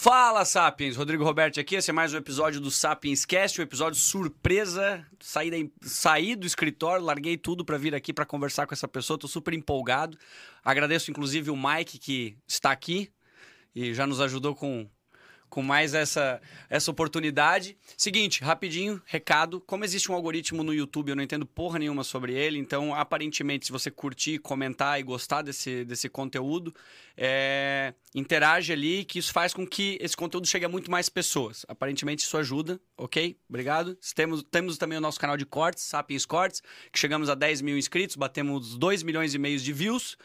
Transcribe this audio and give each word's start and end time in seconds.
Fala, 0.00 0.44
Sapiens! 0.44 0.94
Rodrigo 0.94 1.24
Roberto 1.24 1.58
aqui. 1.58 1.74
Esse 1.74 1.90
é 1.90 1.92
mais 1.92 2.14
um 2.14 2.18
episódio 2.18 2.60
do 2.60 2.70
Sapiens 2.70 3.24
Cast, 3.24 3.60
um 3.60 3.64
episódio 3.64 3.98
surpresa. 3.98 5.04
Saí, 5.18 5.72
saí 5.82 6.36
do 6.36 6.46
escritório, 6.46 7.04
larguei 7.04 7.36
tudo 7.36 7.64
para 7.64 7.76
vir 7.76 7.96
aqui 7.96 8.12
para 8.12 8.24
conversar 8.24 8.64
com 8.68 8.72
essa 8.72 8.86
pessoa. 8.86 9.18
Tô 9.18 9.26
super 9.26 9.52
empolgado. 9.54 10.16
Agradeço, 10.64 11.10
inclusive, 11.10 11.50
o 11.50 11.56
Mike 11.56 11.98
que 11.98 12.38
está 12.46 12.70
aqui 12.70 13.10
e 13.74 13.92
já 13.92 14.06
nos 14.06 14.20
ajudou 14.20 14.54
com 14.54 14.88
com 15.48 15.62
mais 15.62 15.94
essa, 15.94 16.40
essa 16.68 16.90
oportunidade. 16.90 17.76
Seguinte, 17.96 18.42
rapidinho, 18.42 19.00
recado. 19.06 19.60
Como 19.60 19.84
existe 19.84 20.10
um 20.10 20.14
algoritmo 20.14 20.62
no 20.62 20.72
YouTube, 20.72 21.10
eu 21.10 21.16
não 21.16 21.22
entendo 21.22 21.46
porra 21.46 21.78
nenhuma 21.78 22.04
sobre 22.04 22.34
ele, 22.34 22.58
então 22.58 22.94
aparentemente, 22.94 23.66
se 23.66 23.72
você 23.72 23.90
curtir, 23.90 24.38
comentar 24.38 24.98
e 25.00 25.02
gostar 25.02 25.42
desse, 25.42 25.84
desse 25.84 26.08
conteúdo, 26.08 26.74
é, 27.16 27.94
interage 28.14 28.72
ali, 28.72 29.04
que 29.04 29.18
isso 29.18 29.32
faz 29.32 29.52
com 29.52 29.66
que 29.66 29.98
esse 30.00 30.16
conteúdo 30.16 30.46
chegue 30.46 30.64
a 30.64 30.68
muito 30.68 30.90
mais 30.90 31.08
pessoas. 31.08 31.64
Aparentemente 31.68 32.24
isso 32.24 32.36
ajuda, 32.36 32.80
ok? 32.96 33.36
Obrigado. 33.48 33.96
Temos, 34.14 34.42
temos 34.50 34.78
também 34.78 34.98
o 34.98 35.00
nosso 35.00 35.18
canal 35.18 35.36
de 35.36 35.44
cortes, 35.44 35.84
Sapiens 35.84 36.24
Cortes, 36.24 36.62
que 36.92 36.98
chegamos 36.98 37.28
a 37.28 37.34
10 37.34 37.62
mil 37.62 37.76
inscritos, 37.76 38.16
batemos 38.16 38.76
2 38.76 39.02
milhões 39.02 39.34
e 39.34 39.38
meio 39.38 39.58
de 39.58 39.72
views. 39.72 40.16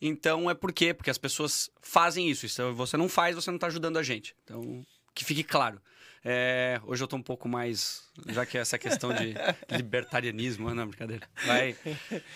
Então 0.00 0.50
é 0.50 0.54
por 0.54 0.72
quê? 0.72 0.94
Porque 0.94 1.10
as 1.10 1.18
pessoas 1.18 1.70
fazem 1.82 2.28
isso. 2.30 2.48
Se 2.48 2.62
você 2.72 2.96
não 2.96 3.08
faz, 3.08 3.34
você 3.34 3.50
não 3.50 3.56
está 3.56 3.66
ajudando 3.66 3.98
a 3.98 4.02
gente. 4.02 4.34
Então, 4.44 4.84
que 5.14 5.24
fique 5.24 5.42
claro. 5.42 5.80
É, 6.24 6.80
hoje 6.84 7.02
eu 7.02 7.04
estou 7.04 7.18
um 7.18 7.22
pouco 7.22 7.48
mais. 7.48 8.08
Já 8.26 8.44
que 8.44 8.58
essa 8.58 8.76
questão 8.76 9.14
de 9.14 9.34
libertarianismo, 9.70 10.74
não, 10.74 10.88
brincadeira. 10.88 11.26
Vai. 11.46 11.76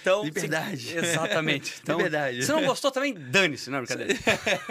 Então, 0.01 0.25
Liberdade. 0.25 0.83
Se, 0.83 0.97
exatamente. 0.97 1.81
Então, 1.83 1.97
Liberdade. 1.97 2.45
Se 2.45 2.53
não 2.53 2.65
gostou 2.65 2.91
também, 2.91 3.13
dane-se, 3.15 3.69
não, 3.69 3.83
brincadeira. 3.83 4.15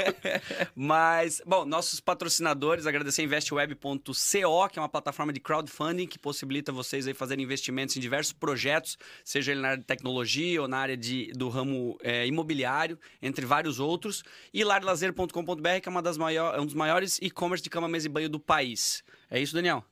Mas, 0.76 1.42
bom, 1.46 1.66
nossos 1.66 2.00
patrocinadores, 2.00 2.86
agradecer 2.86 3.24
investweb.co, 3.24 4.70
que 4.70 4.80
é 4.80 4.82
uma 4.82 4.90
plataforma 4.90 5.34
de 5.34 5.40
crowdfunding 5.40 6.08
que 6.08 6.18
possibilita 6.18 6.72
vocês 6.72 7.06
aí 7.08 7.14
fazerem 7.14 7.44
investimentos 7.44 7.98
em 7.98 8.00
diversos 8.00 8.32
projetos, 8.32 8.98
seja 9.26 9.52
ele 9.52 9.62
na 9.62 9.70
área 9.70 9.80
de 9.80 9.86
tecnologia 9.86 10.62
ou 10.62 10.68
na 10.68 10.78
área 10.78 10.96
de, 10.96 11.32
do 11.34 11.50
ramo 11.50 11.98
é, 12.02 12.26
imobiliário, 12.26 12.98
entre 13.22 13.46
vários 13.46 13.80
outros. 13.80 14.24
E 14.54 14.64
larlazer.com.br, 14.64 15.80
que 15.82 15.90
é, 15.90 15.92
uma 15.92 16.02
das 16.02 16.18
maior, 16.18 16.56
é 16.56 16.62
um 16.62 16.66
dos 16.66 16.76
maiores 16.76 17.20
e-commerce 17.22 17.64
de 17.64 17.70
cama, 17.70 17.88
mesa 17.88 18.08
e 18.08 18.10
banho 18.10 18.30
do 18.30 18.40
país. 18.40 19.04
É 19.32 19.40
isso, 19.40 19.54
Daniel? 19.54 19.84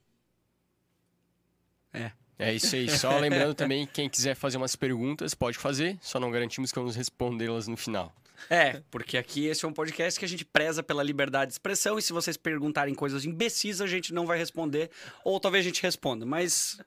É. 1.93 2.11
É 2.37 2.53
isso 2.53 2.75
aí. 2.75 2.89
Só 2.89 3.17
lembrando 3.17 3.53
também, 3.53 3.87
quem 3.87 4.09
quiser 4.09 4.35
fazer 4.35 4.57
umas 4.57 4.75
perguntas, 4.75 5.33
pode 5.33 5.57
fazer. 5.57 5.97
Só 6.01 6.19
não 6.19 6.29
garantimos 6.29 6.73
que 6.73 6.77
vamos 6.77 6.95
respondê-las 6.95 7.67
no 7.67 7.77
final. 7.77 8.13
É, 8.49 8.81
porque 8.91 9.17
aqui 9.17 9.45
esse 9.45 9.65
é 9.65 9.67
um 9.67 9.73
podcast 9.73 10.19
que 10.19 10.25
a 10.25 10.27
gente 10.27 10.45
preza 10.45 10.83
pela 10.83 11.03
liberdade 11.03 11.49
de 11.49 11.53
expressão 11.53 11.97
e 11.97 12.01
se 12.01 12.13
vocês 12.13 12.37
perguntarem 12.37 12.93
coisas 12.93 13.25
imbecis, 13.25 13.81
a 13.81 13.87
gente 13.87 14.13
não 14.13 14.25
vai 14.25 14.37
responder. 14.37 14.91
Ou 15.23 15.39
talvez 15.39 15.65
a 15.65 15.67
gente 15.69 15.81
responda, 15.81 16.25
mas 16.25 16.79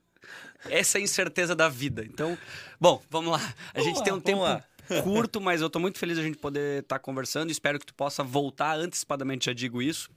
essa 0.69 0.97
é 0.97 1.01
a 1.01 1.03
incerteza 1.03 1.55
da 1.55 1.69
vida. 1.69 2.03
Então, 2.05 2.37
bom, 2.79 3.01
vamos 3.09 3.31
lá. 3.31 3.53
A 3.73 3.81
gente 3.81 4.03
tem 4.03 4.13
um 4.13 4.19
tempo 4.19 4.41
lá. 4.41 4.63
curto, 5.03 5.41
mas 5.41 5.61
eu 5.61 5.69
tô 5.69 5.79
muito 5.79 5.97
feliz 5.97 6.17
de 6.17 6.21
a 6.21 6.25
gente 6.25 6.37
poder 6.37 6.81
estar 6.81 6.97
tá 6.97 6.99
conversando. 6.99 7.51
Espero 7.51 7.79
que 7.79 7.85
tu 7.85 7.93
possa 7.95 8.23
voltar 8.23 8.77
antecipadamente, 8.77 9.45
já 9.45 9.53
digo 9.53 9.81
isso 9.81 10.09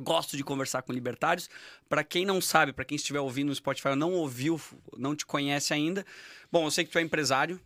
gosto 0.00 0.36
de 0.36 0.42
conversar 0.42 0.82
com 0.82 0.92
libertários. 0.92 1.48
Para 1.88 2.02
quem 2.02 2.24
não 2.24 2.40
sabe, 2.40 2.72
para 2.72 2.84
quem 2.84 2.96
estiver 2.96 3.20
ouvindo 3.20 3.48
no 3.48 3.54
Spotify, 3.54 3.94
não 3.94 4.12
ouviu, 4.12 4.60
não 4.96 5.14
te 5.14 5.26
conhece 5.26 5.72
ainda. 5.72 6.04
Bom, 6.50 6.64
eu 6.64 6.70
sei 6.70 6.84
que 6.84 6.90
tu 6.90 6.98
é 6.98 7.02
empresário. 7.02 7.60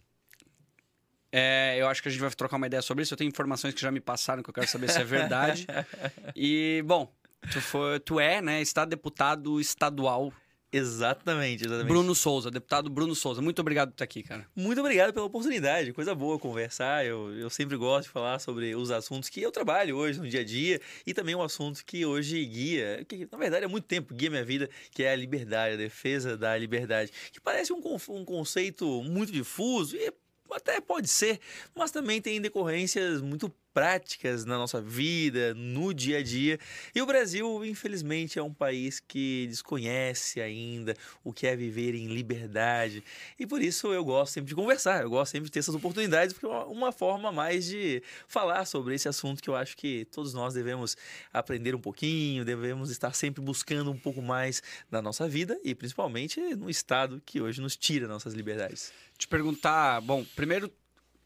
É, 1.32 1.76
eu 1.78 1.88
acho 1.88 2.00
que 2.00 2.08
a 2.08 2.10
gente 2.12 2.20
vai 2.20 2.30
trocar 2.30 2.56
uma 2.56 2.66
ideia 2.66 2.82
sobre 2.82 3.02
isso. 3.02 3.14
Eu 3.14 3.18
tenho 3.18 3.28
informações 3.28 3.74
que 3.74 3.80
já 3.80 3.91
me 3.91 4.00
passaram 4.00 4.42
que 4.42 4.50
eu 4.50 4.54
quero 4.54 4.68
saber 4.68 4.88
se 4.91 5.00
é 5.00 5.04
verdade. 5.04 5.66
e, 6.36 6.82
bom, 6.86 7.12
tu, 7.50 7.60
foi, 7.60 7.98
tu 8.00 8.20
é, 8.20 8.41
né, 8.41 8.60
está 8.60 8.84
deputado 8.84 9.60
estadual 9.60 10.32
Exatamente, 10.77 11.64
exatamente. 11.67 11.86
Bruno 11.86 12.17
Souza, 12.17 12.50
deputado 12.50 12.91
Bruno 12.91 13.14
Souza. 13.14 13.41
Muito 13.41 13.61
obrigado 13.61 13.91
por 13.91 13.94
estar 13.94 14.04
aqui, 14.04 14.25
cara. 14.25 14.44
Muito 14.56 14.81
obrigado 14.81 15.15
pela 15.15 15.25
oportunidade. 15.26 15.93
Coisa 15.93 16.16
boa 16.16 16.37
conversar. 16.37 17.06
Eu, 17.06 17.32
eu 17.37 17.48
sempre 17.48 17.76
gosto 17.76 18.09
de 18.09 18.10
falar 18.10 18.41
sobre 18.41 18.75
os 18.75 18.91
assuntos 18.91 19.28
que 19.28 19.41
eu 19.41 19.53
trabalho 19.53 19.97
hoje 19.97 20.19
no 20.19 20.28
dia 20.28 20.41
a 20.41 20.44
dia 20.44 20.81
e 21.06 21.15
também 21.15 21.32
um 21.32 21.43
assunto 21.43 21.84
que 21.84 22.04
hoje 22.04 22.44
guia, 22.44 23.04
que 23.09 23.28
na 23.31 23.38
verdade 23.38 23.65
há 23.65 23.69
muito 23.69 23.84
tempo 23.84 24.12
guia 24.12 24.28
minha 24.28 24.44
vida, 24.44 24.69
que 24.91 25.04
é 25.04 25.12
a 25.12 25.16
liberdade, 25.16 25.75
a 25.75 25.78
defesa 25.78 26.37
da 26.37 26.59
liberdade. 26.59 27.12
Que 27.32 27.41
parece 27.41 27.72
um, 27.72 27.81
um 28.09 28.25
conceito 28.25 29.00
muito 29.04 29.31
difuso 29.31 29.97
e 29.97 30.12
até 30.50 30.81
pode 30.81 31.09
ser, 31.09 31.38
mas 31.72 31.93
também 31.93 32.21
tem 32.21 32.41
decorrências 32.41 33.21
muito 33.21 33.48
práticas 33.74 34.44
na 34.44 34.56
nossa 34.56 34.80
vida, 34.80 35.52
no 35.54 35.92
dia 35.92 36.18
a 36.18 36.22
dia. 36.22 36.60
E 36.94 37.02
o 37.02 37.06
Brasil, 37.06 37.64
infelizmente, 37.64 38.38
é 38.38 38.42
um 38.42 38.54
país 38.54 39.00
que 39.00 39.46
desconhece 39.48 40.40
ainda 40.40 40.94
o 41.24 41.32
que 41.32 41.44
é 41.44 41.56
viver 41.56 41.94
em 41.96 42.06
liberdade. 42.06 43.02
E 43.38 43.44
por 43.44 43.60
isso 43.60 43.92
eu 43.92 44.04
gosto 44.04 44.34
sempre 44.34 44.48
de 44.48 44.54
conversar, 44.54 45.02
eu 45.02 45.10
gosto 45.10 45.32
sempre 45.32 45.46
de 45.46 45.50
ter 45.50 45.58
essas 45.58 45.74
oportunidades, 45.74 46.32
porque 46.32 46.46
é 46.46 46.48
uma 46.48 46.92
forma 46.92 47.32
mais 47.32 47.66
de 47.66 48.00
falar 48.28 48.64
sobre 48.64 48.94
esse 48.94 49.08
assunto 49.08 49.42
que 49.42 49.50
eu 49.50 49.56
acho 49.56 49.76
que 49.76 50.04
todos 50.06 50.32
nós 50.32 50.54
devemos 50.54 50.96
aprender 51.32 51.74
um 51.74 51.80
pouquinho, 51.80 52.44
devemos 52.44 52.91
estar 52.91 53.12
sempre 53.12 53.42
buscando 53.42 53.91
um 53.91 53.98
pouco 53.98 54.22
mais 54.22 54.62
na 54.88 55.02
nossa 55.02 55.28
vida 55.28 55.58
e 55.64 55.74
principalmente 55.74 56.41
no 56.54 56.70
estado 56.70 57.20
que 57.26 57.41
hoje 57.41 57.60
nos 57.60 57.76
tira 57.76 58.06
nossas 58.06 58.34
liberdades. 58.34 58.92
Te 59.18 59.26
perguntar, 59.26 60.00
bom, 60.00 60.24
primeiro, 60.36 60.68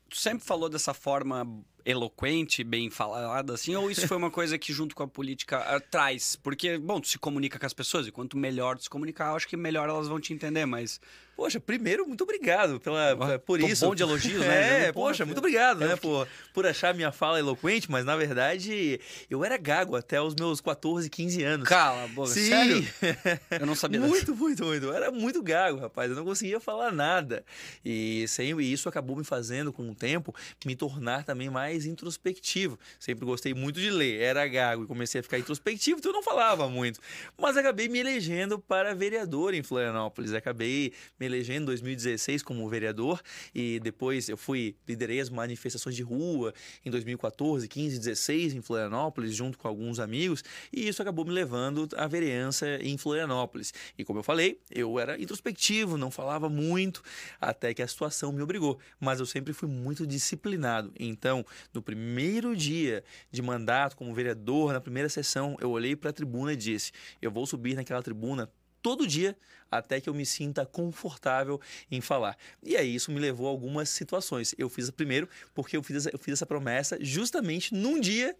tu 0.08 0.16
sempre 0.16 0.44
falou 0.44 0.68
dessa 0.68 0.94
forma 0.94 1.46
eloquente, 1.88 2.62
bem 2.62 2.90
falada, 2.90 3.54
assim, 3.54 3.74
ou 3.74 3.90
isso 3.90 4.06
foi 4.06 4.16
uma 4.18 4.30
coisa 4.30 4.58
que 4.58 4.74
junto 4.74 4.94
com 4.94 5.02
a 5.02 5.08
política 5.08 5.80
traz? 5.90 6.36
Porque, 6.36 6.76
bom, 6.76 7.00
tu 7.00 7.08
se 7.08 7.18
comunica 7.18 7.58
com 7.58 7.64
as 7.64 7.72
pessoas 7.72 8.06
e 8.06 8.12
quanto 8.12 8.36
melhor 8.36 8.76
tu 8.76 8.84
se 8.84 8.90
comunicar, 8.90 9.34
acho 9.34 9.48
que 9.48 9.56
melhor 9.56 9.88
elas 9.88 10.06
vão 10.06 10.20
te 10.20 10.34
entender, 10.34 10.66
mas 10.66 11.00
Poxa, 11.38 11.60
primeiro, 11.60 12.04
muito 12.04 12.24
obrigado 12.24 12.80
pela, 12.80 13.12
ah, 13.12 13.38
por 13.38 13.60
isso. 13.60 13.86
bom 13.86 13.94
de 13.94 14.02
elogios, 14.02 14.40
né? 14.40 14.88
É, 14.88 14.92
poxa, 14.92 15.24
muito 15.24 15.38
obrigado, 15.38 15.84
é 15.84 15.88
né, 15.88 15.96
por, 15.96 16.26
por 16.52 16.66
achar 16.66 16.92
minha 16.92 17.12
fala 17.12 17.38
eloquente, 17.38 17.88
mas 17.88 18.04
na 18.04 18.16
verdade 18.16 19.00
eu 19.30 19.44
era 19.44 19.56
gago 19.56 19.94
até 19.94 20.20
os 20.20 20.34
meus 20.34 20.60
14, 20.60 21.08
15 21.08 21.44
anos. 21.44 21.68
Cala 21.68 22.02
a 22.02 22.08
boca, 22.08 22.30
Sim. 22.30 22.48
sério? 22.48 22.88
Eu 23.60 23.66
não 23.66 23.76
sabia 23.76 24.00
Muito, 24.00 24.34
muito, 24.34 24.64
muito. 24.64 24.86
Eu 24.86 24.92
era 24.92 25.12
muito 25.12 25.40
gago, 25.40 25.78
rapaz. 25.78 26.10
Eu 26.10 26.16
não 26.16 26.24
conseguia 26.24 26.58
falar 26.58 26.90
nada. 26.90 27.44
E, 27.84 28.26
sem, 28.26 28.60
e 28.60 28.72
isso 28.72 28.88
acabou 28.88 29.16
me 29.16 29.24
fazendo, 29.24 29.72
com 29.72 29.88
o 29.88 29.94
tempo, 29.94 30.34
me 30.66 30.74
tornar 30.74 31.22
também 31.22 31.48
mais 31.48 31.86
introspectivo. 31.86 32.76
Sempre 32.98 33.24
gostei 33.24 33.54
muito 33.54 33.80
de 33.80 33.90
ler, 33.90 34.20
era 34.20 34.44
gago 34.48 34.82
e 34.82 34.86
comecei 34.88 35.20
a 35.20 35.22
ficar 35.22 35.38
introspectivo, 35.38 36.00
então 36.00 36.10
eu 36.10 36.16
não 36.16 36.22
falava 36.22 36.68
muito. 36.68 36.98
Mas 37.40 37.56
acabei 37.56 37.88
me 37.88 38.00
elegendo 38.00 38.58
para 38.58 38.92
vereador 38.92 39.54
em 39.54 39.62
Florianópolis. 39.62 40.32
Acabei 40.34 40.92
me 41.18 41.27
elegendo 41.28 41.62
em 41.62 41.66
2016 41.66 42.42
como 42.42 42.68
vereador 42.68 43.20
e 43.54 43.78
depois 43.80 44.28
eu 44.28 44.36
fui 44.36 44.74
liderei 44.86 45.20
as 45.20 45.30
manifestações 45.30 45.94
de 45.94 46.02
rua 46.02 46.52
em 46.84 46.90
2014, 46.90 47.68
15, 47.68 47.98
16 47.98 48.54
em 48.54 48.62
Florianópolis 48.62 49.34
junto 49.34 49.58
com 49.58 49.68
alguns 49.68 50.00
amigos 50.00 50.42
e 50.72 50.88
isso 50.88 51.00
acabou 51.02 51.24
me 51.24 51.30
levando 51.30 51.88
à 51.96 52.06
vereança 52.06 52.66
em 52.82 52.96
Florianópolis. 52.96 53.72
E 53.96 54.04
como 54.04 54.18
eu 54.18 54.22
falei, 54.22 54.60
eu 54.70 54.98
era 54.98 55.20
introspectivo, 55.20 55.96
não 55.96 56.10
falava 56.10 56.48
muito 56.48 57.02
até 57.40 57.72
que 57.74 57.82
a 57.82 57.86
situação 57.86 58.32
me 58.32 58.42
obrigou, 58.42 58.78
mas 58.98 59.20
eu 59.20 59.26
sempre 59.26 59.52
fui 59.52 59.68
muito 59.68 60.06
disciplinado. 60.06 60.92
Então, 60.98 61.44
no 61.72 61.82
primeiro 61.82 62.56
dia 62.56 63.04
de 63.30 63.42
mandato 63.42 63.96
como 63.96 64.14
vereador, 64.14 64.72
na 64.72 64.80
primeira 64.80 65.08
sessão, 65.08 65.56
eu 65.60 65.70
olhei 65.70 65.94
para 65.94 66.10
a 66.10 66.12
tribuna 66.12 66.52
e 66.52 66.56
disse: 66.56 66.92
"Eu 67.20 67.30
vou 67.30 67.46
subir 67.46 67.74
naquela 67.74 68.02
tribuna 68.02 68.50
todo 68.82 69.06
dia 69.06 69.36
até 69.70 70.00
que 70.00 70.08
eu 70.08 70.14
me 70.14 70.24
sinta 70.24 70.64
confortável 70.64 71.60
em 71.90 72.00
falar. 72.00 72.36
E 72.62 72.76
aí 72.76 72.94
isso 72.94 73.10
me 73.10 73.20
levou 73.20 73.46
a 73.46 73.50
algumas 73.50 73.88
situações. 73.90 74.54
Eu 74.56 74.68
fiz 74.68 74.90
primeiro 74.90 75.28
porque 75.54 75.76
eu 75.76 75.82
fiz, 75.82 76.06
eu 76.06 76.18
fiz 76.18 76.34
essa 76.34 76.46
promessa 76.46 76.98
justamente 77.00 77.74
num 77.74 78.00
dia 78.00 78.36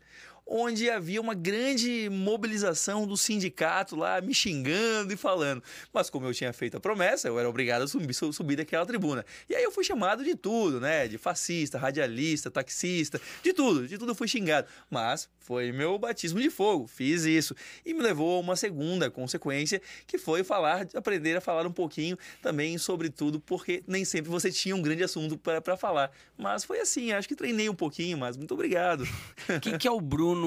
onde 0.49 0.89
havia 0.89 1.21
uma 1.21 1.35
grande 1.35 2.09
mobilização 2.11 3.07
do 3.07 3.17
sindicato 3.17 3.95
lá 3.95 4.21
me 4.21 4.33
xingando 4.33 5.13
e 5.13 5.17
falando. 5.17 5.63
Mas 5.93 6.09
como 6.09 6.27
eu 6.27 6.33
tinha 6.33 6.53
feito 6.53 6.77
a 6.77 6.81
promessa, 6.81 7.29
eu 7.29 7.39
era 7.39 7.49
obrigado 7.49 7.83
a 7.83 7.89
subir, 7.89 8.15
subir 8.15 8.57
daquela 8.57 8.87
tribuna. 8.87 9.25
E 9.49 9.55
aí 9.55 9.63
eu 9.63 9.71
fui 9.71 9.85
chamado 9.85 10.25
de 10.25 10.35
tudo, 10.35 10.81
né? 10.81 11.07
De 11.07 11.19
fascista, 11.19 11.77
radialista, 11.77 12.51
taxista, 12.51 13.21
de 13.43 13.53
tudo, 13.53 13.87
de 13.87 13.99
tudo 13.99 14.13
eu 14.13 14.15
fui 14.15 14.27
xingado. 14.27 14.67
Mas 14.91 15.29
foi 15.39 15.71
meu 15.71 15.99
batismo 15.99 16.41
de 16.41 16.49
fogo, 16.49 16.87
fiz 16.87 17.25
isso. 17.25 17.55
E 17.85 17.93
me 17.93 18.03
levou 18.03 18.39
a 18.39 18.41
uma 18.41 18.57
segunda 18.57 19.11
consequência, 19.11 19.83
que 20.07 20.17
foi 20.17 20.43
falar, 20.43 20.87
aprender 20.95 21.37
a 21.37 21.41
falar 21.41 21.67
um 21.67 21.73
pouquinho 21.73 22.17
também 22.41 22.79
sobre 22.79 23.11
tudo, 23.11 23.39
porque 23.41 23.83
nem 23.87 24.05
sempre 24.05 24.31
você 24.31 24.51
tinha 24.51 24.75
um 24.75 24.81
grande 24.83 25.05
assunto 25.05 25.37
para 25.37 25.77
falar. 25.77 26.11
Mas 26.37 26.65
foi 26.65 26.81
assim, 26.81 27.13
acho 27.13 27.29
que 27.29 27.35
treinei 27.35 27.69
um 27.69 27.75
pouquinho, 27.75 28.17
mas 28.17 28.37
muito 28.37 28.55
obrigado. 28.55 29.07
O 29.49 29.61
que, 29.61 29.77
que 29.77 29.89
é 29.89 29.91
o 29.91 30.01
Bruno 30.01 30.38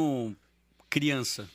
criança? 0.90 1.48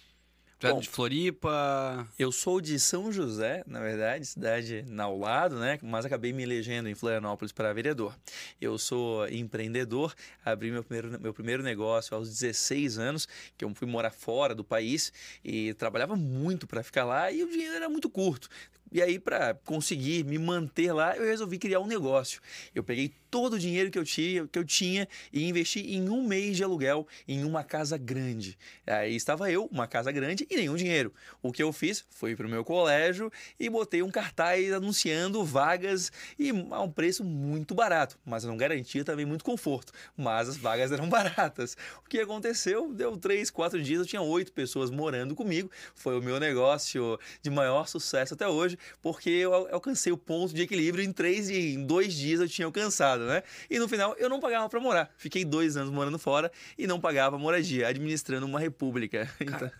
Tu 0.58 0.66
é 0.66 0.72
Bom, 0.72 0.80
de 0.80 0.88
Floripa? 0.88 2.08
Eu 2.18 2.32
sou 2.32 2.62
de 2.62 2.80
São 2.80 3.12
José, 3.12 3.62
na 3.66 3.78
verdade, 3.78 4.24
cidade 4.24 4.86
ao 4.96 5.18
lado, 5.18 5.58
né? 5.58 5.78
Mas 5.82 6.06
acabei 6.06 6.32
me 6.32 6.42
elegendo 6.42 6.88
em 6.88 6.94
Florianópolis 6.94 7.52
para 7.52 7.74
vereador. 7.74 8.16
Eu 8.58 8.78
sou 8.78 9.28
empreendedor, 9.28 10.14
abri 10.42 10.70
meu 10.70 10.82
primeiro, 10.82 11.20
meu 11.20 11.34
primeiro 11.34 11.62
negócio 11.62 12.16
aos 12.16 12.30
16 12.30 12.98
anos, 12.98 13.28
que 13.58 13.66
eu 13.66 13.74
fui 13.74 13.86
morar 13.86 14.10
fora 14.10 14.54
do 14.54 14.64
país 14.64 15.12
e 15.44 15.74
trabalhava 15.74 16.16
muito 16.16 16.66
para 16.66 16.82
ficar 16.82 17.04
lá 17.04 17.30
e 17.30 17.42
o 17.42 17.50
dinheiro 17.50 17.74
era 17.74 17.88
muito 17.90 18.08
curto. 18.08 18.48
E 18.92 19.02
aí, 19.02 19.18
para 19.18 19.54
conseguir 19.64 20.24
me 20.24 20.38
manter 20.38 20.92
lá, 20.92 21.16
eu 21.16 21.24
resolvi 21.24 21.58
criar 21.58 21.80
um 21.80 21.86
negócio. 21.86 22.40
Eu 22.74 22.84
peguei 22.84 23.12
todo 23.30 23.54
o 23.54 23.58
dinheiro 23.58 23.90
que 23.90 23.98
eu 23.98 24.04
tinha, 24.04 24.46
que 24.46 24.58
eu 24.58 24.64
tinha 24.64 25.06
e 25.32 25.46
investi 25.46 25.80
em 25.80 26.08
um 26.08 26.26
mês 26.26 26.56
de 26.56 26.64
aluguel 26.64 27.06
em 27.28 27.44
uma 27.44 27.62
casa 27.62 27.98
grande. 27.98 28.56
Aí 28.86 29.14
estava 29.14 29.50
eu, 29.50 29.66
uma 29.66 29.86
casa 29.86 30.10
grande 30.10 30.46
e 30.48 30.56
nenhum 30.56 30.76
dinheiro. 30.76 31.12
O 31.42 31.52
que 31.52 31.62
eu 31.62 31.72
fiz? 31.72 32.04
Fui 32.08 32.34
para 32.34 32.46
o 32.46 32.48
meu 32.48 32.64
colégio 32.64 33.30
e 33.60 33.68
botei 33.68 34.02
um 34.02 34.10
cartaz 34.10 34.72
anunciando 34.72 35.44
vagas 35.44 36.10
e 36.38 36.50
a 36.70 36.80
um 36.80 36.90
preço 36.90 37.24
muito 37.24 37.74
barato, 37.74 38.18
mas 38.24 38.44
não 38.44 38.56
garantia 38.56 39.04
também 39.04 39.26
muito 39.26 39.44
conforto. 39.44 39.92
Mas 40.16 40.48
as 40.48 40.56
vagas 40.56 40.92
eram 40.92 41.06
baratas. 41.10 41.76
O 42.04 42.08
que 42.08 42.20
aconteceu? 42.20 42.92
Deu 42.94 43.16
três, 43.16 43.50
quatro 43.50 43.82
dias, 43.82 44.00
eu 44.00 44.06
tinha 44.06 44.22
oito 44.22 44.52
pessoas 44.52 44.90
morando 44.90 45.34
comigo. 45.34 45.70
Foi 45.94 46.18
o 46.18 46.22
meu 46.22 46.40
negócio 46.40 47.18
de 47.42 47.50
maior 47.50 47.86
sucesso 47.86 48.34
até 48.34 48.48
hoje, 48.48 48.75
porque 49.02 49.30
eu 49.30 49.52
alcancei 49.54 50.12
o 50.12 50.16
ponto 50.16 50.54
de 50.54 50.62
equilíbrio 50.62 51.04
em 51.04 51.12
três 51.12 51.48
e 51.48 51.74
em 51.74 51.84
dois 51.84 52.14
dias 52.14 52.40
eu 52.40 52.48
tinha 52.48 52.66
alcançado 52.66 53.26
né? 53.26 53.42
E 53.70 53.78
no 53.78 53.88
final 53.88 54.14
eu 54.18 54.28
não 54.28 54.40
pagava 54.40 54.68
para 54.68 54.80
morar. 54.80 55.10
Fiquei 55.16 55.44
dois 55.44 55.76
anos 55.76 55.90
morando 55.92 56.18
fora 56.18 56.50
e 56.78 56.86
não 56.86 57.00
pagava 57.00 57.38
moradia, 57.38 57.88
administrando 57.88 58.46
uma 58.46 58.60
república. 58.60 59.28
Então... 59.40 59.70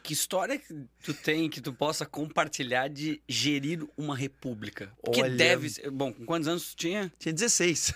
Que 0.00 0.12
história 0.12 0.56
que 0.58 0.72
tu 1.02 1.12
tem 1.12 1.50
que 1.50 1.60
tu 1.60 1.72
possa 1.72 2.06
compartilhar 2.06 2.88
de 2.88 3.20
gerir 3.28 3.84
uma 3.96 4.16
república? 4.16 4.90
Olha- 5.06 5.28
deve 5.28 5.68
ser... 5.68 5.90
Bom, 5.90 6.12
com 6.12 6.24
quantos 6.24 6.48
anos 6.48 6.70
tu 6.70 6.76
tinha? 6.76 7.12
Tinha 7.18 7.32
16. 7.32 7.94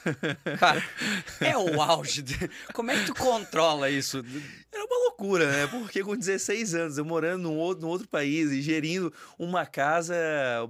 Cara, 0.58 0.82
é 1.40 1.56
o 1.56 1.80
auge. 1.80 2.20
de- 2.22 2.50
Como 2.74 2.90
é 2.90 2.98
que 2.98 3.06
tu 3.06 3.14
controla 3.14 3.88
isso? 3.88 4.22
Era 4.74 4.84
uma 4.86 4.96
loucura, 5.04 5.50
né? 5.50 5.66
Porque 5.66 6.02
com 6.02 6.16
16 6.16 6.74
anos, 6.74 6.96
eu 6.96 7.04
morando 7.04 7.42
num 7.42 7.56
outro, 7.56 7.82
num 7.84 7.90
outro 7.90 8.08
país 8.08 8.50
e 8.50 8.62
gerindo 8.62 9.12
uma 9.38 9.66
casa. 9.66 10.14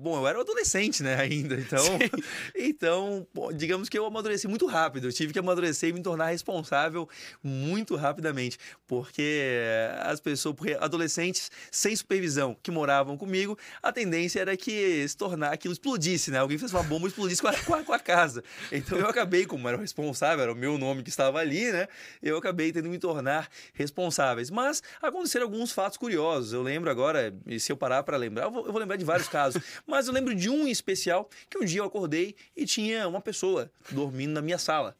Bom, 0.00 0.18
eu 0.18 0.26
era 0.26 0.36
um 0.38 0.40
adolescente, 0.40 1.02
né, 1.04 1.14
ainda. 1.14 1.54
Então, 1.54 1.84
então 2.56 3.26
pô, 3.32 3.52
digamos 3.52 3.88
que 3.88 3.96
eu 3.98 4.04
amadureci 4.04 4.48
muito 4.48 4.66
rápido. 4.66 5.06
Eu 5.08 5.12
tive 5.12 5.32
que 5.32 5.38
amadurecer 5.38 5.90
e 5.90 5.92
me 5.92 6.02
tornar 6.02 6.26
responsável 6.26 7.08
muito 7.42 7.94
rapidamente. 7.96 8.58
Porque 8.86 9.60
as 10.00 10.20
pessoas, 10.20 10.54
porque 10.56 10.74
adolescentes 10.80 11.50
sem 11.70 11.94
supervisão 11.94 12.56
que 12.62 12.70
moravam 12.70 13.16
comigo, 13.16 13.56
a 13.82 13.92
tendência 13.92 14.40
era 14.40 14.56
que 14.56 15.06
se 15.08 15.16
tornar 15.16 15.52
aquilo 15.52 15.72
explodisse, 15.72 16.30
né? 16.30 16.38
Alguém 16.38 16.58
fez 16.58 16.72
uma 16.72 16.82
bomba 16.82 17.06
e 17.06 17.08
explodisse 17.08 17.40
com 17.40 17.48
a, 17.48 17.52
com 17.54 17.74
a- 17.74 17.84
com 17.84 17.92
a 17.92 17.98
casa. 17.98 18.42
Então 18.70 18.98
eu 18.98 19.06
acabei, 19.08 19.46
como 19.46 19.68
era 19.68 19.76
o 19.76 19.80
responsável, 19.80 20.42
era 20.42 20.52
o 20.52 20.56
meu 20.56 20.76
nome 20.76 21.02
que 21.02 21.08
estava 21.10 21.38
ali, 21.38 21.70
né? 21.70 21.86
Eu 22.22 22.36
acabei 22.36 22.72
tendo 22.72 22.84
que 22.84 22.90
me 22.90 22.98
tornar 22.98 23.48
responsáveis. 23.92 24.50
Mas 24.50 24.82
aconteceram 25.00 25.44
alguns 25.44 25.70
fatos 25.70 25.98
curiosos. 25.98 26.52
Eu 26.52 26.62
lembro 26.62 26.90
agora, 26.90 27.34
e 27.46 27.60
se 27.60 27.70
eu 27.70 27.76
parar 27.76 28.02
para 28.02 28.16
lembrar, 28.16 28.44
eu 28.44 28.50
vou, 28.50 28.66
eu 28.66 28.72
vou 28.72 28.80
lembrar 28.80 28.96
de 28.96 29.04
vários 29.04 29.28
casos. 29.28 29.62
Mas 29.86 30.08
eu 30.08 30.14
lembro 30.14 30.34
de 30.34 30.48
um 30.48 30.66
em 30.66 30.70
especial 30.70 31.28
que 31.48 31.58
um 31.58 31.64
dia 31.64 31.80
eu 31.80 31.84
acordei 31.84 32.34
e 32.56 32.64
tinha 32.64 33.06
uma 33.06 33.20
pessoa 33.20 33.70
dormindo 33.90 34.32
na 34.32 34.42
minha 34.42 34.58
sala. 34.58 34.96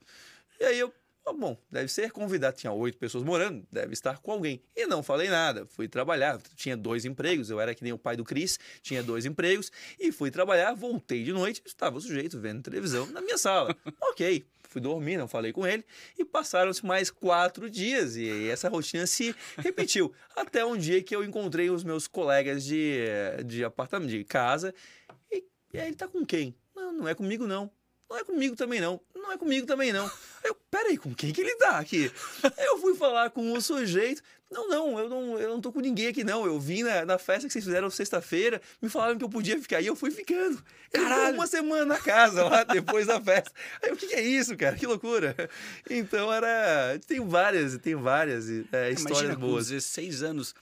E 0.61 0.65
aí 0.65 0.79
eu, 0.79 0.93
ah, 1.25 1.33
bom, 1.33 1.57
deve 1.71 1.89
ser 1.89 2.11
convidado. 2.11 2.57
Tinha 2.57 2.73
oito 2.73 2.99
pessoas 2.99 3.23
morando, 3.23 3.65
deve 3.71 3.93
estar 3.93 4.19
com 4.19 4.33
alguém. 4.33 4.61
E 4.75 4.87
não 4.87 5.03
falei 5.03 5.29
nada. 5.29 5.65
Fui 5.67 5.87
trabalhar. 5.87 6.41
Tinha 6.57 6.77
dois 6.77 7.05
empregos. 7.05 7.49
Eu 7.49 7.61
era 7.61 7.75
que 7.75 7.85
nem 7.85 7.93
o 7.93 7.99
pai 7.99 8.17
do 8.17 8.25
Cris, 8.25 8.59
tinha 8.83 9.03
dois 9.03 9.25
empregos. 9.25 9.71
E 10.01 10.11
fui 10.11 10.31
trabalhar, 10.31 10.75
voltei 10.75 11.23
de 11.23 11.33
noite. 11.33 11.63
Estava 11.65 11.97
o 11.97 12.01
sujeito 12.01 12.41
vendo 12.41 12.63
televisão 12.63 13.07
na 13.07 13.21
minha 13.21 13.39
sala. 13.39 13.77
ok. 14.03 14.45
Fui 14.69 14.81
dormir, 14.81 15.17
não 15.17 15.29
falei 15.29 15.53
com 15.53 15.67
ele. 15.67 15.85
E 16.19 16.25
passaram-se 16.25 16.85
mais 16.85 17.11
quatro 17.11 17.71
dias. 17.71 18.17
E 18.17 18.49
essa 18.49 18.69
rotina 18.69 19.07
se 19.07 19.35
repetiu. 19.59 20.13
Até 20.35 20.65
um 20.65 20.77
dia 20.77 21.03
que 21.03 21.15
eu 21.15 21.23
encontrei 21.23 21.71
os 21.71 21.85
meus 21.85 22.09
colegas 22.09 22.65
de, 22.65 23.05
de 23.47 23.63
apartamento, 23.63 24.11
de 24.11 24.25
casa. 24.25 24.75
E, 25.31 25.45
e 25.73 25.79
aí 25.79 25.89
ele 25.89 25.97
tá 25.97 26.09
com 26.09 26.27
quem? 26.27 26.57
Não, 26.75 26.93
não 26.93 27.09
é 27.09 27.15
comigo, 27.15 27.47
não. 27.47 27.71
Não 28.13 28.19
é 28.19 28.25
comigo 28.25 28.55
também, 28.55 28.79
não. 28.79 29.01
Não 29.15 29.33
é 29.33 29.39
comigo 29.39 29.67
também, 29.67 29.91
não. 29.91 30.05
Aí 30.05 30.51
eu, 30.51 30.55
peraí, 30.71 30.99
com 30.99 31.15
quem 31.15 31.33
que 31.33 31.41
ele 31.41 31.57
tá 31.57 31.79
aqui? 31.79 32.13
Aí 32.45 32.67
eu 32.67 32.77
fui 32.79 32.95
falar 32.95 33.31
com 33.31 33.55
o 33.55 33.61
sujeito. 33.63 34.23
Não, 34.51 34.69
não, 34.69 34.99
eu 34.99 35.09
não, 35.09 35.39
eu 35.39 35.49
não 35.49 35.63
tô 35.63 35.73
com 35.73 35.81
ninguém 35.81 36.09
aqui, 36.09 36.23
não. 36.23 36.45
Eu 36.45 36.61
vim 36.61 36.83
na, 36.83 37.07
na 37.07 37.19
festa 37.19 37.47
que 37.47 37.53
vocês 37.55 37.65
fizeram 37.65 37.89
sexta-feira, 37.89 38.61
me 38.83 38.91
falaram 38.91 39.17
que 39.17 39.25
eu 39.25 39.31
podia 39.31 39.59
ficar 39.59 39.81
e 39.81 39.87
eu 39.87 39.97
fui 39.97 40.11
ficando. 40.11 40.63
Caralho! 40.93 41.37
uma 41.37 41.47
semana 41.47 41.87
na 41.87 41.99
casa 41.99 42.45
lá 42.45 42.65
depois 42.69 43.07
da 43.07 43.19
festa. 43.19 43.51
Aí 43.83 43.91
o 43.91 43.97
que, 43.97 44.09
que 44.09 44.15
é 44.15 44.21
isso, 44.21 44.55
cara? 44.59 44.77
Que 44.77 44.87
loucura. 44.87 45.35
Então 45.89 46.31
era. 46.31 47.01
Tem 47.07 47.27
várias, 47.27 47.79
tem 47.79 47.95
várias 47.95 48.51
é, 48.51 48.91
histórias 48.91 49.01
Imagina, 49.01 49.35
com 49.37 49.41
boas. 49.41 49.69
16 49.69 50.23
anos. 50.23 50.55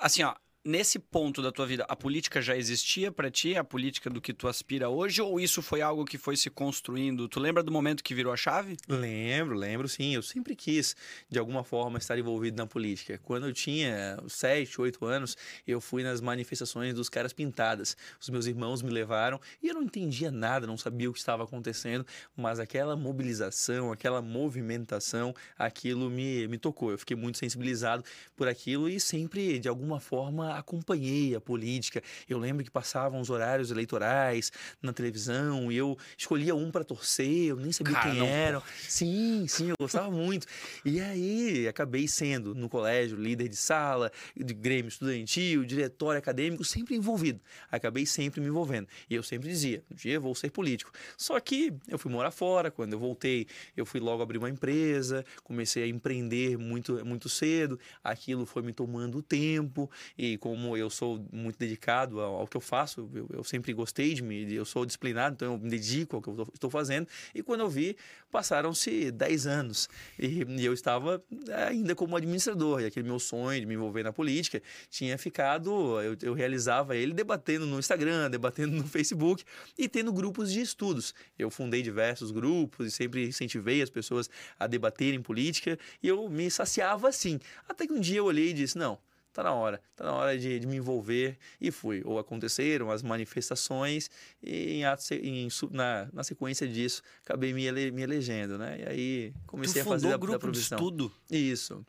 Assim, 0.00 0.24
ó, 0.24 0.34
nesse 0.64 0.98
ponto 0.98 1.40
da 1.40 1.50
tua 1.50 1.66
vida, 1.66 1.84
a 1.88 1.96
política 1.96 2.40
já 2.40 2.56
existia 2.56 3.10
pra 3.10 3.30
ti? 3.30 3.56
A 3.56 3.64
política 3.64 4.10
do 4.10 4.20
que 4.20 4.32
tu 4.32 4.46
aspira 4.46 4.88
hoje? 4.88 5.20
Ou 5.22 5.40
isso 5.40 5.62
foi 5.62 5.80
algo 5.80 6.04
que 6.04 6.18
foi 6.18 6.36
se 6.36 6.50
construindo? 6.50 7.28
Tu 7.28 7.40
lembra 7.40 7.62
do 7.62 7.72
momento 7.72 8.04
que 8.04 8.14
virou 8.14 8.32
a 8.32 8.36
chave? 8.36 8.76
Lembro, 8.88 9.56
lembro 9.56 9.88
sim. 9.88 10.14
Eu 10.14 10.22
sempre 10.22 10.54
quis, 10.54 10.94
de 11.28 11.38
alguma 11.38 11.64
forma, 11.64 11.98
estar 11.98 12.18
envolvido 12.18 12.56
na 12.56 12.66
política. 12.66 13.18
Quando 13.22 13.46
eu 13.46 13.52
tinha 13.52 14.18
7, 14.28 14.80
8 14.80 15.04
anos, 15.04 15.36
eu 15.66 15.80
fui 15.80 16.02
nas 16.02 16.20
manifestações 16.20 16.94
dos 16.94 17.08
caras 17.08 17.32
pintadas. 17.32 17.96
Os 18.20 18.28
meus 18.28 18.46
irmãos 18.46 18.82
me 18.82 18.90
levaram 18.90 19.40
e 19.62 19.68
eu 19.68 19.74
não 19.74 19.82
entendia 19.82 20.30
nada, 20.30 20.66
não 20.66 20.76
sabia 20.76 21.08
o 21.08 21.12
que 21.12 21.18
estava 21.18 21.44
acontecendo, 21.44 22.06
mas 22.36 22.60
aquela 22.60 22.96
mobilização, 22.96 23.92
aquela 23.92 24.20
movimentação, 24.20 25.34
aquilo 25.58 26.10
me, 26.10 26.46
me 26.48 26.58
tocou. 26.58 26.90
Eu 26.90 26.98
fiquei 26.98 27.16
muito 27.16 27.38
sensibilizado 27.38 28.04
por 28.36 28.46
aquilo 28.46 28.88
e 28.88 29.00
sempre, 29.00 29.58
de 29.58 29.68
alguma 29.68 30.00
forma, 30.00 30.49
acompanhei 30.58 31.34
a 31.34 31.40
política. 31.40 32.02
Eu 32.28 32.38
lembro 32.38 32.64
que 32.64 32.70
passavam 32.70 33.20
os 33.20 33.30
horários 33.30 33.70
eleitorais 33.70 34.52
na 34.82 34.92
televisão 34.92 35.70
e 35.70 35.76
eu 35.76 35.96
escolhia 36.16 36.54
um 36.54 36.70
para 36.70 36.84
torcer, 36.84 37.48
eu 37.48 37.56
nem 37.56 37.72
sabia 37.72 37.94
Cara, 37.94 38.10
quem 38.10 38.18
não 38.18 38.26
era. 38.26 38.62
Sim, 38.88 39.46
sim, 39.48 39.70
eu 39.70 39.76
gostava 39.78 40.10
muito. 40.10 40.46
E 40.84 41.00
aí 41.00 41.68
acabei 41.68 42.06
sendo 42.08 42.54
no 42.54 42.68
colégio 42.68 43.16
líder 43.16 43.48
de 43.48 43.56
sala, 43.56 44.10
de 44.36 44.54
grêmio 44.54 44.88
estudantil, 44.88 45.64
diretório 45.64 46.18
acadêmico, 46.18 46.64
sempre 46.64 46.94
envolvido. 46.94 47.40
Acabei 47.70 48.06
sempre 48.06 48.40
me 48.40 48.48
envolvendo. 48.48 48.88
E 49.08 49.14
eu 49.14 49.22
sempre 49.22 49.48
dizia, 49.48 49.82
um 49.90 49.94
dia 49.94 50.14
eu 50.14 50.20
vou 50.20 50.34
ser 50.34 50.50
político. 50.50 50.92
Só 51.16 51.38
que 51.40 51.72
eu 51.88 51.98
fui 51.98 52.10
morar 52.10 52.30
fora, 52.30 52.70
quando 52.70 52.92
eu 52.92 52.98
voltei, 52.98 53.46
eu 53.76 53.84
fui 53.84 54.00
logo 54.00 54.22
abrir 54.22 54.38
uma 54.38 54.50
empresa, 54.50 55.24
comecei 55.42 55.84
a 55.84 55.86
empreender 55.86 56.56
muito, 56.56 57.04
muito 57.04 57.28
cedo, 57.28 57.78
aquilo 58.02 58.46
foi 58.46 58.62
me 58.62 58.72
tomando 58.72 59.22
tempo, 59.22 59.90
e 60.16 60.36
como 60.40 60.76
eu 60.76 60.90
sou 60.90 61.24
muito 61.32 61.58
dedicado 61.58 62.20
ao, 62.20 62.40
ao 62.40 62.46
que 62.46 62.56
eu 62.56 62.60
faço, 62.60 63.08
eu, 63.14 63.28
eu 63.32 63.44
sempre 63.44 63.72
gostei 63.72 64.14
de 64.14 64.22
me, 64.22 64.52
eu 64.52 64.64
sou 64.64 64.84
disciplinado, 64.84 65.34
então 65.34 65.52
eu 65.52 65.58
me 65.58 65.70
dedico 65.70 66.16
ao 66.16 66.22
que 66.22 66.28
eu 66.28 66.48
estou 66.54 66.70
fazendo, 66.70 67.06
e 67.34 67.42
quando 67.42 67.60
eu 67.60 67.68
vi, 67.68 67.96
passaram-se 68.30 69.10
10 69.12 69.46
anos, 69.46 69.88
e, 70.18 70.44
e 70.48 70.64
eu 70.64 70.72
estava 70.72 71.22
ainda 71.68 71.94
como 71.94 72.16
administrador, 72.16 72.80
e 72.80 72.86
aquele 72.86 73.06
meu 73.06 73.18
sonho 73.18 73.60
de 73.60 73.66
me 73.66 73.74
envolver 73.74 74.02
na 74.02 74.12
política 74.12 74.62
tinha 74.88 75.16
ficado, 75.18 76.00
eu, 76.00 76.16
eu 76.22 76.34
realizava 76.34 76.96
ele 76.96 77.12
debatendo 77.12 77.66
no 77.66 77.78
Instagram, 77.78 78.30
debatendo 78.30 78.74
no 78.74 78.84
Facebook, 78.88 79.44
e 79.76 79.88
tendo 79.88 80.12
grupos 80.12 80.52
de 80.52 80.60
estudos. 80.60 81.14
Eu 81.38 81.50
fundei 81.50 81.82
diversos 81.82 82.30
grupos 82.30 82.86
e 82.86 82.90
sempre 82.90 83.26
incentivei 83.26 83.82
as 83.82 83.90
pessoas 83.90 84.30
a 84.58 84.66
debaterem 84.66 85.20
política 85.20 85.78
e 86.02 86.08
eu 86.08 86.28
me 86.28 86.50
saciava 86.50 87.08
assim. 87.08 87.38
Até 87.68 87.86
que 87.86 87.92
um 87.92 88.00
dia 88.00 88.18
eu 88.18 88.24
olhei 88.24 88.50
e 88.50 88.52
disse: 88.52 88.78
não. 88.78 88.98
Tá 89.32 89.44
na 89.44 89.52
hora, 89.52 89.80
tá 89.94 90.04
na 90.04 90.12
hora 90.12 90.36
de, 90.38 90.58
de 90.58 90.66
me 90.66 90.76
envolver 90.76 91.38
e 91.60 91.70
fui. 91.70 92.02
Ou 92.04 92.18
aconteceram 92.18 92.90
as 92.90 93.02
manifestações 93.02 94.10
e 94.42 94.74
em 94.74 94.84
ato, 94.84 95.02
em 95.14 95.48
na, 95.70 96.08
na 96.12 96.24
sequência 96.24 96.66
disso 96.66 97.00
acabei 97.24 97.52
me, 97.52 97.64
ele, 97.64 97.90
me 97.92 98.02
elegendo, 98.02 98.58
né? 98.58 98.80
E 98.80 98.88
aí 98.88 99.34
comecei 99.46 99.82
a 99.82 99.84
fazer 99.84 100.12
a, 100.12 100.16
grupo 100.16 100.46
da 100.46 100.52
de 100.52 100.58
estudo. 100.58 101.12
Isso. 101.30 101.84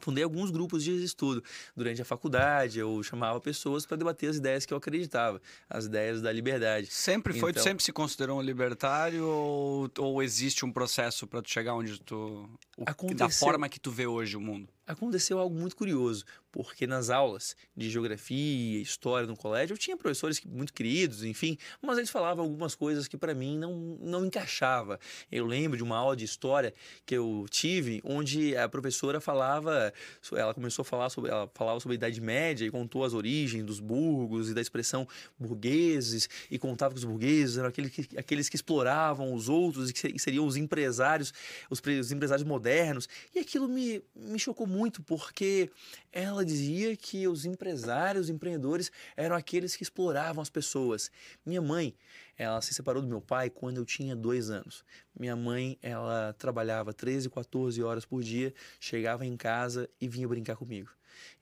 Fundei 0.00 0.24
alguns 0.24 0.50
grupos 0.50 0.82
de 0.82 1.02
estudo. 1.04 1.42
Durante 1.74 2.02
a 2.02 2.04
faculdade, 2.04 2.78
eu 2.80 3.00
chamava 3.02 3.40
pessoas 3.40 3.86
para 3.86 3.96
debater 3.96 4.28
as 4.28 4.36
ideias 4.36 4.66
que 4.66 4.74
eu 4.74 4.78
acreditava, 4.78 5.40
as 5.70 5.84
ideias 5.86 6.20
da 6.20 6.32
liberdade. 6.32 6.88
Sempre 6.88 7.32
foi? 7.38 7.52
Então- 7.52 7.62
sempre 7.62 7.84
se 7.84 7.92
considerou 7.92 8.38
um 8.38 8.42
libertário? 8.42 9.24
Ou, 9.24 9.90
ou 9.98 10.22
existe 10.22 10.64
um 10.64 10.72
processo 10.72 11.26
pra 11.28 11.40
tu 11.40 11.48
chegar 11.48 11.74
onde 11.74 12.00
tu... 12.00 12.48
o- 12.76 13.14
da 13.14 13.30
forma 13.30 13.68
que 13.68 13.78
tu 13.78 13.90
vê 13.90 14.06
hoje 14.06 14.36
o 14.36 14.40
mundo? 14.40 14.68
Aconteceu 14.86 15.38
algo 15.38 15.54
muito 15.58 15.76
curioso, 15.76 16.24
porque 16.52 16.86
nas 16.86 17.10
aulas 17.10 17.56
de 17.76 17.90
geografia, 17.90 18.80
história 18.80 19.26
no 19.26 19.36
colégio, 19.36 19.74
eu 19.74 19.78
tinha 19.78 19.96
professores 19.96 20.40
muito 20.44 20.72
queridos, 20.72 21.24
enfim, 21.24 21.58
mas 21.82 21.98
eles 21.98 22.10
falavam 22.10 22.44
algumas 22.44 22.74
coisas 22.74 23.08
que 23.08 23.16
para 23.16 23.34
mim 23.34 23.58
não, 23.58 23.98
não 24.00 24.26
encaixava. 24.26 25.00
Eu 25.32 25.46
lembro 25.46 25.76
de 25.76 25.82
uma 25.82 25.96
aula 25.96 26.14
de 26.14 26.24
história 26.24 26.72
que 27.04 27.16
eu 27.16 27.46
tive, 27.50 28.00
onde 28.04 28.56
a 28.56 28.68
professora 28.68 29.20
falava, 29.20 29.92
ela 30.32 30.54
começou 30.54 30.82
a 30.82 30.86
falar 30.86 31.10
sobre, 31.10 31.30
ela 31.30 31.50
falava 31.54 31.80
sobre 31.80 31.94
a 31.94 31.96
Idade 31.96 32.20
Média 32.20 32.64
e 32.64 32.70
contou 32.70 33.04
as 33.04 33.14
origens 33.14 33.64
dos 33.64 33.80
burgos 33.80 34.50
e 34.50 34.54
da 34.54 34.60
expressão 34.60 35.08
burgueses 35.38 36.28
e 36.50 36.58
contava 36.58 36.94
que 36.94 36.98
os 36.98 37.04
burgueses 37.04 37.58
eram 37.58 37.68
aqueles 37.68 37.90
que, 37.90 38.18
aqueles 38.18 38.48
que 38.48 38.56
exploravam 38.56 39.34
os 39.34 39.48
outros 39.48 39.90
e 39.90 39.92
que 39.92 40.18
seriam 40.18 40.46
os 40.46 40.56
empresários, 40.56 41.32
os, 41.68 41.80
os 42.00 42.12
empresários 42.12 42.46
modernos. 42.46 43.08
E 43.34 43.38
aquilo 43.38 43.68
me, 43.68 44.02
me 44.14 44.38
chocou 44.38 44.66
muito, 44.74 45.02
porque 45.02 45.70
ela 46.12 46.44
dizia 46.44 46.96
que 46.96 47.28
os 47.28 47.44
empresários, 47.44 48.24
os 48.24 48.30
empreendedores 48.30 48.90
eram 49.16 49.36
aqueles 49.36 49.76
que 49.76 49.82
exploravam 49.82 50.42
as 50.42 50.50
pessoas. 50.50 51.10
Minha 51.46 51.62
mãe, 51.62 51.94
ela 52.36 52.60
se 52.60 52.74
separou 52.74 53.00
do 53.00 53.08
meu 53.08 53.20
pai 53.20 53.48
quando 53.48 53.76
eu 53.76 53.84
tinha 53.84 54.16
dois 54.16 54.50
anos. 54.50 54.84
Minha 55.18 55.36
mãe, 55.36 55.78
ela 55.80 56.34
trabalhava 56.36 56.92
13, 56.92 57.30
14 57.30 57.82
horas 57.82 58.04
por 58.04 58.22
dia, 58.22 58.52
chegava 58.80 59.24
em 59.24 59.36
casa 59.36 59.88
e 60.00 60.08
vinha 60.08 60.26
brincar 60.26 60.56
comigo. 60.56 60.90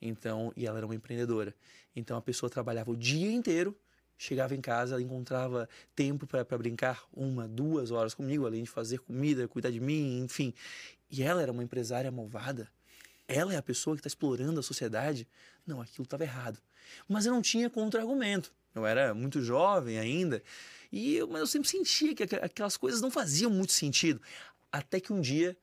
Então, 0.01 0.53
e 0.55 0.67
ela 0.67 0.77
era 0.79 0.87
uma 0.87 0.95
empreendedora. 0.95 1.55
Então 1.97 2.17
a 2.17 2.23
pessoa 2.23 2.51
trabalhava 2.51 2.91
o 2.91 2.97
dia 2.97 3.33
inteiro, 3.33 3.77
chegava 4.19 4.55
em 4.55 4.61
casa, 4.61 4.95
ela 4.95 5.03
encontrava 5.03 5.69
tempo 5.95 6.27
para 6.27 6.59
brincar 6.59 7.03
uma, 7.13 7.49
duas 7.49 7.91
horas 7.91 8.15
comigo, 8.15 8.47
além 8.47 8.63
de 8.63 8.71
fazer 8.71 8.99
comida, 8.99 9.49
cuidar 9.49 9.71
de 9.71 9.81
mim, 9.81 10.21
enfim. 10.21 10.55
E 11.11 11.23
ela 11.23 11.43
era 11.43 11.51
uma 11.51 11.63
empresária 11.63 12.11
malvada 12.11 12.71
ela 13.33 13.55
é 13.55 13.57
a 13.57 13.63
pessoa 13.63 13.97
que 13.97 14.01
está 14.01 14.09
explorando 14.09 14.61
a 14.61 14.63
sociedade. 14.63 15.27
Não, 15.67 15.81
aquilo 15.81 16.05
estava 16.05 16.23
errado. 16.23 16.59
Mas 17.09 17.27
eu 17.27 17.33
não 17.33 17.43
tinha 17.43 17.71
contra-argumento. 17.71 18.53
Eu 18.75 18.87
era 18.87 19.13
muito 19.13 19.43
jovem 19.43 19.99
ainda, 19.99 20.43
e 20.91 21.17
eu, 21.17 21.29
mas 21.29 21.41
eu 21.41 21.47
sempre 21.47 21.69
sentia 21.69 22.15
que 22.15 22.23
aquelas 22.23 22.77
coisas 22.77 23.01
não 23.01 23.11
faziam 23.11 23.51
muito 23.51 23.73
sentido. 23.73 24.21
Até 24.71 24.99
que 24.99 25.13
um 25.13 25.21
dia 25.21 25.57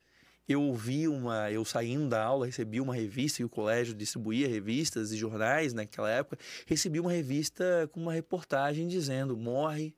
eu 0.47 0.61
ouvi 0.61 1.07
uma. 1.07 1.51
Eu 1.51 1.65
saindo 1.65 2.09
da 2.09 2.23
aula, 2.23 2.45
recebi 2.45 2.79
uma 2.79 2.95
revista, 2.95 3.41
e 3.41 3.45
o 3.45 3.49
colégio 3.49 3.95
distribuía 3.95 4.47
revistas 4.47 5.11
e 5.11 5.17
jornais 5.17 5.73
naquela 5.73 6.09
época. 6.09 6.38
Recebi 6.65 6.99
uma 6.99 7.11
revista 7.11 7.89
com 7.91 7.99
uma 7.99 8.13
reportagem 8.13 8.88
dizendo: 8.88 9.35
morre 9.35 9.95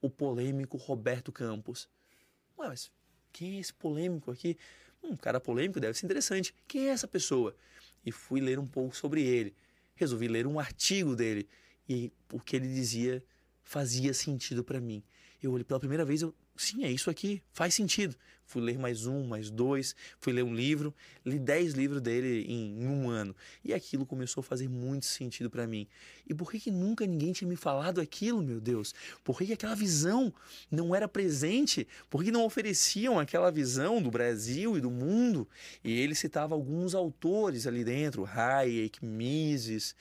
o 0.00 0.10
polêmico 0.10 0.76
Roberto 0.76 1.30
Campos. 1.30 1.88
Ué, 2.58 2.68
mas 2.68 2.90
quem 3.32 3.56
é 3.56 3.60
esse 3.60 3.72
polêmico 3.72 4.30
aqui? 4.30 4.56
Um 5.02 5.16
cara 5.16 5.40
polêmico 5.40 5.80
deve 5.80 5.98
ser 5.98 6.06
interessante. 6.06 6.54
Quem 6.68 6.88
é 6.88 6.90
essa 6.90 7.08
pessoa? 7.08 7.54
E 8.04 8.12
fui 8.12 8.40
ler 8.40 8.58
um 8.58 8.66
pouco 8.66 8.96
sobre 8.96 9.22
ele. 9.22 9.54
Resolvi 9.94 10.28
ler 10.28 10.46
um 10.46 10.58
artigo 10.58 11.16
dele. 11.16 11.48
E 11.88 12.12
o 12.32 12.40
que 12.40 12.56
ele 12.56 12.68
dizia 12.68 13.22
fazia 13.62 14.12
sentido 14.12 14.64
para 14.64 14.80
mim. 14.80 15.02
Eu 15.42 15.52
olhei 15.52 15.64
pela 15.64 15.80
primeira 15.80 16.04
vez, 16.04 16.22
eu, 16.22 16.34
sim, 16.56 16.84
é 16.84 16.90
isso 16.90 17.08
aqui, 17.08 17.42
faz 17.52 17.74
sentido. 17.74 18.16
Fui 18.50 18.60
ler 18.60 18.76
mais 18.76 19.06
um, 19.06 19.22
mais 19.28 19.48
dois, 19.48 19.94
fui 20.18 20.32
ler 20.32 20.42
um 20.42 20.52
livro, 20.52 20.92
li 21.24 21.38
dez 21.38 21.72
livros 21.72 22.00
dele 22.00 22.44
em, 22.48 22.82
em 22.82 22.88
um 22.88 23.08
ano. 23.08 23.32
E 23.64 23.72
aquilo 23.72 24.04
começou 24.04 24.40
a 24.40 24.44
fazer 24.44 24.68
muito 24.68 25.06
sentido 25.06 25.48
para 25.48 25.68
mim. 25.68 25.86
E 26.28 26.34
por 26.34 26.50
que, 26.50 26.58
que 26.58 26.70
nunca 26.72 27.06
ninguém 27.06 27.32
tinha 27.32 27.46
me 27.46 27.54
falado 27.54 28.00
aquilo, 28.00 28.42
meu 28.42 28.60
Deus? 28.60 28.92
Por 29.22 29.38
que, 29.38 29.46
que 29.46 29.52
aquela 29.52 29.76
visão 29.76 30.34
não 30.68 30.92
era 30.92 31.06
presente? 31.06 31.86
Por 32.08 32.24
que 32.24 32.32
não 32.32 32.44
ofereciam 32.44 33.20
aquela 33.20 33.52
visão 33.52 34.02
do 34.02 34.10
Brasil 34.10 34.76
e 34.76 34.80
do 34.80 34.90
mundo? 34.90 35.46
E 35.84 36.00
ele 36.00 36.16
citava 36.16 36.52
alguns 36.52 36.92
autores 36.92 37.68
ali 37.68 37.84
dentro, 37.84 38.24
Hayek, 38.24 39.04
Mises. 39.04 39.94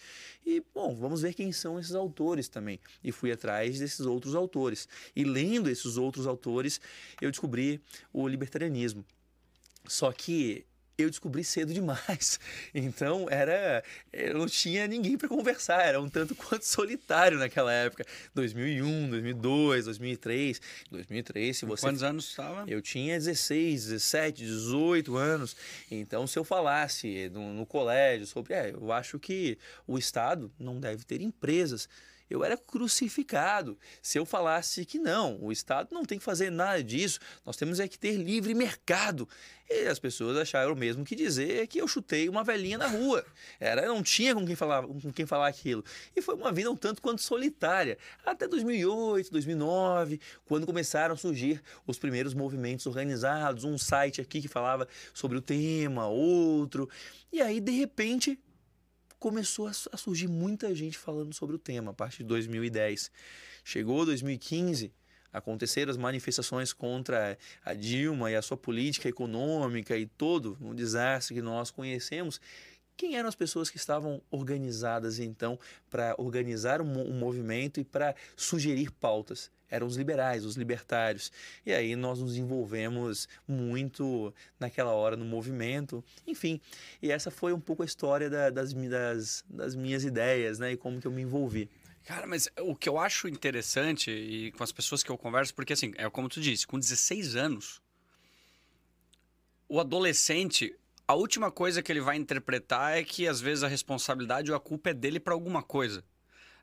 E, 0.43 0.63
bom, 0.73 0.95
vamos 0.95 1.21
ver 1.21 1.35
quem 1.35 1.51
são 1.51 1.79
esses 1.79 1.93
autores 1.93 2.49
também. 2.49 2.79
E 3.03 3.11
fui 3.11 3.31
atrás 3.31 3.77
desses 3.77 3.99
outros 3.99 4.33
autores. 4.33 4.87
E 5.15 5.23
lendo 5.23 5.69
esses 5.69 5.97
outros 5.97 6.25
autores, 6.25 6.81
eu 7.21 7.29
descobri 7.29 7.79
o 8.11 8.23
libertarianismo. 8.39 9.05
Só 9.87 10.11
que 10.11 10.65
eu 10.97 11.09
descobri 11.09 11.43
cedo 11.43 11.73
demais. 11.73 12.39
Então 12.73 13.27
era 13.29 13.83
eu 14.11 14.37
não 14.37 14.45
tinha 14.45 14.87
ninguém 14.87 15.17
para 15.17 15.27
conversar, 15.27 15.81
era 15.81 15.99
um 16.01 16.09
tanto 16.09 16.35
quanto 16.35 16.63
solitário 16.65 17.37
naquela 17.37 17.71
época. 17.71 18.05
2001, 18.33 19.09
2002, 19.09 19.85
2003, 19.85 20.61
2003, 20.91 21.57
se 21.57 21.65
você 21.65 21.81
Quantos 21.87 22.03
anos 22.03 22.29
estava? 22.29 22.65
Eu 22.67 22.81
tinha 22.81 23.17
16, 23.17 23.85
17, 23.85 24.45
18 24.45 25.15
anos. 25.15 25.55
Então 25.89 26.27
se 26.27 26.37
eu 26.37 26.43
falasse 26.43 27.29
no, 27.29 27.53
no 27.53 27.65
colégio 27.65 28.27
sobre, 28.27 28.53
é, 28.53 28.71
eu 28.71 28.91
acho 28.91 29.17
que 29.19 29.57
o 29.87 29.97
estado 29.97 30.51
não 30.59 30.79
deve 30.79 31.03
ter 31.03 31.21
empresas 31.21 31.89
eu 32.29 32.43
era 32.43 32.55
crucificado. 32.55 33.77
Se 34.01 34.17
eu 34.17 34.25
falasse 34.25 34.85
que 34.85 34.99
não, 34.99 35.39
o 35.41 35.51
Estado 35.51 35.89
não 35.91 36.05
tem 36.05 36.19
que 36.19 36.23
fazer 36.23 36.51
nada 36.51 36.83
disso, 36.83 37.19
nós 37.45 37.57
temos 37.57 37.79
é 37.79 37.87
que 37.87 37.97
ter 37.97 38.17
livre 38.17 38.53
mercado. 38.53 39.27
E 39.69 39.87
as 39.87 39.99
pessoas 39.99 40.35
acharam 40.35 40.73
o 40.73 40.75
mesmo 40.75 41.05
que 41.05 41.15
dizer 41.15 41.67
que 41.67 41.79
eu 41.79 41.87
chutei 41.87 42.27
uma 42.27 42.43
velhinha 42.43 42.77
na 42.77 42.87
rua. 42.87 43.23
Era, 43.59 43.85
não 43.85 44.01
tinha 44.01 44.33
com 44.33 44.43
quem 44.45 44.55
falar, 44.55 44.81
com 44.81 45.11
quem 45.13 45.27
falar 45.27 45.47
aquilo. 45.47 45.83
E 46.15 46.21
foi 46.21 46.33
uma 46.33 46.51
vida 46.51 46.71
um 46.71 46.75
tanto 46.75 47.01
quanto 47.01 47.21
solitária. 47.21 47.97
Até 48.25 48.47
2008, 48.47 49.31
2009, 49.31 50.19
quando 50.45 50.65
começaram 50.65 51.13
a 51.13 51.17
surgir 51.17 51.61
os 51.85 51.99
primeiros 51.99 52.33
movimentos 52.33 52.87
organizados, 52.87 53.63
um 53.63 53.77
site 53.77 54.19
aqui 54.19 54.41
que 54.41 54.47
falava 54.47 54.87
sobre 55.13 55.37
o 55.37 55.41
tema, 55.41 56.07
outro. 56.07 56.89
E 57.31 57.39
aí, 57.39 57.59
de 57.59 57.71
repente, 57.71 58.39
começou 59.19 59.67
a 59.67 59.97
surgir 59.97 60.27
muita 60.27 60.73
gente 60.73 60.97
falando 60.97 61.33
sobre 61.33 61.55
o 61.55 61.59
tema 61.59 61.91
a 61.91 61.93
partir 61.93 62.19
de 62.19 62.29
2010. 62.29 63.11
Chegou 63.63 64.05
2015, 64.05 64.93
aconteceram 65.31 65.91
as 65.91 65.97
manifestações 65.97 66.71
contra 66.71 67.37
a 67.63 67.73
Dilma 67.73 68.31
e 68.31 68.35
a 68.35 68.41
sua 68.41 68.57
política 68.57 69.09
econômica 69.09 69.97
e 69.97 70.05
todo 70.05 70.57
o 70.61 70.73
desastre 70.73 71.35
que 71.35 71.41
nós 71.41 71.69
conhecemos. 71.69 72.39
Quem 72.99 73.15
eram 73.15 73.29
as 73.29 73.35
pessoas 73.35 73.69
que 73.69 73.77
estavam 73.77 74.21
organizadas 74.29 75.19
então 75.19 75.57
para 75.89 76.13
organizar 76.17 76.81
um, 76.81 77.09
um 77.09 77.17
movimento 77.17 77.79
e 77.79 77.83
para 77.85 78.13
sugerir 78.35 78.91
pautas? 78.91 79.49
eram 79.71 79.85
os 79.85 79.95
liberais, 79.95 80.43
os 80.43 80.57
libertários. 80.57 81.31
E 81.63 81.71
aí 81.71 81.95
nós 81.95 82.19
nos 82.19 82.35
envolvemos 82.35 83.29
muito 83.47 84.33
naquela 84.59 84.91
hora 84.93 85.15
no 85.15 85.23
movimento, 85.23 86.03
enfim. 86.25 86.59
E 87.03 87.11
essa 87.11 87.29
foi 87.29 87.53
um 87.53 87.59
pouco 87.59 87.83
a 87.83 87.85
história 87.85 88.31
da, 88.31 88.49
das, 88.49 88.73
das, 88.73 89.45
das 89.47 89.75
minhas 89.75 90.03
ideias, 90.03 90.57
né? 90.57 90.71
E 90.71 90.77
como 90.77 90.99
que 90.99 91.05
eu 91.05 91.11
me 91.11 91.21
envolvi. 91.21 91.69
Cara, 92.03 92.25
mas 92.25 92.49
o 92.61 92.75
que 92.75 92.89
eu 92.89 92.97
acho 92.97 93.27
interessante 93.27 94.09
e 94.09 94.51
com 94.53 94.63
as 94.63 94.71
pessoas 94.71 95.03
que 95.03 95.11
eu 95.11 95.17
converso, 95.19 95.53
porque 95.53 95.73
assim, 95.73 95.93
é 95.97 96.09
como 96.09 96.27
tu 96.27 96.41
disse, 96.41 96.65
com 96.65 96.79
16 96.79 97.35
anos, 97.35 97.79
o 99.69 99.79
adolescente, 99.79 100.75
a 101.09 101.15
última 101.15 101.49
coisa 101.49 101.81
que 101.81 101.91
ele 101.91 102.01
vai 102.01 102.17
interpretar 102.17 102.95
é 102.95 103.03
que 103.03 103.27
às 103.27 103.41
vezes 103.41 103.63
a 103.63 103.67
responsabilidade 103.67 104.51
ou 104.51 104.55
a 104.55 104.59
culpa 104.59 104.91
é 104.91 104.93
dele 104.93 105.19
para 105.19 105.33
alguma 105.33 105.63
coisa. 105.63 106.03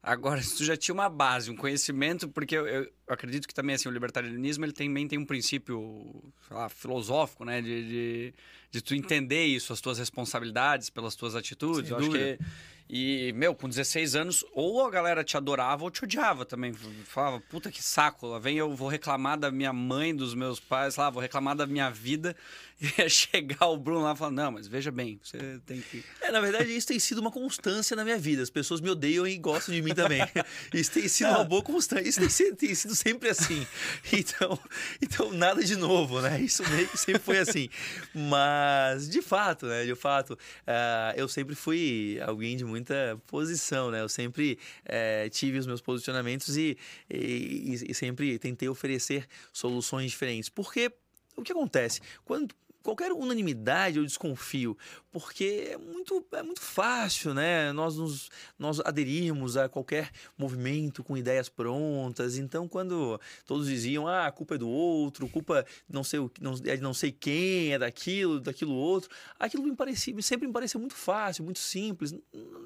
Agora, 0.01 0.41
se 0.41 0.59
tu 0.59 0.65
já 0.65 0.77
tinha 0.77 0.95
uma 0.95 1.09
base, 1.09 1.51
um 1.51 1.57
conhecimento, 1.57 2.29
porque 2.29 2.57
eu, 2.57 2.65
eu 2.65 2.93
acredito 3.09 3.49
que 3.49 3.53
também 3.53 3.75
assim, 3.75 3.89
o 3.89 3.91
libertarianismo 3.91 4.65
ele 4.65 4.73
também 4.73 5.09
tem 5.09 5.19
um 5.19 5.25
princípio 5.25 6.33
lá, 6.49 6.69
filosófico, 6.69 7.45
né? 7.45 7.61
De, 7.61 7.89
de, 7.89 8.35
de, 8.71 8.81
tu 8.81 8.95
entender 8.95 9.47
isso, 9.47 9.73
as 9.73 9.81
tuas 9.81 9.99
responsabilidades 9.99 10.91
pelas 10.91 11.17
tuas 11.17 11.35
atitudes. 11.35 11.89
Sem 11.89 11.97
eu 11.97 12.01
dúvida. 12.01 12.35
acho 12.35 12.39
que 12.39 12.45
e, 12.89 13.33
meu, 13.35 13.55
com 13.55 13.69
16 13.69 14.15
anos, 14.15 14.45
ou 14.53 14.87
a 14.87 14.91
galera 14.91 15.25
te 15.25 15.37
adorava 15.37 15.83
ou 15.83 15.91
te 15.91 16.05
odiava 16.05 16.45
também. 16.45 16.73
Falava, 17.05 17.41
puta 17.41 17.71
que 17.71 17.83
saco, 17.83 18.29
lá 18.29 18.39
vem 18.39 18.59
eu 18.59 18.75
vou 18.75 18.89
reclamar 18.89 19.37
da 19.37 19.51
minha 19.51 19.73
mãe, 19.73 20.15
dos 20.15 20.35
meus 20.35 20.61
pais, 20.61 20.95
lá, 20.95 21.11
vou 21.11 21.21
reclamar 21.21 21.57
da 21.57 21.67
minha 21.67 21.91
vida. 21.91 22.37
E 22.79 22.93
ia 23.01 23.09
chegar 23.09 23.69
o 23.69 23.79
Bruno 23.79 24.03
lá 24.03 24.13
e 24.13 24.17
falar, 24.19 24.33
não, 24.33 24.53
mas 24.53 24.69
veja 24.69 24.91
bem, 24.91 25.19
você 25.23 25.39
tem 25.65 25.81
que... 25.81 26.05
É, 26.21 26.31
na 26.31 26.41
verdade, 26.41 26.77
isso 26.77 26.87
tem 26.87 26.99
sido 26.99 27.23
uma 27.23 27.31
constância 27.31 27.97
na 27.97 28.05
minha 28.05 28.19
vida. 28.19 28.43
As 28.43 28.51
pessoas 28.51 28.83
me 28.83 28.91
odeiam 28.91 29.27
e 29.27 29.39
gostam 29.39 29.75
de 29.75 29.81
mim 29.81 29.95
também. 29.95 30.21
Isso 30.75 30.91
tem 30.91 31.09
sido 31.09 31.31
uma 31.31 31.45
boa 31.45 31.63
constância. 31.63 32.07
Isso 32.07 32.21
tem 32.21 32.29
sido, 32.29 32.55
tem 32.55 32.75
sido 32.75 32.95
sempre 32.95 33.31
assim. 33.31 33.67
Então, 34.13 34.59
então, 35.01 35.33
nada 35.33 35.65
de 35.65 35.75
novo, 35.75 36.21
né? 36.21 36.39
Isso 36.39 36.69
meio 36.69 36.87
que 36.89 36.99
sempre 36.99 37.23
foi 37.23 37.39
assim. 37.39 37.71
Mas, 38.13 39.09
de 39.09 39.23
fato, 39.23 39.65
né? 39.67 39.87
De 39.87 39.95
fato, 39.95 40.35
uh, 40.35 41.17
eu 41.17 41.29
sempre 41.29 41.55
fui 41.55 42.21
alguém 42.27 42.59
de 42.59 42.65
muito 42.65 42.76
muita 42.77 43.21
posição, 43.27 43.91
né? 43.91 44.03
Eu 44.03 44.09
sempre 44.09 44.59
é, 44.85 45.29
tive 45.29 45.59
os 45.59 45.67
meus 45.67 45.81
posicionamentos 45.81 46.57
e, 46.57 46.77
e, 47.11 47.75
e 47.89 47.95
sempre 47.95 48.39
tentei 48.39 48.69
oferecer 48.69 49.27
soluções 49.53 50.11
diferentes. 50.11 50.49
Porque 50.49 50.93
o 51.37 51.43
que 51.43 51.53
acontece? 51.53 52.01
Quando 52.25 52.55
qualquer 52.83 53.11
unanimidade 53.13 53.99
eu 53.99 54.05
desconfio, 54.05 54.77
porque 55.19 55.71
é 55.73 55.79
muito, 55.79 56.27
é 56.33 56.43
muito 56.43 56.61
fácil, 56.61 57.33
né? 57.33 57.73
Nós 57.73 57.97
nos 57.97 58.31
nós 58.59 58.81
aderimos 58.81 59.57
a 59.57 59.67
qualquer 59.67 60.11
movimento 60.37 61.03
com 61.03 61.17
ideias 61.17 61.49
prontas. 61.49 62.37
Então, 62.37 62.69
quando 62.69 63.19
todos 63.47 63.67
diziam, 63.67 64.07
ah, 64.07 64.27
a 64.27 64.31
culpa 64.31 64.57
é 64.57 64.59
do 64.59 64.69
outro, 64.69 65.27
culpa 65.27 65.65
não 65.89 66.05
sei 66.05 66.19
o 66.19 66.31
não, 66.39 66.53
é 66.67 66.77
não 66.77 66.93
sei 66.93 67.13
quem, 67.13 67.73
é 67.73 67.79
daquilo, 67.79 68.41
daquilo 68.41 68.75
outro, 68.75 69.09
aquilo 69.39 69.63
me 69.63 69.75
parecia, 69.75 70.21
sempre 70.21 70.47
me 70.47 70.53
pareceu 70.53 70.79
muito 70.79 70.95
fácil, 70.95 71.45
muito 71.45 71.61
simples. 71.61 72.15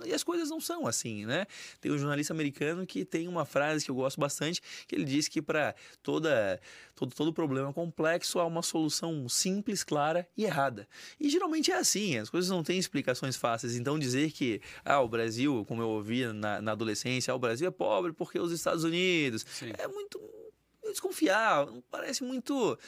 E 0.04 0.12
as 0.12 0.24
coisas 0.24 0.50
não 0.50 0.60
são 0.60 0.88
assim, 0.88 1.24
né? 1.26 1.46
Tem 1.80 1.92
um 1.92 1.98
jornalista 1.98 2.32
americano 2.32 2.84
que 2.84 3.04
tem 3.04 3.28
uma 3.28 3.44
frase 3.44 3.84
que 3.84 3.92
eu 3.92 3.94
gosto 3.94 4.18
bastante, 4.18 4.60
que 4.88 4.96
ele 4.96 5.04
diz 5.04 5.28
que 5.28 5.40
para 5.40 5.72
toda 6.02 6.60
todo, 6.94 7.14
todo 7.14 7.32
problema 7.32 7.72
complexo 7.72 8.38
há 8.38 8.44
uma 8.44 8.62
solução 8.62 9.28
simples, 9.28 9.82
clara 9.82 10.28
e 10.36 10.44
errada. 10.44 10.86
E 11.18 11.28
geralmente 11.30 11.70
é 11.70 11.76
assim, 11.76 12.18
as 12.18 12.28
coisas 12.28 12.39
não 12.48 12.62
têm 12.62 12.78
explicações 12.78 13.36
fáceis. 13.36 13.76
Então 13.76 13.98
dizer 13.98 14.32
que 14.32 14.60
ah, 14.84 15.00
o 15.00 15.08
Brasil, 15.08 15.64
como 15.66 15.82
eu 15.82 15.88
ouvia 15.88 16.32
na, 16.32 16.60
na 16.60 16.72
adolescência, 16.72 17.32
ah, 17.32 17.36
o 17.36 17.38
Brasil 17.38 17.68
é 17.68 17.70
pobre 17.70 18.12
porque 18.12 18.38
os 18.38 18.52
Estados 18.52 18.84
Unidos, 18.84 19.44
Sim. 19.48 19.72
é 19.76 19.86
muito 19.86 20.20
desconfiar, 20.90 21.66
parece 21.90 22.24
muito 22.24 22.78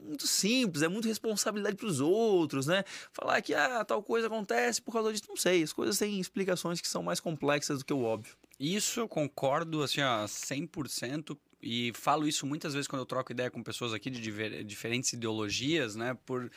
muito 0.00 0.26
simples, 0.26 0.82
é 0.82 0.88
muito 0.88 1.08
responsabilidade 1.08 1.76
para 1.76 1.86
os 1.86 2.00
outros, 2.00 2.66
né? 2.66 2.84
Falar 3.12 3.42
que 3.42 3.52
ah, 3.52 3.84
tal 3.84 4.02
coisa 4.02 4.28
acontece 4.28 4.80
por 4.80 4.92
causa 4.92 5.12
disso, 5.12 5.24
não 5.28 5.36
sei. 5.36 5.62
As 5.62 5.72
coisas 5.72 5.98
têm 5.98 6.20
explicações 6.20 6.80
que 6.80 6.88
são 6.88 7.02
mais 7.02 7.20
complexas 7.20 7.80
do 7.80 7.84
que 7.84 7.92
o 7.92 8.02
óbvio. 8.02 8.36
Isso 8.58 9.00
eu 9.00 9.08
concordo, 9.08 9.82
assim, 9.82 10.00
ó, 10.00 10.24
100%. 10.24 11.36
E 11.60 11.92
falo 11.94 12.28
isso 12.28 12.46
muitas 12.46 12.72
vezes 12.72 12.86
quando 12.86 13.00
eu 13.00 13.06
troco 13.06 13.32
ideia 13.32 13.50
com 13.50 13.62
pessoas 13.62 13.92
aqui 13.92 14.08
de 14.10 14.62
diferentes 14.62 15.12
ideologias, 15.12 15.96
né? 15.96 16.16
Por... 16.24 16.50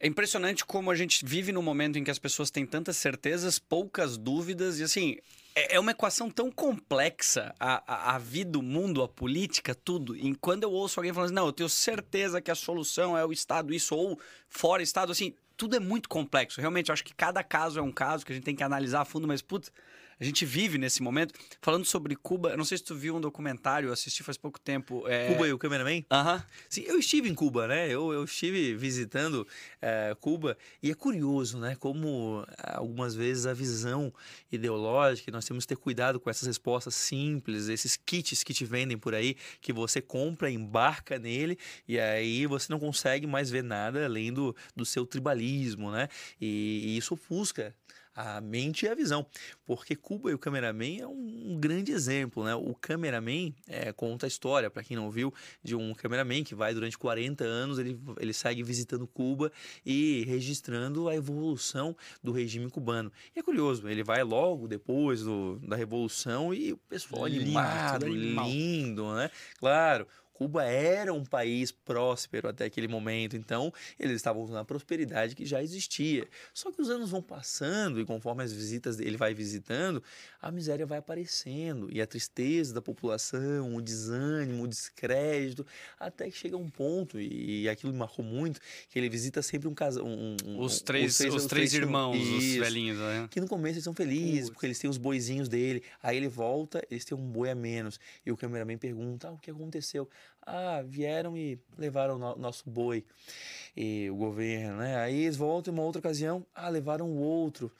É 0.00 0.06
impressionante 0.06 0.64
como 0.64 0.90
a 0.90 0.94
gente 0.94 1.24
vive 1.24 1.50
num 1.50 1.62
momento 1.62 1.98
em 1.98 2.04
que 2.04 2.10
as 2.10 2.20
pessoas 2.20 2.50
têm 2.50 2.64
tantas 2.64 2.96
certezas, 2.96 3.58
poucas 3.58 4.16
dúvidas, 4.16 4.78
e 4.78 4.84
assim, 4.84 5.16
é, 5.56 5.74
é 5.74 5.80
uma 5.80 5.90
equação 5.90 6.30
tão 6.30 6.52
complexa 6.52 7.52
a, 7.58 7.82
a, 7.84 8.14
a, 8.14 8.18
vida, 8.18 8.58
o 8.60 8.62
mundo, 8.62 9.02
a 9.02 9.08
política, 9.08 9.74
tudo. 9.74 10.14
E 10.14 10.32
quando 10.36 10.62
eu 10.62 10.70
ouço 10.70 11.00
alguém 11.00 11.12
falando 11.12 11.26
assim, 11.26 11.34
não, 11.34 11.46
eu 11.46 11.52
tenho 11.52 11.68
certeza 11.68 12.40
que 12.40 12.50
a 12.50 12.54
solução 12.54 13.18
é 13.18 13.24
o 13.24 13.32
Estado, 13.32 13.74
isso, 13.74 13.92
ou 13.96 14.20
fora 14.48 14.84
Estado, 14.84 15.10
assim, 15.10 15.34
tudo 15.56 15.74
é 15.74 15.80
muito 15.80 16.08
complexo. 16.08 16.60
Realmente, 16.60 16.90
eu 16.90 16.92
acho 16.92 17.02
que 17.02 17.12
cada 17.12 17.42
caso 17.42 17.80
é 17.80 17.82
um 17.82 17.90
caso 17.90 18.24
que 18.24 18.30
a 18.30 18.34
gente 18.36 18.44
tem 18.44 18.54
que 18.54 18.62
analisar 18.62 19.00
a 19.00 19.04
fundo, 19.04 19.26
mas, 19.26 19.42
putz, 19.42 19.72
a 20.20 20.24
gente 20.24 20.44
vive 20.44 20.78
nesse 20.78 21.02
momento. 21.02 21.34
Falando 21.60 21.84
sobre 21.84 22.16
Cuba, 22.16 22.56
não 22.56 22.64
sei 22.64 22.78
se 22.78 22.84
tu 22.84 22.94
viu 22.94 23.16
um 23.16 23.20
documentário, 23.20 23.88
eu 23.88 23.92
assisti 23.92 24.22
faz 24.22 24.36
pouco 24.36 24.58
tempo. 24.58 25.06
É... 25.06 25.28
Cuba 25.28 25.48
e 25.48 25.52
o 25.52 25.58
Cameraman? 25.58 26.04
Aham. 26.10 26.36
Uh 26.36 26.38
-huh. 26.38 26.44
Sim, 26.68 26.82
eu 26.86 26.98
estive 26.98 27.28
em 27.28 27.34
Cuba, 27.34 27.66
né? 27.66 27.88
Eu, 27.88 28.12
eu 28.12 28.24
estive 28.24 28.74
visitando 28.74 29.46
é, 29.80 30.16
Cuba 30.20 30.56
e 30.82 30.90
é 30.90 30.94
curioso, 30.94 31.58
né? 31.58 31.76
Como 31.78 32.44
algumas 32.64 33.14
vezes 33.14 33.46
a 33.46 33.54
visão 33.54 34.12
ideológica, 34.50 35.30
nós 35.30 35.44
temos 35.44 35.64
que 35.64 35.68
ter 35.68 35.76
cuidado 35.76 36.18
com 36.18 36.28
essas 36.28 36.46
respostas 36.46 36.94
simples, 36.94 37.68
esses 37.68 37.96
kits 37.96 38.42
que 38.42 38.52
te 38.52 38.64
vendem 38.64 38.98
por 38.98 39.14
aí, 39.14 39.36
que 39.60 39.72
você 39.72 40.00
compra, 40.00 40.50
embarca 40.50 41.18
nele 41.18 41.58
e 41.86 41.98
aí 41.98 42.46
você 42.46 42.72
não 42.72 42.78
consegue 42.78 43.26
mais 43.26 43.50
ver 43.50 43.62
nada 43.62 44.04
além 44.04 44.32
do, 44.32 44.54
do 44.74 44.84
seu 44.84 45.06
tribalismo, 45.06 45.90
né? 45.90 46.08
E, 46.40 46.82
e 46.84 46.96
isso 46.96 47.14
ofusca 47.14 47.74
a 48.18 48.40
mente 48.40 48.84
e 48.84 48.88
a 48.88 48.94
visão. 48.94 49.24
Porque 49.64 49.94
Cuba 49.94 50.30
e 50.30 50.34
o 50.34 50.38
Cameraman 50.38 50.98
é 50.98 51.06
um, 51.06 51.56
grande 51.60 51.92
exemplo, 51.92 52.42
né? 52.42 52.52
O 52.54 52.74
Cameraman 52.74 53.54
é, 53.68 53.92
conta 53.92 54.26
a 54.26 54.28
história, 54.28 54.68
para 54.68 54.82
quem 54.82 54.96
não 54.96 55.08
viu, 55.08 55.32
de 55.62 55.76
um 55.76 55.94
cameraman 55.94 56.42
que 56.42 56.54
vai 56.54 56.74
durante 56.74 56.98
40 56.98 57.44
anos, 57.44 57.78
ele, 57.78 58.00
ele 58.18 58.32
segue 58.32 58.62
visitando 58.62 59.06
Cuba 59.06 59.52
e 59.86 60.24
registrando 60.26 61.08
a 61.08 61.14
evolução 61.14 61.96
do 62.22 62.32
regime 62.32 62.68
cubano. 62.68 63.12
E 63.36 63.38
é 63.38 63.42
curioso, 63.42 63.88
ele 63.88 64.02
vai 64.02 64.24
logo 64.24 64.66
depois 64.66 65.22
do, 65.22 65.60
da 65.60 65.76
Revolução 65.76 66.52
e 66.52 66.72
o 66.72 66.76
pessoal 66.76 67.26
lindo, 67.26 67.42
animado, 67.42 68.06
lindo, 68.08 69.14
né? 69.14 69.30
Claro, 69.58 70.08
Cuba 70.38 70.62
era 70.62 71.12
um 71.12 71.24
país 71.24 71.72
próspero 71.72 72.48
até 72.48 72.64
aquele 72.64 72.86
momento, 72.86 73.36
então 73.36 73.72
eles 73.98 74.14
estavam 74.14 74.46
na 74.46 74.64
prosperidade 74.64 75.34
que 75.34 75.44
já 75.44 75.60
existia. 75.60 76.28
Só 76.54 76.70
que 76.70 76.80
os 76.80 76.88
anos 76.88 77.10
vão 77.10 77.20
passando 77.20 78.00
e 78.00 78.04
conforme 78.04 78.44
as 78.44 78.52
visitas 78.52 79.00
ele 79.00 79.16
vai 79.16 79.34
visitando, 79.34 80.00
a 80.40 80.52
miséria 80.52 80.86
vai 80.86 80.98
aparecendo 80.98 81.88
e 81.92 82.00
a 82.00 82.06
tristeza 82.06 82.72
da 82.72 82.80
população, 82.80 83.74
o 83.74 83.82
desânimo, 83.82 84.62
o 84.62 84.68
descrédito, 84.68 85.66
até 85.98 86.30
que 86.30 86.36
chega 86.38 86.56
um 86.56 86.70
ponto 86.70 87.20
e 87.20 87.68
aquilo 87.68 87.92
me 87.92 87.98
marcou 87.98 88.24
muito 88.24 88.60
que 88.88 88.96
ele 88.96 89.08
visita 89.08 89.42
sempre 89.42 89.66
um 89.66 89.74
casal, 89.74 90.06
um, 90.06 90.36
um, 90.46 90.60
os 90.60 90.80
três, 90.80 91.10
os 91.10 91.18
três, 91.18 91.34
os 91.34 91.46
três 91.46 91.74
irmãos, 91.74 92.16
isso, 92.16 92.60
os 92.60 92.64
velhinhos, 92.64 92.98
né? 92.98 93.26
Que 93.28 93.40
no 93.40 93.48
começo 93.48 93.74
eles 93.74 93.84
são 93.84 93.92
felizes 93.92 94.42
Putz. 94.42 94.50
porque 94.50 94.66
eles 94.66 94.78
têm 94.78 94.88
os 94.88 94.98
boizinhos 94.98 95.48
dele. 95.48 95.82
Aí 96.00 96.16
ele 96.16 96.28
volta, 96.28 96.80
eles 96.88 97.04
têm 97.04 97.18
um 97.18 97.28
boi 97.28 97.50
a 97.50 97.56
menos 97.56 97.98
e 98.24 98.30
o 98.30 98.36
cameraman 98.36 98.78
pergunta: 98.78 99.26
ah, 99.26 99.32
o 99.32 99.38
que 99.38 99.50
aconteceu? 99.50 100.08
Ah, 100.42 100.82
vieram 100.84 101.36
e 101.36 101.60
levaram 101.76 102.16
o 102.16 102.18
no 102.18 102.36
nosso 102.36 102.68
boi 102.68 103.04
e 103.76 104.08
o 104.10 104.16
governo, 104.16 104.78
né? 104.78 104.96
Aí 104.96 105.24
eles 105.24 105.36
voltam 105.36 105.72
em 105.72 105.76
uma 105.76 105.84
outra 105.84 106.00
ocasião, 106.00 106.46
ah, 106.54 106.68
levaram 106.68 107.06
o 107.10 107.18
outro. 107.18 107.70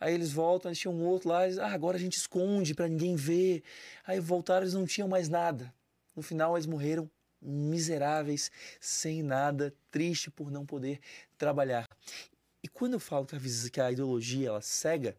Aí 0.00 0.14
eles 0.14 0.32
voltam, 0.32 0.70
eles 0.70 0.78
tinham 0.78 0.94
um 0.94 1.04
outro 1.04 1.28
lá, 1.28 1.44
eles, 1.44 1.58
ah, 1.58 1.68
agora 1.68 1.96
a 1.96 2.00
gente 2.00 2.16
esconde 2.16 2.74
para 2.74 2.88
ninguém 2.88 3.16
ver. 3.16 3.62
Aí 4.06 4.20
voltaram, 4.20 4.62
eles 4.62 4.74
não 4.74 4.86
tinham 4.86 5.08
mais 5.08 5.28
nada. 5.28 5.72
No 6.14 6.22
final 6.22 6.56
eles 6.56 6.66
morreram 6.66 7.10
miseráveis, 7.40 8.50
sem 8.80 9.22
nada, 9.22 9.74
triste 9.90 10.30
por 10.30 10.50
não 10.50 10.64
poder 10.66 11.00
trabalhar. 11.38 11.86
E 12.62 12.68
quando 12.68 12.94
eu 12.94 13.00
falo 13.00 13.26
que 13.26 13.36
a, 13.36 13.40
que 13.70 13.80
a 13.80 13.92
ideologia 13.92 14.48
ela 14.48 14.60
cega, 14.60 15.16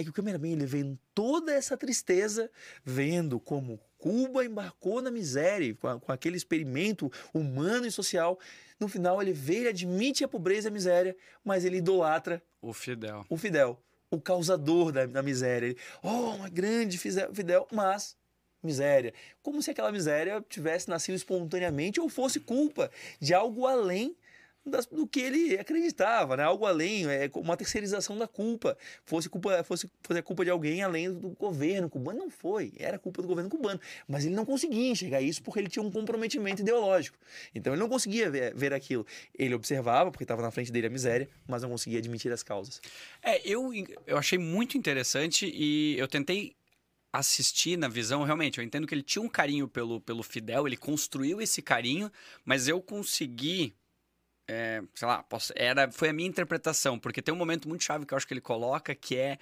é 0.00 0.04
que 0.04 0.10
o 0.10 0.12
cameraman 0.12 0.48
ele 0.48 0.66
vendo 0.66 0.98
toda 1.14 1.52
essa 1.52 1.76
tristeza, 1.76 2.50
vendo 2.82 3.38
como 3.38 3.78
Cuba 3.98 4.44
embarcou 4.44 5.02
na 5.02 5.10
miséria, 5.10 5.74
com, 5.74 5.86
a, 5.86 6.00
com, 6.00 6.10
aquele 6.10 6.36
experimento 6.36 7.12
humano 7.34 7.86
e 7.86 7.90
social. 7.90 8.38
No 8.78 8.88
final, 8.88 9.20
ele 9.20 9.32
vê, 9.32 9.56
ele 9.56 9.68
admite 9.68 10.24
a 10.24 10.28
pobreza 10.28 10.68
e 10.68 10.70
a 10.70 10.72
miséria, 10.72 11.16
mas 11.44 11.64
ele 11.64 11.76
idolatra 11.76 12.42
o 12.62 12.72
Fidel. 12.72 13.26
O 13.28 13.36
Fidel, 13.36 13.78
o 14.10 14.20
causador 14.20 14.90
da, 14.90 15.04
da 15.04 15.22
miséria. 15.22 15.66
Ele, 15.66 15.76
oh, 16.02 16.30
uma 16.36 16.48
grande 16.48 16.96
Fidel, 16.96 17.66
mas 17.70 18.16
miséria. 18.62 19.12
Como 19.42 19.62
se 19.62 19.70
aquela 19.70 19.92
miséria 19.92 20.42
tivesse 20.48 20.88
nascido 20.88 21.14
espontaneamente 21.14 22.00
ou 22.00 22.08
fosse 22.08 22.40
culpa 22.40 22.90
de 23.20 23.34
algo 23.34 23.66
além 23.66 24.16
das, 24.64 24.86
do 24.86 25.06
que 25.06 25.20
ele 25.20 25.58
acreditava, 25.58 26.36
né? 26.36 26.42
Algo 26.42 26.66
além, 26.66 27.06
é 27.06 27.30
uma 27.34 27.56
terceirização 27.56 28.16
da 28.18 28.28
culpa. 28.28 28.76
Fosse 29.04 29.28
culpa, 29.28 29.62
fosse 29.64 29.90
fazer 30.02 30.22
culpa 30.22 30.44
de 30.44 30.50
alguém 30.50 30.82
além 30.82 31.12
do 31.12 31.30
governo 31.30 31.88
cubano, 31.88 32.18
não 32.18 32.30
foi. 32.30 32.72
Era 32.78 32.98
culpa 32.98 33.22
do 33.22 33.28
governo 33.28 33.50
cubano, 33.50 33.80
mas 34.06 34.24
ele 34.24 34.34
não 34.34 34.44
conseguia 34.44 34.90
enxergar 34.90 35.20
isso 35.20 35.42
porque 35.42 35.60
ele 35.60 35.68
tinha 35.68 35.82
um 35.82 35.90
comprometimento 35.90 36.62
ideológico. 36.62 37.16
Então 37.54 37.72
ele 37.72 37.80
não 37.80 37.88
conseguia 37.88 38.30
ver, 38.30 38.54
ver 38.54 38.72
aquilo. 38.72 39.06
Ele 39.36 39.54
observava 39.54 40.10
porque 40.10 40.24
estava 40.24 40.42
na 40.42 40.50
frente 40.50 40.70
dele 40.70 40.86
a 40.86 40.90
miséria, 40.90 41.28
mas 41.46 41.62
não 41.62 41.70
conseguia 41.70 41.98
admitir 41.98 42.32
as 42.32 42.42
causas. 42.42 42.80
É, 43.22 43.40
eu 43.48 43.70
eu 44.06 44.18
achei 44.18 44.38
muito 44.38 44.76
interessante 44.76 45.50
e 45.52 45.98
eu 45.98 46.06
tentei 46.06 46.54
assistir 47.12 47.76
na 47.76 47.88
visão, 47.88 48.22
realmente, 48.22 48.58
eu 48.58 48.64
entendo 48.64 48.86
que 48.86 48.94
ele 48.94 49.02
tinha 49.02 49.22
um 49.22 49.28
carinho 49.28 49.66
pelo, 49.66 50.00
pelo 50.00 50.22
Fidel, 50.22 50.66
ele 50.66 50.76
construiu 50.76 51.40
esse 51.40 51.60
carinho, 51.60 52.10
mas 52.44 52.68
eu 52.68 52.80
consegui 52.80 53.74
é, 54.50 54.82
sei 54.96 55.06
lá, 55.06 55.22
posso, 55.22 55.52
era, 55.54 55.88
foi 55.92 56.08
a 56.08 56.12
minha 56.12 56.28
interpretação, 56.28 56.98
porque 56.98 57.22
tem 57.22 57.32
um 57.32 57.36
momento 57.36 57.68
muito 57.68 57.84
chave 57.84 58.04
que 58.04 58.12
eu 58.12 58.16
acho 58.16 58.26
que 58.26 58.34
ele 58.34 58.40
coloca, 58.40 58.92
que 58.96 59.16
é 59.16 59.38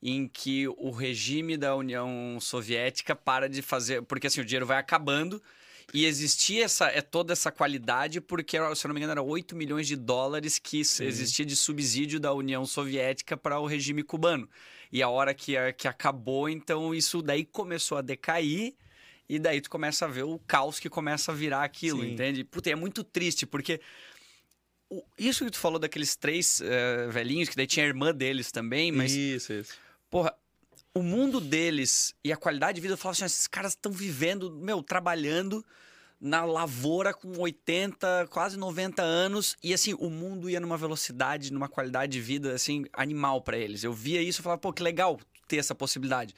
em 0.00 0.28
que 0.28 0.68
o 0.68 0.90
regime 0.90 1.56
da 1.56 1.74
União 1.74 2.38
Soviética 2.40 3.16
para 3.16 3.48
de 3.48 3.60
fazer, 3.60 4.02
porque 4.02 4.28
assim, 4.28 4.40
o 4.40 4.44
dinheiro 4.44 4.64
vai 4.64 4.78
acabando 4.78 5.42
e 5.92 6.06
existia 6.06 6.64
essa, 6.64 6.86
é 6.86 7.00
toda 7.00 7.32
essa 7.32 7.50
qualidade 7.50 8.20
porque, 8.20 8.56
se 8.76 8.86
eu 8.86 8.88
não 8.88 8.94
me 8.94 9.00
engano, 9.00 9.12
era 9.12 9.22
8 9.22 9.56
milhões 9.56 9.88
de 9.88 9.96
dólares 9.96 10.58
que 10.58 10.84
Sim. 10.84 11.06
existia 11.06 11.44
de 11.44 11.56
subsídio 11.56 12.20
da 12.20 12.32
União 12.32 12.64
Soviética 12.64 13.36
para 13.36 13.58
o 13.58 13.66
regime 13.66 14.04
cubano. 14.04 14.48
E 14.92 15.02
a 15.02 15.08
hora 15.08 15.34
que, 15.34 15.54
que 15.72 15.88
acabou, 15.88 16.48
então 16.48 16.94
isso 16.94 17.20
daí 17.20 17.44
começou 17.44 17.98
a 17.98 18.02
decair 18.02 18.74
e 19.28 19.38
daí 19.38 19.60
tu 19.60 19.70
começa 19.70 20.04
a 20.04 20.08
ver 20.08 20.24
o 20.24 20.38
caos 20.46 20.78
que 20.78 20.90
começa 20.90 21.32
a 21.32 21.34
virar 21.34 21.64
aquilo, 21.64 22.02
Sim. 22.02 22.12
entende? 22.12 22.44
Puta, 22.44 22.70
é 22.70 22.74
muito 22.74 23.02
triste, 23.02 23.46
porque 23.46 23.80
isso 25.18 25.44
que 25.44 25.50
tu 25.50 25.58
falou 25.58 25.78
daqueles 25.78 26.16
três 26.16 26.60
uh, 26.60 27.10
velhinhos, 27.10 27.48
que 27.48 27.56
daí 27.56 27.66
tinha 27.66 27.84
a 27.84 27.88
irmã 27.88 28.14
deles 28.14 28.50
também, 28.50 28.90
mas. 28.92 29.14
Isso, 29.14 29.52
isso. 29.52 29.74
Porra, 30.10 30.34
o 30.94 31.02
mundo 31.02 31.40
deles 31.40 32.14
e 32.22 32.32
a 32.32 32.36
qualidade 32.36 32.76
de 32.76 32.80
vida, 32.80 32.94
eu 32.94 32.98
falava 32.98 33.16
assim: 33.16 33.24
esses 33.24 33.46
caras 33.46 33.72
estão 33.72 33.92
vivendo, 33.92 34.50
meu, 34.50 34.82
trabalhando 34.82 35.64
na 36.20 36.44
lavoura 36.44 37.12
com 37.12 37.36
80, 37.36 38.28
quase 38.30 38.56
90 38.56 39.02
anos, 39.02 39.56
e 39.60 39.74
assim, 39.74 39.92
o 39.94 40.08
mundo 40.08 40.48
ia 40.48 40.60
numa 40.60 40.76
velocidade, 40.76 41.52
numa 41.52 41.68
qualidade 41.68 42.12
de 42.12 42.20
vida, 42.20 42.54
assim, 42.54 42.84
animal 42.92 43.42
para 43.42 43.58
eles. 43.58 43.82
Eu 43.82 43.92
via 43.92 44.22
isso 44.22 44.40
e 44.40 44.42
falava, 44.42 44.60
pô, 44.60 44.72
que 44.72 44.84
legal 44.84 45.18
ter 45.48 45.56
essa 45.56 45.74
possibilidade. 45.74 46.32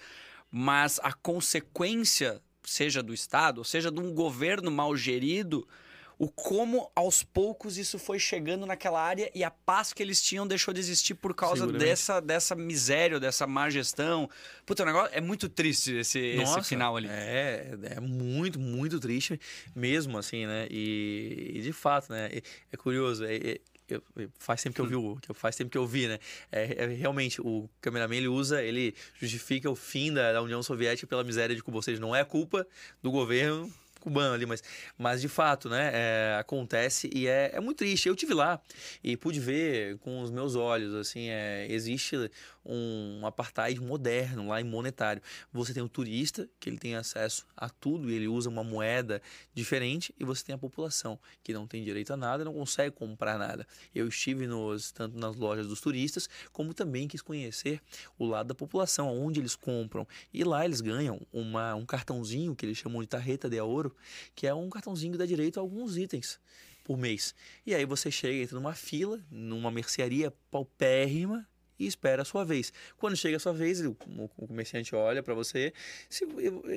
Mas 0.50 0.98
a 1.02 1.12
consequência, 1.12 2.40
seja 2.62 3.02
do 3.02 3.12
Estado, 3.12 3.62
seja 3.62 3.90
de 3.90 4.00
um 4.00 4.14
governo 4.14 4.70
mal 4.70 4.96
gerido, 4.96 5.68
o 6.18 6.28
como 6.28 6.90
aos 6.94 7.22
poucos 7.22 7.76
isso 7.76 7.98
foi 7.98 8.18
chegando 8.18 8.66
naquela 8.66 9.00
área 9.02 9.30
e 9.34 9.42
a 9.42 9.50
paz 9.50 9.92
que 9.92 10.02
eles 10.02 10.22
tinham 10.22 10.46
deixou 10.46 10.72
de 10.72 10.80
existir 10.80 11.14
por 11.14 11.34
causa 11.34 11.66
dessa, 11.66 12.20
dessa 12.20 12.54
miséria, 12.54 13.18
dessa 13.18 13.46
má 13.46 13.68
gestão. 13.70 14.28
Puta, 14.64 14.82
o 14.82 14.86
negócio 14.86 15.10
é 15.14 15.20
muito 15.20 15.48
triste 15.48 15.94
esse, 15.94 16.18
esse 16.18 16.36
Nossa, 16.36 16.62
final 16.62 16.96
ali. 16.96 17.08
É, 17.10 17.70
é 17.96 18.00
muito, 18.00 18.58
muito 18.58 19.00
triste 19.00 19.40
mesmo, 19.74 20.18
assim, 20.18 20.46
né? 20.46 20.66
E, 20.70 21.52
e 21.54 21.60
de 21.62 21.72
fato, 21.72 22.12
né? 22.12 22.30
É, 22.32 22.42
é 22.72 22.76
curioso, 22.76 23.24
é- 23.24 23.36
é- 23.36 23.60
eu- 23.88 24.02
faz 24.38 24.62
tempo 24.62 24.74
que 24.74 24.80
eu 24.80 24.86
vi 24.86 24.94
o, 24.96 25.16
que 25.16 25.34
faz 25.34 25.56
tempo 25.56 25.70
que 25.70 25.76
eu 25.76 25.86
vi, 25.86 26.08
né? 26.08 26.18
É, 26.50 26.84
é, 26.84 26.86
realmente 26.86 27.40
o 27.40 27.68
cameraman 27.80 28.16
ele 28.16 28.28
usa, 28.28 28.62
ele 28.62 28.94
justifica 29.20 29.70
o 29.70 29.76
fim 29.76 30.12
da, 30.12 30.32
da 30.32 30.42
União 30.42 30.62
Soviética 30.62 31.06
pela 31.06 31.22
miséria 31.22 31.54
de 31.54 31.62
Cuba, 31.62 31.78
ou 31.78 31.82
seja, 31.82 32.00
não 32.00 32.16
é 32.16 32.24
culpa 32.24 32.66
do 33.02 33.10
governo 33.10 33.70
cubano 34.04 34.34
ali, 34.34 34.46
mas, 34.46 34.62
mas 34.96 35.20
de 35.20 35.28
fato, 35.28 35.68
né, 35.68 35.90
é, 35.92 36.36
acontece 36.38 37.10
e 37.12 37.26
é, 37.26 37.50
é 37.54 37.60
muito 37.60 37.78
triste. 37.78 38.08
Eu 38.08 38.14
tive 38.14 38.34
lá 38.34 38.60
e 39.02 39.16
pude 39.16 39.40
ver 39.40 39.98
com 39.98 40.20
os 40.20 40.30
meus 40.30 40.54
olhos, 40.54 40.94
assim, 40.94 41.28
é, 41.28 41.66
existe 41.68 42.30
um 42.64 43.26
apartheid 43.26 43.80
moderno 43.80 44.48
lá 44.48 44.60
em 44.60 44.64
monetário. 44.64 45.22
Você 45.52 45.74
tem 45.74 45.82
o 45.82 45.88
turista, 45.88 46.48
que 46.58 46.68
ele 46.68 46.78
tem 46.78 46.94
acesso 46.94 47.46
a 47.56 47.68
tudo 47.68 48.10
e 48.10 48.14
ele 48.14 48.28
usa 48.28 48.48
uma 48.48 48.64
moeda 48.64 49.20
diferente, 49.52 50.14
e 50.18 50.24
você 50.24 50.44
tem 50.44 50.54
a 50.54 50.58
população, 50.58 51.18
que 51.42 51.52
não 51.52 51.66
tem 51.66 51.84
direito 51.84 52.12
a 52.12 52.16
nada, 52.16 52.44
não 52.44 52.54
consegue 52.54 52.94
comprar 52.94 53.38
nada. 53.38 53.66
Eu 53.94 54.08
estive 54.08 54.46
nos, 54.46 54.92
tanto 54.92 55.18
nas 55.18 55.36
lojas 55.36 55.66
dos 55.66 55.80
turistas, 55.80 56.28
como 56.52 56.72
também 56.72 57.06
quis 57.06 57.22
conhecer 57.22 57.80
o 58.18 58.26
lado 58.26 58.48
da 58.48 58.54
população, 58.54 59.08
onde 59.08 59.40
eles 59.40 59.56
compram. 59.56 60.06
E 60.32 60.44
lá 60.44 60.64
eles 60.64 60.80
ganham 60.80 61.20
uma, 61.32 61.74
um 61.74 61.84
cartãozinho 61.84 62.54
que 62.54 62.64
eles 62.64 62.78
chamam 62.78 63.02
de 63.02 63.08
tarreta 63.08 63.48
de 63.48 63.60
ouro, 63.60 63.94
que 64.34 64.46
é 64.46 64.54
um 64.54 64.68
cartãozinho 64.68 65.12
que 65.12 65.18
dá 65.18 65.26
direito 65.26 65.58
a 65.58 65.62
alguns 65.62 65.96
itens 65.96 66.38
por 66.84 66.98
mês. 66.98 67.34
E 67.66 67.74
aí 67.74 67.84
você 67.84 68.10
chega, 68.10 68.42
entra 68.42 68.54
numa 68.54 68.74
fila, 68.74 69.18
numa 69.30 69.70
mercearia 69.70 70.32
paupérrima, 70.50 71.48
e 71.78 71.86
espera 71.86 72.22
a 72.22 72.24
sua 72.24 72.44
vez. 72.44 72.72
Quando 72.96 73.16
chega 73.16 73.36
a 73.36 73.40
sua 73.40 73.52
vez, 73.52 73.80
o, 73.80 73.96
o 74.36 74.46
comerciante 74.46 74.94
olha 74.94 75.22
para 75.22 75.34
você, 75.34 75.72
se 76.08 76.26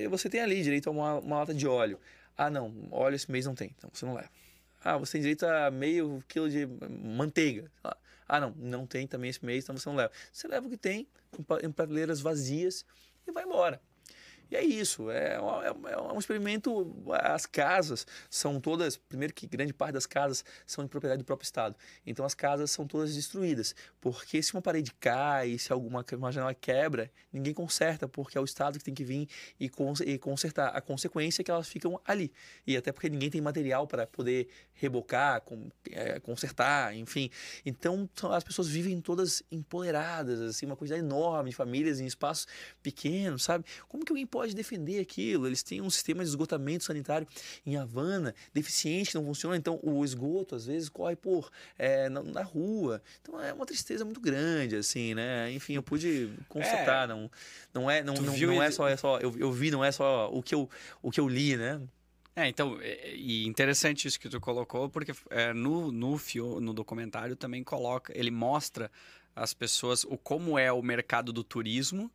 você 0.10 0.30
tem 0.30 0.42
ali 0.42 0.62
direito 0.62 0.88
a 0.90 0.92
uma, 0.92 1.16
uma 1.20 1.40
lata 1.40 1.54
de 1.54 1.68
óleo. 1.68 2.00
Ah, 2.38 2.50
não, 2.50 2.74
óleo 2.92 3.16
esse 3.16 3.32
mês 3.32 3.46
não 3.46 3.56
tem, 3.56 3.74
então 3.78 3.90
você 3.92 4.06
não 4.06 4.14
leva. 4.14 4.30
Ah, 4.84 4.98
você 4.98 5.14
tem 5.14 5.22
direito 5.22 5.46
a 5.46 5.72
meio 5.72 6.24
quilo 6.28 6.50
de 6.50 6.68
manteiga. 7.04 7.70
Ah, 8.28 8.40
não, 8.40 8.54
não 8.58 8.86
tem 8.86 9.08
também 9.08 9.30
esse 9.30 9.44
mês, 9.44 9.64
então 9.64 9.76
você 9.78 9.90
não 9.90 9.96
leva. 9.96 10.12
Você 10.32 10.48
leva 10.48 10.68
o 10.68 10.70
que 10.70 10.78
tem 10.78 11.08
em 11.64 11.72
prateleiras 11.72 12.20
vazias 12.20 12.86
e 13.26 13.32
vai 13.32 13.44
embora. 13.44 13.82
E 14.50 14.56
é 14.56 14.64
isso, 14.64 15.10
é, 15.10 15.40
um- 15.42 15.62
é 15.62 15.72
um- 15.72 15.88
é 16.10 16.14
um 16.14 16.20
experimento. 16.20 16.96
As 17.12 17.46
casas 17.46 18.06
são 18.30 18.60
todas, 18.60 18.98
primeiro 18.98 19.34
que 19.34 19.46
grande 19.48 19.74
parte 19.74 19.94
das 19.94 20.06
casas 20.06 20.44
são 20.66 20.84
de 20.84 20.90
propriedade 20.90 21.22
do 21.22 21.26
próprio 21.26 21.46
Estado. 21.46 21.76
Então 22.06 22.26
as 22.26 22.34
casas 22.34 22.72
são 22.72 22.88
todas 22.88 23.14
destruídas. 23.16 23.76
Porque 24.00 24.42
se 24.42 24.54
uma 24.54 24.62
parede 24.62 24.94
cai, 25.00 25.58
se 25.58 25.72
alguma 25.74 26.06
uma 26.14 26.32
janela 26.32 26.54
quebra, 26.54 27.12
ninguém 27.32 27.54
conserta, 27.54 28.08
porque 28.08 28.38
é 28.38 28.42
o 28.42 28.46
Estado 28.46 28.78
que 28.78 28.86
tem 28.86 28.94
que 28.94 29.04
vir 29.04 29.28
e, 29.60 29.68
cons- 29.70 30.02
e 30.02 30.18
consertar. 30.18 30.70
A 30.76 30.82
consequência 30.82 31.42
é 31.42 31.44
que 31.44 31.52
elas 31.52 31.68
ficam 31.68 32.00
ali. 32.06 32.32
E 32.66 32.78
até 32.78 32.92
porque 32.92 33.10
ninguém 33.10 33.30
tem 33.30 33.42
material 33.42 33.86
para 33.88 34.08
poder 34.08 34.48
rebocar, 34.74 35.42
com- 35.42 35.70
é, 35.92 36.20
consertar, 36.20 36.96
enfim. 36.96 37.30
Então 37.66 38.10
as 38.32 38.44
pessoas 38.44 38.68
vivem 38.68 39.02
todas 39.02 39.44
empoderadas, 39.52 40.40
assim, 40.42 40.66
uma 40.66 40.76
quantidade 40.76 41.04
enorme 41.04 41.50
de 41.50 41.56
famílias 41.56 42.00
em 42.00 42.06
espaços 42.06 42.48
pequenos, 42.82 43.44
sabe? 43.44 43.66
Como 43.88 44.06
que 44.06 44.12
alguém 44.12 44.26
defender 44.54 45.00
aquilo? 45.00 45.48
Eles 45.48 45.64
têm 45.64 45.82
um 45.82 45.90
sistema 45.90 46.24
de 46.24 46.30
esgotamento 46.30 46.84
sanitário 46.84 47.28
em 47.66 47.76
Havana, 47.76 48.34
deficiente, 48.54 49.16
não 49.16 49.24
funciona, 49.26 49.56
então 49.58 49.80
o 49.84 50.04
esgoto 50.04 50.56
às 50.56 50.66
vezes 50.66 50.90
corre 50.90 51.16
por 51.16 51.52
é, 51.78 52.10
na, 52.10 52.22
na 52.24 52.44
rua. 52.44 53.02
Então 53.22 53.42
é 53.42 53.54
uma 53.54 53.66
tristeza 53.66 54.06
muito 54.06 54.20
grande, 54.20 54.76
assim, 54.76 55.14
né? 55.14 55.52
Enfim, 55.52 55.74
eu 55.74 55.84
pude 55.84 56.30
constatar, 56.48 57.08
não, 57.08 57.30
não 57.74 57.90
é, 57.90 58.04
não, 58.04 58.14
Tu 58.14 58.22
não, 58.22 58.38
não 58.38 58.64
é 58.64 58.72
só, 58.72 58.88
é 58.88 58.98
só 58.98 59.18
eu, 59.20 59.36
eu 59.38 59.52
vi, 59.52 59.72
não 59.72 59.84
é 59.84 59.92
só 59.92 60.30
o 60.32 60.42
que 60.42 60.54
eu, 60.54 60.70
o 61.02 61.12
que 61.12 61.20
eu 61.20 61.28
li, 61.28 61.56
né? 61.56 61.82
É, 62.36 62.48
então, 62.48 62.78
é- 62.82 63.16
e 63.16 63.48
interessante 63.48 64.08
isso 64.08 64.20
que 64.20 64.30
tu 64.30 64.40
colocou, 64.40 64.88
porque 64.90 65.12
é, 65.32 65.54
no, 65.54 65.92
no, 65.92 66.18
fio, 66.20 66.62
no 66.62 66.72
documentário 66.72 67.36
também 67.36 67.64
coloca, 67.64 68.16
ele 68.16 68.30
mostra 68.30 68.92
as 69.36 69.54
pessoas, 69.56 70.04
o 70.04 70.18
como 70.18 70.58
é 70.58 70.72
o 70.72 70.82
mercado 70.82 71.34
do 71.34 71.44
turismo 71.44 72.12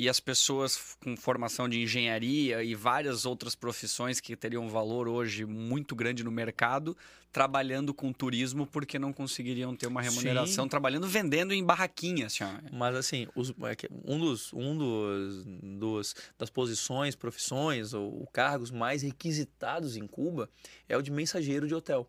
e 0.00 0.08
as 0.08 0.20
pessoas 0.20 0.96
com 1.02 1.16
formação 1.16 1.68
de 1.68 1.82
engenharia 1.82 2.62
e 2.62 2.72
várias 2.72 3.26
outras 3.26 3.56
profissões 3.56 4.20
que 4.20 4.36
teriam 4.36 4.64
um 4.64 4.68
valor 4.68 5.08
hoje 5.08 5.44
muito 5.44 5.96
grande 5.96 6.22
no 6.22 6.30
mercado, 6.30 6.96
trabalhando 7.32 7.92
com 7.92 8.12
turismo 8.12 8.64
porque 8.64 8.96
não 8.96 9.12
conseguiriam 9.12 9.74
ter 9.74 9.88
uma 9.88 10.00
remuneração, 10.00 10.64
Sim. 10.66 10.68
trabalhando 10.68 11.08
vendendo 11.08 11.52
em 11.52 11.64
barraquinha, 11.64 12.26
assim. 12.26 12.44
Mas 12.72 12.94
assim, 12.94 13.26
os- 13.34 13.50
é 13.50 13.88
um 14.04 14.20
dos, 14.20 14.52
um 14.52 14.78
dos, 14.78 15.44
dos 15.44 16.14
das 16.38 16.48
posições, 16.48 17.16
profissões 17.16 17.92
ou 17.92 18.24
cargos 18.32 18.70
mais 18.70 19.02
requisitados 19.02 19.96
em 19.96 20.06
Cuba 20.06 20.48
é 20.88 20.96
o 20.96 21.02
de 21.02 21.10
mensageiro 21.10 21.66
de 21.66 21.74
hotel. 21.74 22.08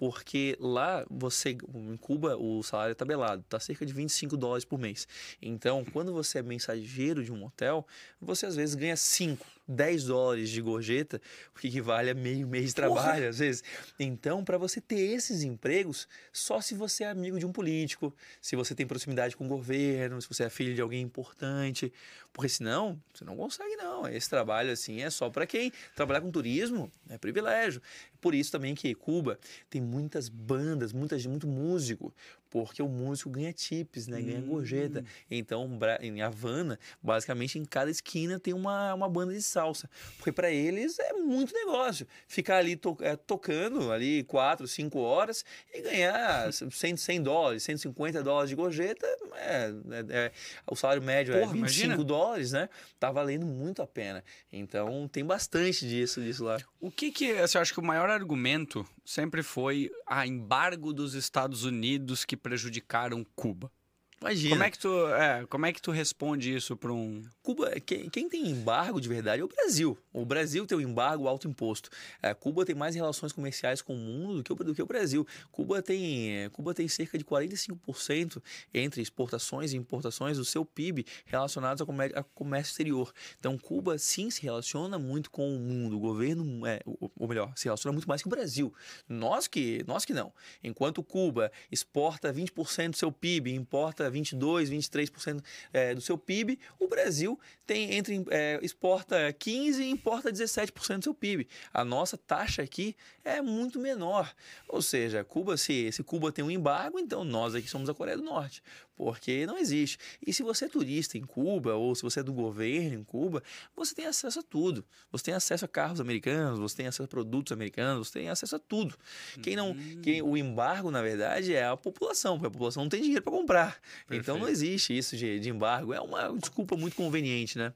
Porque 0.00 0.56
lá 0.58 1.04
você, 1.10 1.58
em 1.74 1.96
Cuba, 1.98 2.34
o 2.34 2.62
salário 2.62 2.92
é 2.92 2.94
tabelado, 2.94 3.44
tá 3.46 3.60
cerca 3.60 3.84
de 3.84 3.92
25 3.92 4.34
dólares 4.34 4.64
por 4.64 4.78
mês. 4.78 5.06
Então, 5.42 5.84
quando 5.92 6.10
você 6.10 6.38
é 6.38 6.42
mensageiro 6.42 7.22
de 7.22 7.30
um 7.30 7.44
hotel, 7.44 7.86
você 8.18 8.46
às 8.46 8.56
vezes 8.56 8.74
ganha 8.74 8.96
5, 8.96 9.46
10 9.70 10.04
dólares 10.04 10.50
de 10.50 10.60
gorjeta, 10.60 11.20
o 11.54 11.58
que 11.58 11.68
equivale 11.68 12.10
a 12.10 12.14
meio 12.14 12.46
mês 12.46 12.66
de 12.66 12.74
trabalho, 12.74 13.28
às 13.28 13.38
vezes. 13.38 13.62
Então, 13.98 14.44
para 14.44 14.58
você 14.58 14.80
ter 14.80 15.00
esses 15.00 15.42
empregos, 15.42 16.08
só 16.32 16.60
se 16.60 16.74
você 16.74 17.04
é 17.04 17.10
amigo 17.10 17.38
de 17.38 17.46
um 17.46 17.52
político, 17.52 18.14
se 18.40 18.56
você 18.56 18.74
tem 18.74 18.86
proximidade 18.86 19.36
com 19.36 19.44
o 19.44 19.48
governo, 19.48 20.20
se 20.20 20.28
você 20.28 20.44
é 20.44 20.50
filho 20.50 20.74
de 20.74 20.80
alguém 20.80 21.00
importante, 21.00 21.92
porque 22.32 22.48
senão 22.48 23.00
você 23.14 23.24
não 23.24 23.36
consegue 23.36 23.76
não. 23.76 24.06
Esse 24.08 24.28
trabalho 24.28 24.72
assim 24.72 25.02
é 25.02 25.10
só 25.10 25.30
para 25.30 25.46
quem 25.46 25.72
trabalhar 25.94 26.20
com 26.20 26.30
turismo, 26.30 26.90
é 27.08 27.16
privilégio. 27.16 27.80
Por 28.20 28.34
isso 28.34 28.52
também 28.52 28.74
que 28.74 28.94
Cuba 28.94 29.38
tem 29.68 29.80
muitas 29.80 30.28
bandas, 30.28 30.92
muita, 30.92 31.16
muito 31.28 31.46
músico, 31.46 32.12
porque 32.50 32.82
o 32.82 32.88
músico 32.88 33.30
ganha 33.30 33.52
tips, 33.52 34.08
né? 34.08 34.20
Ganha 34.20 34.40
gorjeta. 34.42 35.04
Então, 35.30 35.70
em 36.00 36.20
Havana, 36.20 36.78
basicamente 37.00 37.58
em 37.58 37.64
cada 37.64 37.90
esquina 37.90 38.38
tem 38.40 38.52
uma, 38.52 38.92
uma 38.92 39.08
banda 39.08 39.32
de 39.32 39.40
salsa. 39.40 39.88
Porque 40.16 40.32
para 40.32 40.50
eles 40.50 40.98
é 40.98 41.12
muito 41.12 41.54
negócio. 41.54 42.06
Ficar 42.26 42.56
ali 42.58 42.74
to- 42.76 42.98
é, 43.00 43.14
tocando 43.16 43.92
ali 43.92 44.24
4, 44.24 44.66
5 44.66 44.98
horas 44.98 45.44
e 45.72 45.80
ganhar 45.80 46.52
100, 46.52 46.96
100 46.96 47.22
dólares, 47.22 47.62
150 47.62 48.22
dólares 48.22 48.50
de 48.50 48.56
gorjeta, 48.56 49.06
é, 49.36 49.72
é- 49.90 50.26
é- 50.26 50.32
o 50.70 50.74
salário 50.74 51.02
médio 51.02 51.32
Porra, 51.34 51.44
é 51.50 51.54
25 51.54 51.86
imagina. 51.86 52.04
dólares, 52.04 52.52
né? 52.52 52.68
Tá 52.98 53.10
valendo 53.12 53.46
muito 53.46 53.80
a 53.80 53.86
pena. 53.86 54.24
Então, 54.52 55.08
tem 55.08 55.24
bastante 55.24 55.88
disso, 55.88 56.20
disso 56.20 56.44
lá. 56.44 56.58
O 56.80 56.90
que 56.90 57.12
que, 57.12 57.30
assim, 57.38 57.58
eu 57.58 57.62
acho 57.62 57.72
que 57.72 57.80
o 57.80 57.82
maior 57.84 58.10
argumento 58.10 58.84
sempre 59.10 59.42
foi 59.42 59.90
a 60.06 60.24
embargo 60.24 60.92
dos 60.92 61.14
Estados 61.14 61.64
Unidos 61.64 62.24
que 62.24 62.36
prejudicaram 62.36 63.26
Cuba. 63.34 63.72
Imagina. 64.22 64.54
Como 64.54 64.64
é 64.64 64.70
que 64.70 64.78
tu, 64.78 65.06
é, 65.08 65.46
como 65.46 65.66
é 65.66 65.72
que 65.72 65.80
tu 65.80 65.90
responde 65.90 66.54
isso 66.54 66.76
para 66.76 66.92
um 66.92 67.22
Cuba, 67.42 67.80
quem, 67.80 68.10
quem 68.10 68.28
tem 68.28 68.48
embargo 68.48 69.00
de 69.00 69.08
verdade 69.08 69.40
é 69.40 69.44
o 69.44 69.48
Brasil. 69.48 69.98
O 70.12 70.26
Brasil 70.26 70.66
tem 70.66 70.76
o 70.76 70.80
embargo 70.80 71.26
alto 71.26 71.48
imposto. 71.48 71.88
É, 72.22 72.34
Cuba 72.34 72.66
tem 72.66 72.74
mais 72.74 72.94
relações 72.94 73.32
comerciais 73.32 73.80
com 73.80 73.94
o 73.94 73.98
mundo 73.98 74.36
do 74.36 74.44
que 74.44 74.52
o, 74.52 74.56
do 74.56 74.74
que 74.74 74.82
o 74.82 74.86
Brasil. 74.86 75.26
Cuba 75.50 75.80
tem, 75.80 76.36
é, 76.36 76.48
Cuba 76.50 76.74
tem 76.74 76.86
cerca 76.86 77.16
de 77.16 77.24
45% 77.24 78.42
entre 78.74 79.00
exportações 79.00 79.72
e 79.72 79.78
importações 79.78 80.36
do 80.36 80.44
seu 80.44 80.66
PIB 80.66 81.06
relacionados 81.24 81.80
ao 81.80 81.86
comércio, 81.86 82.18
ao 82.18 82.24
comércio 82.24 82.72
exterior. 82.72 83.12
Então, 83.38 83.56
Cuba 83.56 83.96
sim 83.96 84.30
se 84.30 84.42
relaciona 84.42 84.98
muito 84.98 85.30
com 85.30 85.48
o 85.48 85.58
mundo. 85.58 85.96
O 85.96 86.00
governo, 86.00 86.66
é, 86.66 86.80
ou, 86.84 87.26
melhor, 87.26 87.52
se 87.56 87.64
relaciona 87.64 87.94
muito 87.94 88.06
mais 88.06 88.20
que 88.20 88.28
o 88.28 88.30
Brasil. 88.30 88.72
Nós 89.08 89.46
que, 89.46 89.82
nós 89.86 90.04
que 90.04 90.12
não. 90.12 90.30
Enquanto 90.62 91.02
Cuba 91.02 91.50
exporta 91.72 92.30
20% 92.32 92.90
do 92.90 92.96
seu 92.96 93.10
PIB, 93.10 93.54
importa 93.54 94.09
22, 94.10 94.70
23% 94.70 95.42
é, 95.72 95.94
do 95.94 96.00
seu 96.00 96.18
PIB, 96.18 96.58
o 96.78 96.88
Brasil 96.88 97.38
tem 97.66 97.94
entre 97.94 98.24
é, 98.30 98.58
exporta 98.62 99.32
15 99.32 99.82
e 99.82 99.90
importa 99.90 100.32
17% 100.32 100.98
do 100.98 101.04
seu 101.04 101.14
PIB. 101.14 101.48
A 101.72 101.84
nossa 101.84 102.18
taxa 102.18 102.62
aqui 102.62 102.96
é 103.24 103.40
muito 103.40 103.78
menor. 103.78 104.34
Ou 104.68 104.82
seja, 104.82 105.22
Cuba 105.24 105.56
se, 105.56 105.92
se 105.92 106.02
Cuba 106.02 106.32
tem 106.32 106.44
um 106.44 106.50
embargo, 106.50 106.98
então 106.98 107.24
nós 107.24 107.54
aqui 107.54 107.68
somos 107.68 107.88
a 107.88 107.94
Coreia 107.94 108.16
do 108.16 108.24
Norte, 108.24 108.62
porque 109.00 109.46
não 109.46 109.56
existe. 109.56 109.96
E 110.26 110.30
se 110.30 110.42
você 110.42 110.66
é 110.66 110.68
turista 110.68 111.16
em 111.16 111.22
Cuba 111.22 111.74
ou 111.74 111.94
se 111.94 112.02
você 112.02 112.20
é 112.20 112.22
do 112.22 112.34
governo 112.34 113.00
em 113.00 113.02
Cuba, 113.02 113.42
você 113.74 113.94
tem 113.94 114.04
acesso 114.04 114.40
a 114.40 114.42
tudo. 114.42 114.84
Você 115.10 115.24
tem 115.24 115.32
acesso 115.32 115.64
a 115.64 115.68
carros 115.68 116.02
americanos, 116.02 116.58
você 116.58 116.76
tem 116.76 116.86
acesso 116.86 117.04
a 117.04 117.08
produtos 117.08 117.50
americanos, 117.50 118.08
você 118.08 118.18
tem 118.18 118.28
acesso 118.28 118.56
a 118.56 118.58
tudo. 118.58 118.94
Quem 119.42 119.56
não, 119.56 119.74
quem, 120.02 120.20
o 120.20 120.36
embargo 120.36 120.90
na 120.90 121.00
verdade 121.00 121.54
é 121.54 121.64
a 121.64 121.78
população, 121.78 122.34
porque 122.34 122.48
a 122.48 122.50
população 122.50 122.82
não 122.82 122.90
tem 122.90 123.00
dinheiro 123.00 123.22
para 123.22 123.32
comprar. 123.32 123.80
Então 124.10 124.36
não 124.36 124.44
Perfeito. 124.44 124.64
existe 124.66 124.98
isso 124.98 125.16
de, 125.16 125.40
de 125.40 125.48
embargo. 125.48 125.94
É 125.94 126.00
uma 126.02 126.36
desculpa 126.36 126.76
muito 126.76 126.94
conveniente, 126.94 127.56
né? 127.56 127.72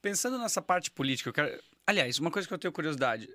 Pensando 0.00 0.38
nessa 0.38 0.62
parte 0.62 0.90
política, 0.90 1.28
eu 1.28 1.34
quero. 1.34 1.62
Aliás, 1.86 2.18
uma 2.18 2.30
coisa 2.30 2.48
que 2.48 2.54
eu 2.54 2.58
tenho 2.58 2.72
curiosidade. 2.72 3.28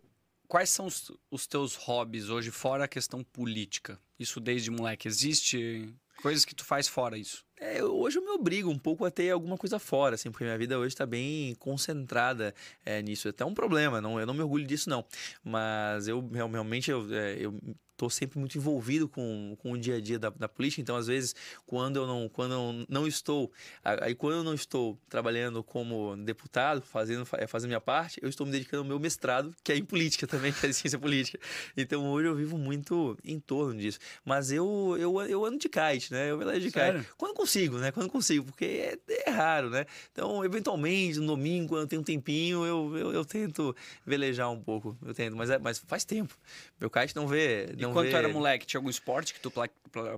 quais 0.47 0.71
são 0.71 0.87
os, 0.87 1.11
os 1.29 1.45
teus 1.45 1.75
hobbies 1.75 2.29
hoje, 2.29 2.49
fora 2.49 2.85
a 2.85 2.87
questão 2.87 3.23
política? 3.23 3.99
Isso 4.19 4.39
desde 4.39 4.71
moleque. 4.71 5.07
Existe 5.07 5.93
coisas 6.21 6.45
que 6.45 6.55
tu 6.55 6.65
faz 6.65 6.87
fora 6.87 7.17
isso? 7.17 7.45
É, 7.59 7.83
hoje 7.83 8.19
eu 8.19 8.23
me 8.23 8.29
obrigo 8.29 8.69
um 8.69 8.77
pouco 8.77 9.03
a 9.03 9.09
ter 9.09 9.31
alguma 9.31 9.57
coisa 9.57 9.79
fora, 9.79 10.15
assim, 10.15 10.29
porque 10.29 10.43
minha 10.43 10.57
vida 10.57 10.77
hoje 10.77 10.93
está 10.93 11.05
bem 11.05 11.55
concentrada 11.55 12.53
é, 12.85 13.01
nisso. 13.01 13.27
É 13.27 13.31
até 13.31 13.43
um 13.43 13.53
problema, 13.53 13.99
não, 13.99 14.19
eu 14.19 14.25
não 14.25 14.33
me 14.33 14.41
orgulho 14.41 14.65
disso, 14.65 14.89
não. 14.89 15.03
Mas 15.43 16.07
eu 16.07 16.27
realmente 16.31 16.91
eu, 16.91 17.11
é, 17.13 17.37
eu 17.39 17.59
tô 17.97 18.09
sempre 18.09 18.39
muito 18.39 18.57
envolvido 18.57 19.09
com, 19.09 19.57
com 19.59 19.71
o 19.71 19.77
dia 19.77 19.95
a 19.95 20.01
dia 20.01 20.17
da, 20.17 20.29
da, 20.29 20.47
política, 20.47 20.81
então 20.81 20.95
às 20.95 21.07
vezes 21.07 21.35
quando 21.65 21.97
eu 21.97 22.07
não 22.07 22.29
quando 22.29 22.53
eu 22.53 22.85
não 22.87 23.07
estou 23.07 23.51
aí 23.83 24.15
quando 24.15 24.37
eu 24.37 24.43
não 24.43 24.53
estou 24.53 24.97
trabalhando 25.09 25.63
como 25.63 26.15
deputado, 26.17 26.81
fazendo 26.81 27.27
é, 27.33 27.47
fazendo 27.47 27.69
minha 27.69 27.81
parte, 27.81 28.19
eu 28.21 28.29
estou 28.29 28.45
me 28.45 28.51
dedicando 28.51 28.83
ao 28.83 28.87
meu 28.87 28.99
mestrado, 28.99 29.53
que 29.63 29.71
é 29.71 29.77
em 29.77 29.83
política 29.83 30.25
também, 30.27 30.53
que 30.53 30.65
é 30.65 30.71
ciência 30.71 30.99
política. 30.99 31.39
Então 31.75 32.07
hoje 32.09 32.27
eu 32.27 32.35
vivo 32.35 32.57
muito 32.57 33.17
em 33.23 33.39
torno 33.39 33.79
disso. 33.79 33.99
Mas 34.23 34.51
eu 34.51 34.95
eu, 34.99 35.21
eu 35.21 35.45
ando 35.45 35.57
de 35.57 35.69
kite, 35.69 36.11
né? 36.11 36.29
Eu 36.29 36.41
ando 36.41 36.59
de 36.59 36.69
Sério? 36.69 37.01
kite. 37.01 37.13
Quando 37.17 37.33
consigo, 37.33 37.77
né? 37.77 37.91
Quando 37.91 38.09
consigo, 38.09 38.45
porque 38.45 38.65
é, 38.65 38.97
é, 39.25 39.29
raro, 39.29 39.69
né? 39.69 39.85
Então, 40.11 40.43
eventualmente, 40.45 41.19
no 41.19 41.27
domingo, 41.27 41.69
quando 41.69 41.81
eu 41.81 41.87
tenho 41.87 42.01
um 42.01 42.05
tempinho, 42.05 42.65
eu, 42.65 42.97
eu, 42.97 43.13
eu 43.13 43.25
tento 43.25 43.75
velejar 44.05 44.51
um 44.51 44.61
pouco. 44.61 44.97
Eu 45.05 45.13
tento, 45.13 45.35
mas, 45.35 45.49
é, 45.49 45.57
mas 45.57 45.79
faz 45.79 46.05
tempo. 46.05 46.37
Meu 46.79 46.89
kite 46.89 47.15
não 47.15 47.27
vê. 47.27 47.73
Não 47.77 47.86
e 47.89 47.93
quando 47.93 48.05
vê... 48.05 48.11
tu 48.11 48.17
era 48.17 48.29
moleque, 48.29 48.65
tinha 48.65 48.79
algum 48.79 48.89
esporte 48.89 49.33
que 49.33 49.39
tu 49.39 49.51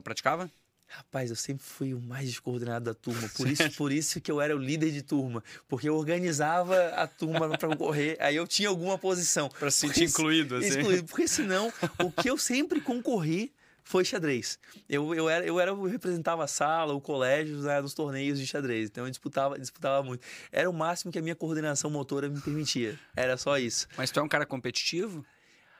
praticava? 0.03 0.49
Rapaz, 0.91 1.29
eu 1.29 1.35
sempre 1.35 1.63
fui 1.63 1.93
o 1.93 1.99
mais 1.99 2.27
descoordenado 2.27 2.85
da 2.85 2.93
turma. 2.95 3.29
Por 3.37 3.47
isso, 3.47 3.71
por 3.77 3.91
isso 3.91 4.19
que 4.19 4.31
eu 4.31 4.41
era 4.41 4.55
o 4.55 4.59
líder 4.59 4.91
de 4.91 5.03
turma. 5.03 5.43
Porque 5.67 5.87
eu 5.87 5.95
organizava 5.95 6.75
a 6.95 7.05
turma 7.05 7.47
para 7.47 7.67
concorrer, 7.69 8.17
aí 8.19 8.35
eu 8.35 8.47
tinha 8.47 8.69
alguma 8.69 8.97
posição. 8.97 9.49
Para 9.49 9.69
se 9.69 9.87
sentir 9.87 10.05
incluído, 10.05 10.55
assim. 10.55 10.79
Excluído. 10.79 11.03
Porque 11.07 11.27
senão, 11.27 11.71
o 12.03 12.11
que 12.11 12.27
eu 12.27 12.39
sempre 12.39 12.81
concorri 12.81 13.53
foi 13.83 14.05
xadrez. 14.05 14.59
Eu, 14.87 15.13
eu, 15.13 15.29
era, 15.29 15.45
eu, 15.45 15.59
era, 15.59 15.71
eu 15.71 15.83
representava 15.83 16.43
a 16.43 16.47
sala, 16.47 16.93
o 16.93 17.01
colégio 17.01 17.57
né, 17.57 17.81
nos 17.81 17.93
torneios 17.93 18.39
de 18.39 18.45
xadrez. 18.45 18.89
Então 18.89 19.05
eu 19.05 19.09
disputava, 19.09 19.57
disputava 19.59 20.03
muito. 20.03 20.25
Era 20.51 20.69
o 20.69 20.73
máximo 20.73 21.11
que 21.11 21.19
a 21.19 21.21
minha 21.21 21.35
coordenação 21.35 21.89
motora 21.89 22.29
me 22.29 22.41
permitia. 22.41 22.99
Era 23.15 23.37
só 23.37 23.57
isso. 23.57 23.87
Mas 23.97 24.11
tu 24.11 24.19
é 24.19 24.23
um 24.23 24.27
cara 24.27 24.45
competitivo? 24.45 25.25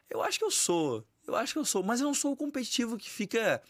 Eu 0.09 0.23
acho 0.23 0.39
que 0.39 0.45
eu 0.45 0.49
sou. 0.51 1.05
Eu 1.29 1.35
acho 1.35 1.53
que 1.53 1.59
eu 1.59 1.65
sou, 1.65 1.83
mas 1.83 2.01
eu 2.01 2.07
não 2.07 2.13
sou 2.15 2.31
o 2.31 2.35
competitivo 2.35 2.97
que 2.97 3.07
fica 3.07 3.61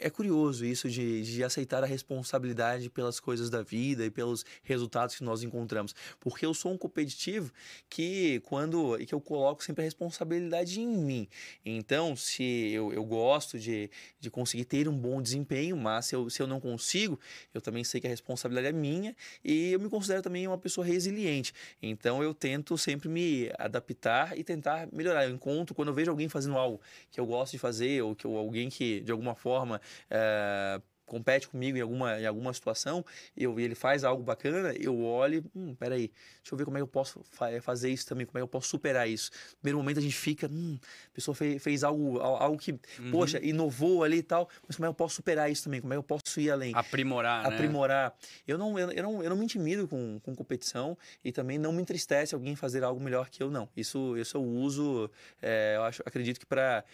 é 0.00 0.08
curioso 0.08 0.64
isso 0.64 0.88
de, 0.88 1.22
de 1.22 1.44
aceitar 1.44 1.84
a 1.84 1.86
responsabilidade 1.86 2.88
pelas 2.88 3.20
coisas 3.20 3.50
da 3.50 3.62
vida 3.62 4.06
e 4.06 4.10
pelos 4.10 4.44
resultados 4.62 5.14
que 5.14 5.22
nós 5.22 5.42
encontramos. 5.42 5.94
Porque 6.18 6.46
eu 6.46 6.54
sou 6.54 6.72
um 6.72 6.78
competitivo 6.78 7.52
que 7.90 8.40
quando 8.46 8.96
que 9.06 9.14
eu 9.14 9.20
coloco 9.20 9.62
sempre 9.62 9.82
a 9.82 9.84
responsabilidade 9.84 10.80
em 10.80 10.88
mim. 10.88 11.28
Então, 11.64 12.16
se 12.16 12.72
eu, 12.72 12.90
eu 12.90 13.04
gosto 13.04 13.58
de, 13.58 13.90
de 14.18 14.30
conseguir 14.30 14.64
ter 14.64 14.88
um 14.88 14.96
bom 14.96 15.20
desempenho, 15.20 15.76
mas 15.76 16.06
se 16.06 16.16
eu, 16.16 16.30
se 16.30 16.40
eu 16.40 16.46
não 16.46 16.58
consigo, 16.58 17.20
eu 17.52 17.60
também 17.60 17.84
sei 17.84 18.00
que 18.00 18.06
a 18.06 18.10
responsabilidade 18.10 18.68
é 18.68 18.72
minha 18.72 19.14
e 19.44 19.72
eu 19.72 19.80
me 19.80 19.90
considero 19.90 20.22
também 20.22 20.46
uma 20.46 20.56
pessoa 20.56 20.86
resiliente. 20.86 21.52
Então, 21.82 22.22
eu 22.22 22.32
tento 22.32 22.78
sempre 22.78 23.10
me 23.10 23.50
adaptar 23.58 24.38
e 24.38 24.42
tentar 24.42 24.88
melhorar. 24.90 25.26
Eu 25.26 25.34
encontro, 25.34 25.74
quando 25.74 25.88
eu 25.88 25.94
vejo 25.94 26.10
alguém 26.10 26.30
fazendo 26.30 26.56
algo 26.56 26.80
que 27.10 27.20
eu 27.20 27.26
gosto 27.26 27.52
de 27.52 27.58
fazer 27.58 28.02
ou 28.02 28.14
que 28.14 28.26
alguém 28.26 28.68
que 28.68 29.00
de 29.00 29.12
alguma 29.12 29.34
forma 29.34 29.56
forma 29.66 29.80
é, 30.10 30.80
compete 31.06 31.48
comigo 31.48 31.78
em 31.78 31.80
alguma, 31.80 32.20
em 32.20 32.26
alguma 32.26 32.52
situação, 32.52 33.04
eu, 33.36 33.58
ele 33.58 33.74
faz 33.74 34.04
algo 34.04 34.22
bacana, 34.22 34.74
eu 34.78 35.00
olho, 35.00 35.44
hum, 35.54 35.74
peraí, 35.74 36.10
deixa 36.42 36.52
eu 36.52 36.58
ver 36.58 36.64
como 36.64 36.76
é 36.76 36.80
que 36.80 36.82
eu 36.82 36.88
posso 36.88 37.22
fa 37.30 37.46
fazer 37.62 37.90
isso 37.90 38.06
também, 38.06 38.26
como 38.26 38.38
é 38.38 38.40
que 38.40 38.42
eu 38.42 38.48
posso 38.48 38.68
superar 38.68 39.08
isso. 39.08 39.30
No 39.52 39.56
primeiro 39.58 39.78
momento 39.78 39.98
a 39.98 40.02
gente 40.02 40.16
fica, 40.16 40.48
hum, 40.48 40.78
a 41.10 41.14
pessoa 41.14 41.34
fez, 41.34 41.62
fez 41.62 41.84
algo, 41.84 42.18
algo 42.18 42.58
que, 42.58 42.72
uhum. 42.72 43.10
poxa, 43.12 43.38
inovou 43.42 44.02
ali 44.02 44.18
e 44.18 44.22
tal, 44.22 44.48
mas 44.66 44.76
como 44.76 44.86
é 44.86 44.88
que 44.88 44.90
eu 44.90 44.94
posso 44.94 45.14
superar 45.14 45.50
isso 45.50 45.64
também? 45.64 45.80
Como 45.80 45.92
é 45.92 45.96
que 45.96 45.98
eu 45.98 46.02
posso 46.02 46.40
ir 46.40 46.50
além? 46.50 46.72
Aprimorar, 46.74 47.48
né? 47.48 47.54
Aprimorar. 47.54 48.10
Né? 48.10 48.28
Eu, 48.48 48.58
não, 48.58 48.78
eu, 48.78 48.90
eu, 48.90 49.02
não, 49.02 49.22
eu 49.22 49.30
não 49.30 49.36
me 49.36 49.44
intimido 49.44 49.86
com, 49.86 50.18
com 50.20 50.34
competição 50.34 50.98
e 51.24 51.30
também 51.30 51.58
não 51.58 51.72
me 51.72 51.82
entristece 51.82 52.34
alguém 52.34 52.56
fazer 52.56 52.82
algo 52.82 53.00
melhor 53.00 53.30
que 53.30 53.42
eu, 53.42 53.50
não. 53.50 53.68
Isso, 53.76 54.16
isso 54.16 54.36
eu 54.36 54.42
uso, 54.42 55.10
é, 55.40 55.74
eu 55.76 55.84
acho, 55.84 56.02
acredito 56.04 56.40
que 56.40 56.46
para 56.46 56.84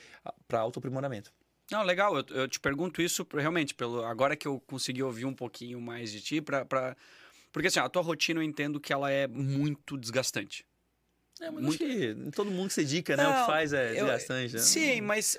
autoaprimoramento. 0.50 1.32
Não, 1.72 1.82
legal. 1.82 2.16
Eu, 2.16 2.24
eu 2.36 2.48
te 2.48 2.60
pergunto 2.60 3.00
isso 3.00 3.26
realmente, 3.32 3.74
pelo 3.74 4.04
agora 4.04 4.36
que 4.36 4.46
eu 4.46 4.60
consegui 4.60 5.02
ouvir 5.02 5.24
um 5.24 5.34
pouquinho 5.34 5.80
mais 5.80 6.12
de 6.12 6.20
ti, 6.20 6.40
pra, 6.40 6.64
pra... 6.64 6.94
porque 7.50 7.68
assim, 7.68 7.80
a 7.80 7.88
tua 7.88 8.02
rotina 8.02 8.40
eu 8.40 8.44
entendo 8.44 8.78
que 8.78 8.92
ela 8.92 9.10
é 9.10 9.26
muito 9.26 9.96
desgastante. 9.96 10.66
É, 11.40 11.50
mas 11.50 11.64
muito... 11.64 11.78
que 11.78 12.30
todo 12.34 12.50
mundo 12.50 12.70
se 12.70 12.82
dedica, 12.82 13.16
né? 13.16 13.24
Não, 13.24 13.32
o 13.32 13.40
que 13.40 13.46
faz 13.46 13.72
é 13.72 13.90
eu, 13.90 14.04
desgastante. 14.04 14.54
Né? 14.54 14.60
Sim, 14.60 15.00
mas 15.00 15.36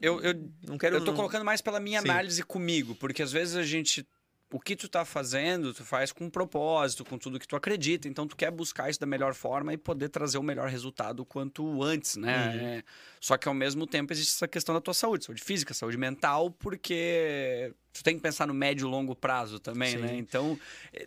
eu, 0.00 0.20
eu, 0.22 0.34
não 0.66 0.78
quero, 0.78 0.96
eu 0.96 1.00
tô 1.00 1.10
não... 1.10 1.16
colocando 1.16 1.44
mais 1.44 1.60
pela 1.60 1.78
minha 1.78 2.00
sim. 2.00 2.08
análise 2.08 2.42
comigo, 2.42 2.94
porque 2.94 3.22
às 3.22 3.30
vezes 3.30 3.54
a 3.54 3.62
gente 3.62 4.06
o 4.52 4.60
que 4.60 4.76
tu 4.76 4.88
tá 4.88 5.04
fazendo, 5.04 5.74
tu 5.74 5.84
faz 5.84 6.12
com 6.12 6.24
um 6.24 6.30
propósito, 6.30 7.04
com 7.04 7.18
tudo 7.18 7.38
que 7.38 7.48
tu 7.48 7.56
acredita. 7.56 8.06
Então, 8.06 8.26
tu 8.26 8.36
quer 8.36 8.50
buscar 8.50 8.88
isso 8.88 9.00
da 9.00 9.06
melhor 9.06 9.34
forma 9.34 9.72
e 9.72 9.76
poder 9.76 10.08
trazer 10.08 10.38
o 10.38 10.42
melhor 10.42 10.68
resultado 10.68 11.24
quanto 11.24 11.82
antes, 11.82 12.16
né? 12.16 12.46
Uhum. 12.46 12.60
É, 12.60 12.82
só 13.20 13.36
que 13.36 13.48
ao 13.48 13.54
mesmo 13.54 13.86
tempo 13.86 14.12
existe 14.12 14.34
essa 14.36 14.46
questão 14.46 14.74
da 14.74 14.80
tua 14.80 14.94
saúde, 14.94 15.24
saúde 15.24 15.42
física, 15.42 15.74
saúde 15.74 15.96
mental, 15.96 16.50
porque 16.50 17.74
tu 17.92 18.04
tem 18.04 18.14
que 18.14 18.22
pensar 18.22 18.46
no 18.46 18.54
médio 18.54 18.86
e 18.86 18.90
longo 18.90 19.16
prazo 19.16 19.58
também, 19.58 19.96
né? 19.96 20.08
Sim. 20.08 20.14
né? 20.14 20.18
Então, 20.18 20.58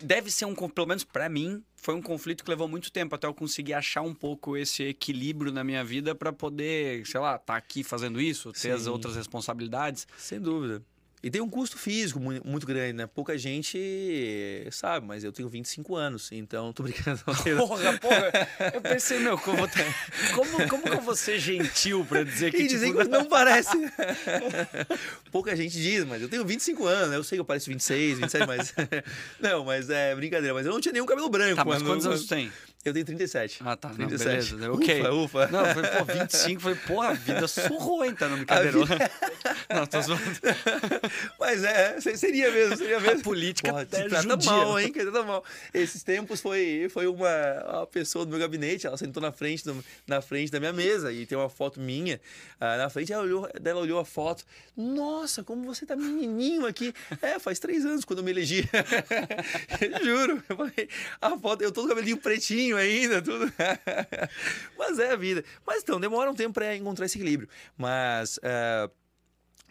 deve 0.01 0.29
ser 0.29 0.43
um, 0.43 0.53
pelo 0.53 0.87
menos 0.87 1.05
para 1.05 1.29
mim, 1.29 1.63
foi 1.77 1.95
um 1.95 2.01
conflito 2.01 2.43
que 2.43 2.49
levou 2.49 2.67
muito 2.67 2.91
tempo 2.91 3.15
até 3.15 3.25
eu 3.25 3.33
conseguir 3.33 3.73
achar 3.73 4.01
um 4.01 4.13
pouco 4.13 4.57
esse 4.57 4.83
equilíbrio 4.83 5.49
na 5.49 5.63
minha 5.63 5.83
vida 5.83 6.13
para 6.13 6.33
poder, 6.33 7.07
sei 7.07 7.21
lá, 7.21 7.35
estar 7.35 7.45
tá 7.45 7.55
aqui 7.55 7.85
fazendo 7.85 8.19
isso, 8.19 8.51
ter 8.51 8.59
Sim. 8.59 8.71
as 8.71 8.85
outras 8.85 9.15
responsabilidades. 9.15 10.05
Sem 10.17 10.41
dúvida. 10.41 10.83
E 11.21 11.29
tem 11.29 11.41
um 11.41 11.49
custo 11.49 11.77
físico 11.77 12.17
muito 12.19 12.65
grande, 12.65 12.93
né? 12.93 13.05
Pouca 13.05 13.37
gente 13.37 14.67
sabe, 14.71 15.05
mas 15.05 15.21
eu 15.21 15.33
tenho 15.33 15.49
25 15.49 15.95
anos, 15.95 16.31
então 16.31 16.71
tô 16.71 16.83
brincando. 16.83 17.19
Porra, 17.57 17.97
porra. 17.99 18.31
Eu 18.73 18.81
pensei, 18.81 19.19
meu, 19.19 19.37
como, 19.37 19.67
como, 20.33 20.69
como 20.69 20.83
que 20.83 20.95
eu 20.95 21.01
vou 21.01 21.15
ser 21.15 21.37
gentil 21.37 22.05
pra 22.05 22.23
dizer 22.23 22.51
que. 22.51 22.63
E 22.63 22.67
tipo... 22.67 22.97
que 22.97 23.09
não 23.09 23.25
parece. 23.29 23.77
Pouca 25.29 25.55
gente 25.57 25.73
diz, 25.73 26.05
mas 26.05 26.21
eu 26.21 26.29
tenho 26.29 26.45
25 26.45 26.85
anos, 26.85 27.09
né? 27.09 27.17
Eu 27.17 27.23
sei 27.23 27.35
que 27.35 27.41
eu 27.41 27.45
pareço 27.45 27.69
26, 27.69 28.19
27, 28.19 28.47
mas. 28.47 28.73
não, 29.41 29.65
mas 29.65 29.89
é 29.89 30.15
brincadeira. 30.15 30.53
Mas 30.53 30.65
eu 30.65 30.71
não 30.71 30.79
tinha 30.79 30.93
nenhum 30.93 31.05
cabelo 31.05 31.29
branco. 31.29 31.57
Tá, 31.57 31.65
mas 31.65 31.81
quantos 31.81 32.05
anos 32.05 32.27
tem? 32.27 32.49
Eu 32.85 32.93
tenho 32.93 33.05
37. 33.05 33.61
Ah, 33.65 33.75
tá. 33.75 33.89
37. 33.89 34.53
Não, 34.53 34.59
beleza. 34.59 34.71
Ok. 34.71 35.01
Ufa, 35.01 35.11
ufa. 35.11 35.47
Não, 35.47 35.65
foi, 35.73 35.83
pô, 35.83 36.05
25. 36.05 36.61
Foi, 36.61 36.75
porra, 36.75 37.09
a 37.09 37.13
vida 37.13 37.45
surrou, 37.45 38.05
hein? 38.05 38.15
Tá 38.15 38.29
no 38.29 38.37
brincadeira. 38.37 38.85
Vida... 38.85 39.11
não, 39.69 39.85
tô 39.85 40.01
zoando. 40.01 40.23
Mas 41.37 41.63
é, 41.65 41.99
seria 41.99 42.49
mesmo, 42.49 42.77
seria 42.77 43.01
mesmo. 43.01 43.19
A 43.19 43.23
política 43.23 43.69
Porra, 43.69 43.81
é 43.81 43.85
trata 43.85 44.21
judia. 44.21 44.51
mal, 44.51 44.79
hein? 44.79 44.93
Que 44.93 45.01
trata 45.01 45.23
mal. 45.23 45.43
Esses 45.73 46.03
tempos 46.03 46.39
foi, 46.39 46.87
foi 46.89 47.05
uma, 47.05 47.29
uma 47.67 47.87
pessoa 47.87 48.23
do 48.23 48.31
meu 48.31 48.39
gabinete, 48.39 48.87
ela 48.87 48.95
sentou 48.95 49.21
na 49.21 49.33
frente, 49.33 49.65
do, 49.65 49.83
na 50.07 50.21
frente 50.21 50.49
da 50.49 50.59
minha 50.59 50.71
mesa 50.71 51.11
e 51.11 51.25
tem 51.25 51.37
uma 51.37 51.49
foto 51.49 51.81
minha 51.81 52.15
uh, 52.61 52.77
na 52.77 52.89
frente. 52.89 53.11
Ela 53.11 53.23
olhou, 53.23 53.49
ela 53.61 53.79
olhou 53.81 53.99
a 53.99 54.05
foto. 54.05 54.45
Nossa, 54.77 55.43
como 55.43 55.65
você 55.65 55.85
tá 55.85 55.97
menininho 55.97 56.65
aqui. 56.65 56.93
É, 57.21 57.37
faz 57.39 57.59
três 57.59 57.85
anos 57.85 58.05
quando 58.05 58.19
eu 58.19 58.23
me 58.23 58.31
elegi. 58.31 58.63
Juro. 60.01 60.41
Eu 60.47 60.55
falei, 60.55 60.87
a 61.21 61.37
foto, 61.37 61.61
eu 61.61 61.73
tô 61.73 61.81
com 61.81 61.87
o 61.87 61.89
cabelinho 61.89 62.15
pretinho 62.15 62.69
ainda, 62.79 63.21
tudo. 63.21 63.51
Mas 64.77 64.99
é 64.99 65.11
a 65.11 65.15
vida. 65.15 65.43
Mas 65.65 65.83
então, 65.83 65.99
demora 65.99 66.29
um 66.31 66.35
tempo 66.35 66.53
para 66.53 66.75
encontrar 66.75 67.05
esse 67.05 67.17
equilíbrio. 67.17 67.49
Mas. 67.77 68.37
Uh, 68.37 68.91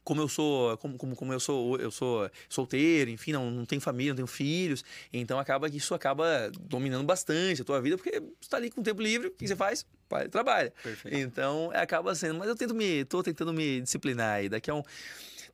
como 0.09 0.23
eu 0.23 0.29
sou 0.29 0.75
como, 0.79 0.97
como, 0.97 1.15
como 1.15 1.35
eu 1.35 1.39
sou 1.39 1.79
eu 1.79 1.91
sou 1.91 2.31
solteiro 2.49 3.11
enfim 3.11 3.33
não, 3.33 3.51
não 3.51 3.67
tenho 3.67 3.79
família 3.79 4.13
não 4.13 4.17
tenho 4.17 4.27
filhos 4.27 4.83
então 5.13 5.39
acaba 5.39 5.69
que 5.69 5.77
isso 5.77 5.95
acaba 5.95 6.51
dominando 6.59 7.05
bastante 7.05 7.61
a 7.61 7.65
tua 7.65 7.79
vida 7.79 7.99
porque 7.99 8.19
você 8.19 8.27
está 8.41 8.57
ali 8.57 8.71
com 8.71 8.81
o 8.81 8.85
tempo 8.85 9.03
livre 9.03 9.29
o 9.29 9.31
que 9.31 9.47
você 9.47 9.55
faz 9.55 9.85
Pai, 10.09 10.27
trabalha 10.27 10.73
Perfeito. 10.83 11.15
então 11.15 11.71
acaba 11.75 12.15
sendo 12.15 12.39
mas 12.39 12.49
eu 12.49 12.57
tento 12.57 12.75
me 12.75 13.05
tô 13.05 13.23
tentando 13.23 13.53
me 13.53 13.83
disciplinar 13.83 14.37
aí 14.37 14.49
daqui 14.49 14.71
a 14.71 14.75
um 14.75 14.83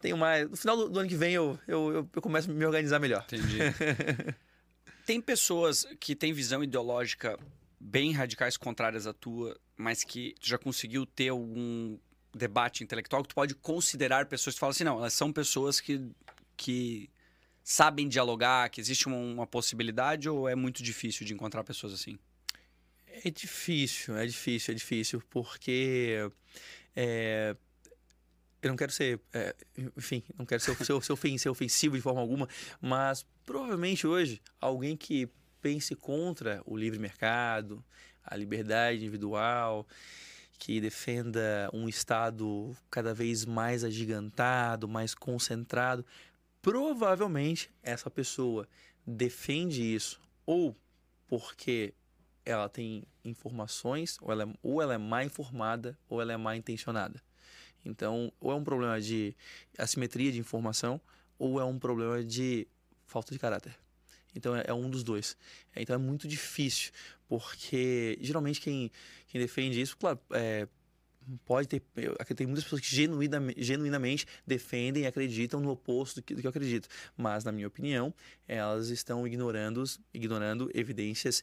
tenho 0.00 0.16
mais 0.16 0.48
no 0.48 0.56
final 0.56 0.76
do, 0.76 0.88
do 0.88 1.00
ano 1.00 1.08
que 1.08 1.16
vem 1.16 1.34
eu, 1.34 1.58
eu, 1.66 1.92
eu, 1.92 2.10
eu 2.14 2.22
começo 2.22 2.48
a 2.48 2.54
me 2.54 2.64
organizar 2.64 3.00
melhor 3.00 3.24
entendi 3.26 3.58
tem 5.06 5.20
pessoas 5.20 5.86
que 6.00 6.14
têm 6.14 6.32
visão 6.32 6.62
ideológica 6.62 7.38
bem 7.78 8.12
radicais 8.12 8.56
contrárias 8.56 9.06
à 9.06 9.12
tua 9.12 9.58
mas 9.76 10.04
que 10.04 10.34
tu 10.40 10.48
já 10.48 10.58
conseguiu 10.58 11.04
ter 11.04 11.28
algum 11.28 11.98
debate 12.34 12.82
intelectual 12.82 13.22
que 13.22 13.28
tu 13.28 13.34
pode 13.34 13.54
considerar 13.54 14.26
pessoas 14.26 14.54
que 14.54 14.60
falam 14.60 14.70
assim, 14.70 14.84
não, 14.84 14.98
elas 14.98 15.12
são 15.12 15.32
pessoas 15.32 15.80
que, 15.80 16.00
que 16.56 17.08
sabem 17.62 18.08
dialogar, 18.08 18.68
que 18.70 18.80
existe 18.80 19.06
uma, 19.06 19.16
uma 19.16 19.46
possibilidade 19.46 20.28
ou 20.28 20.48
é 20.48 20.54
muito 20.54 20.82
difícil 20.82 21.26
de 21.26 21.34
encontrar 21.34 21.64
pessoas 21.64 21.92
assim? 21.92 22.18
É 23.06 23.30
difícil, 23.30 24.16
é 24.16 24.26
difícil, 24.26 24.72
é 24.72 24.74
difícil, 24.74 25.22
porque 25.30 26.30
é, 26.96 27.56
eu 28.66 28.70
não 28.70 28.76
quero 28.76 28.92
ser, 28.92 29.20
é, 29.32 29.54
enfim, 29.96 30.22
não 30.36 30.46
quero 30.46 30.60
ser, 30.60 30.76
ser, 30.76 31.02
ser, 31.02 31.38
ser 31.38 31.48
ofensivo 31.48 31.96
de 31.96 32.02
forma 32.02 32.20
alguma, 32.20 32.48
mas 32.80 33.24
provavelmente 33.44 34.06
hoje 34.06 34.40
alguém 34.60 34.96
que 34.96 35.28
pense 35.60 35.94
contra 35.94 36.62
o 36.66 36.76
livre 36.76 36.98
mercado, 36.98 37.84
a 38.24 38.36
liberdade 38.36 38.98
individual, 38.98 39.86
que 40.58 40.80
defenda 40.80 41.68
um 41.72 41.88
Estado 41.88 42.76
cada 42.90 43.12
vez 43.12 43.44
mais 43.44 43.84
agigantado, 43.84 44.88
mais 44.88 45.14
concentrado, 45.14 46.04
provavelmente 46.62 47.70
essa 47.82 48.10
pessoa 48.10 48.68
defende 49.06 49.82
isso 49.82 50.20
ou 50.46 50.76
porque 51.26 51.94
ela 52.44 52.68
tem 52.68 53.04
informações, 53.24 54.18
ou 54.20 54.30
ela, 54.30 54.44
é, 54.44 54.46
ou 54.62 54.82
ela 54.82 54.94
é 54.94 54.98
mal 54.98 55.22
informada, 55.22 55.98
ou 56.08 56.20
ela 56.20 56.32
é 56.32 56.36
mal 56.36 56.54
intencionada. 56.54 57.22
Então, 57.84 58.32
ou 58.40 58.50
é 58.50 58.54
um 58.54 58.64
problema 58.64 59.00
de 59.00 59.34
assimetria 59.78 60.32
de 60.32 60.38
informação, 60.38 61.00
ou 61.38 61.60
é 61.60 61.64
um 61.64 61.78
problema 61.78 62.22
de 62.24 62.66
falta 63.06 63.32
de 63.32 63.38
caráter. 63.38 63.76
Então, 64.34 64.56
é, 64.56 64.64
é 64.66 64.74
um 64.74 64.88
dos 64.90 65.02
dois. 65.02 65.36
Então, 65.76 65.94
é 65.94 65.98
muito 65.98 66.26
difícil, 66.26 66.90
porque 67.28 68.18
geralmente 68.20 68.60
quem, 68.60 68.90
quem 69.28 69.40
defende 69.40 69.80
isso, 69.80 69.96
claro, 69.96 70.18
é, 70.30 70.66
pode 71.44 71.68
ter. 71.68 71.82
Tem 72.36 72.46
muitas 72.46 72.64
pessoas 72.64 72.80
que 72.80 72.94
genuinamente, 72.94 73.62
genuinamente 73.62 74.26
defendem 74.46 75.04
e 75.04 75.06
acreditam 75.06 75.60
no 75.60 75.70
oposto 75.70 76.16
do 76.16 76.22
que, 76.22 76.34
do 76.34 76.40
que 76.40 76.46
eu 76.46 76.50
acredito. 76.50 76.88
Mas, 77.16 77.44
na 77.44 77.52
minha 77.52 77.66
opinião, 77.66 78.12
elas 78.46 78.88
estão 78.88 79.26
ignorando, 79.26 79.82
ignorando 80.12 80.70
evidências 80.74 81.42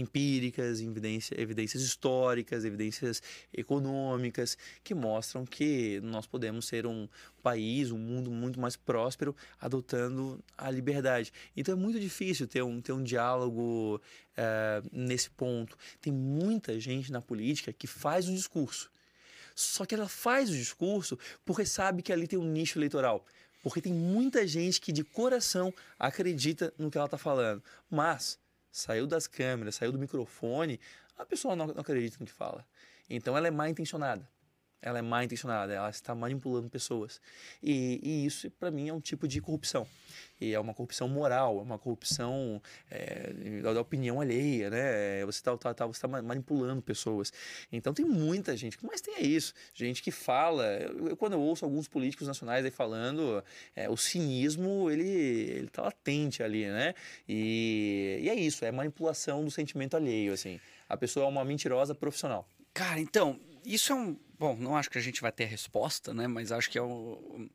empíricas, 0.00 0.80
evidência, 0.80 1.40
evidências 1.40 1.82
históricas, 1.82 2.64
evidências 2.64 3.22
econômicas, 3.52 4.56
que 4.82 4.94
mostram 4.94 5.44
que 5.44 6.00
nós 6.02 6.26
podemos 6.26 6.66
ser 6.66 6.86
um 6.86 7.08
país, 7.42 7.90
um 7.90 7.98
mundo 7.98 8.30
muito 8.30 8.58
mais 8.58 8.76
próspero, 8.76 9.34
adotando 9.60 10.42
a 10.56 10.70
liberdade. 10.70 11.32
Então 11.56 11.74
é 11.74 11.76
muito 11.76 12.00
difícil 12.00 12.46
ter 12.46 12.62
um, 12.62 12.80
ter 12.80 12.92
um 12.92 13.02
diálogo 13.02 14.00
uh, 14.36 14.88
nesse 14.92 15.30
ponto. 15.30 15.76
Tem 16.00 16.12
muita 16.12 16.78
gente 16.80 17.12
na 17.12 17.20
política 17.20 17.72
que 17.72 17.86
faz 17.86 18.28
um 18.28 18.34
discurso. 18.34 18.90
Só 19.54 19.84
que 19.84 19.94
ela 19.94 20.08
faz 20.08 20.48
o 20.50 20.54
discurso 20.54 21.18
porque 21.44 21.66
sabe 21.66 22.02
que 22.02 22.12
ali 22.12 22.26
tem 22.26 22.38
um 22.38 22.50
nicho 22.50 22.78
eleitoral. 22.78 23.24
Porque 23.62 23.80
tem 23.80 23.92
muita 23.92 24.46
gente 24.46 24.80
que 24.80 24.90
de 24.90 25.04
coração 25.04 25.72
acredita 25.98 26.72
no 26.78 26.90
que 26.90 26.96
ela 26.96 27.06
está 27.06 27.18
falando. 27.18 27.62
Mas 27.90 28.38
saiu 28.70 29.06
das 29.06 29.26
câmeras, 29.26 29.76
saiu 29.76 29.92
do 29.92 29.98
microfone, 29.98 30.80
a 31.16 31.24
pessoa 31.24 31.54
não, 31.56 31.66
não 31.66 31.80
acredita 31.80 32.16
no 32.20 32.26
que 32.26 32.32
fala. 32.32 32.64
Então 33.08 33.36
ela 33.36 33.48
é 33.48 33.50
mal 33.50 33.68
intencionada. 33.68 34.28
Ela 34.82 34.98
é 34.98 35.02
mal 35.02 35.22
intencionada, 35.22 35.72
ela 35.72 35.90
está 35.90 36.14
manipulando 36.14 36.68
pessoas. 36.70 37.20
E, 37.62 38.00
e 38.02 38.26
isso, 38.26 38.50
para 38.52 38.70
mim, 38.70 38.88
é 38.88 38.92
um 38.92 39.00
tipo 39.00 39.28
de 39.28 39.40
corrupção. 39.40 39.86
E 40.40 40.54
é 40.54 40.58
uma 40.58 40.72
corrupção 40.72 41.06
moral, 41.06 41.58
é 41.58 41.62
uma 41.62 41.78
corrupção 41.78 42.62
é, 42.90 43.60
da 43.62 43.80
opinião 43.80 44.20
alheia, 44.20 44.70
né? 44.70 45.24
Você 45.26 45.40
está 45.40 45.56
tá, 45.56 45.74
tá, 45.74 45.86
tá 45.86 46.08
manipulando 46.08 46.80
pessoas. 46.80 47.30
Então 47.70 47.92
tem 47.92 48.06
muita 48.06 48.56
gente, 48.56 48.78
mas 48.82 49.02
tem 49.02 49.16
é 49.16 49.22
isso, 49.22 49.52
gente 49.74 50.02
que 50.02 50.10
fala. 50.10 50.64
Eu, 50.64 51.16
quando 51.16 51.34
eu 51.34 51.40
ouço 51.40 51.64
alguns 51.64 51.86
políticos 51.86 52.26
nacionais 52.26 52.64
aí 52.64 52.70
falando, 52.70 53.44
é, 53.76 53.90
o 53.90 53.96
cinismo 53.96 54.90
ele 54.90 55.10
ele 55.10 55.66
está 55.66 55.82
latente 55.82 56.42
ali, 56.42 56.66
né? 56.66 56.94
E, 57.28 58.20
e 58.22 58.28
é 58.30 58.34
isso, 58.34 58.64
é 58.64 58.72
manipulação 58.72 59.44
do 59.44 59.50
sentimento 59.50 59.96
alheio, 59.96 60.32
assim. 60.32 60.58
A 60.88 60.96
pessoa 60.96 61.26
é 61.26 61.28
uma 61.28 61.44
mentirosa 61.44 61.94
profissional. 61.94 62.48
Cara, 62.72 63.00
então 63.00 63.38
isso 63.64 63.92
é 63.92 63.94
um 63.94 64.18
bom. 64.38 64.56
Não 64.56 64.76
acho 64.76 64.90
que 64.90 64.98
a 64.98 65.02
gente 65.02 65.20
vai 65.20 65.32
ter 65.32 65.44
resposta, 65.44 66.12
né? 66.14 66.26
Mas 66.26 66.52
acho 66.52 66.70
que 66.70 66.78
é 66.78 66.82
um 66.82 67.48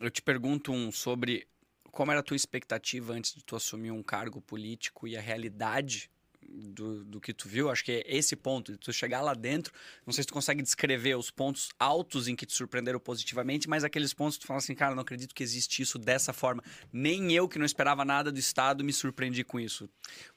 eu 0.00 0.10
te 0.10 0.22
pergunto 0.22 0.72
um 0.72 0.90
sobre 0.90 1.46
como 1.90 2.10
era 2.10 2.20
a 2.20 2.24
tua 2.24 2.36
expectativa 2.36 3.12
antes 3.12 3.34
de 3.34 3.44
tu 3.44 3.54
assumir 3.54 3.90
um 3.90 4.02
cargo 4.02 4.40
político 4.40 5.06
e 5.06 5.16
a 5.16 5.20
realidade 5.20 6.10
do, 6.52 7.04
do 7.04 7.20
que 7.20 7.32
tu 7.32 7.48
viu? 7.48 7.70
Acho 7.70 7.84
que 7.84 7.92
é 7.92 8.02
esse 8.06 8.36
ponto, 8.36 8.72
de 8.72 8.78
tu 8.78 8.92
chegar 8.92 9.20
lá 9.20 9.34
dentro, 9.34 9.72
não 10.06 10.12
sei 10.12 10.22
se 10.22 10.28
tu 10.28 10.34
consegue 10.34 10.62
descrever 10.62 11.16
os 11.16 11.30
pontos 11.30 11.70
altos 11.78 12.28
em 12.28 12.36
que 12.36 12.46
te 12.46 12.52
surpreenderam 12.52 13.00
positivamente, 13.00 13.68
mas 13.68 13.84
aqueles 13.84 14.12
pontos 14.12 14.36
que 14.36 14.44
tu 14.44 14.46
fala 14.46 14.58
assim, 14.58 14.74
cara, 14.74 14.94
não 14.94 15.02
acredito 15.02 15.34
que 15.34 15.42
existe 15.42 15.82
isso 15.82 15.98
dessa 15.98 16.32
forma. 16.32 16.62
Nem 16.92 17.32
eu, 17.32 17.48
que 17.48 17.58
não 17.58 17.66
esperava 17.66 18.04
nada 18.04 18.30
do 18.30 18.38
Estado, 18.38 18.84
me 18.84 18.92
surpreendi 18.92 19.44
com 19.44 19.58
isso. 19.58 19.88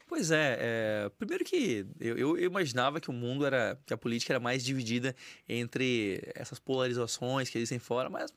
Pois 0.07 0.29
é, 0.29 0.57
é, 0.59 1.11
primeiro 1.17 1.43
que 1.43 1.85
eu, 1.99 2.17
eu, 2.17 2.37
imaginava 2.37 3.01
que 3.01 3.09
o 3.09 3.13
mundo 3.13 3.45
era, 3.45 3.79
que 3.85 3.93
a 3.93 3.97
política 3.97 4.33
era 4.33 4.39
mais 4.39 4.63
dividida 4.63 5.15
entre 5.49 6.21
essas 6.35 6.59
polarizações 6.59 7.49
que 7.49 7.57
existem 7.57 7.79
fora, 7.79 8.07
mas 8.07 8.31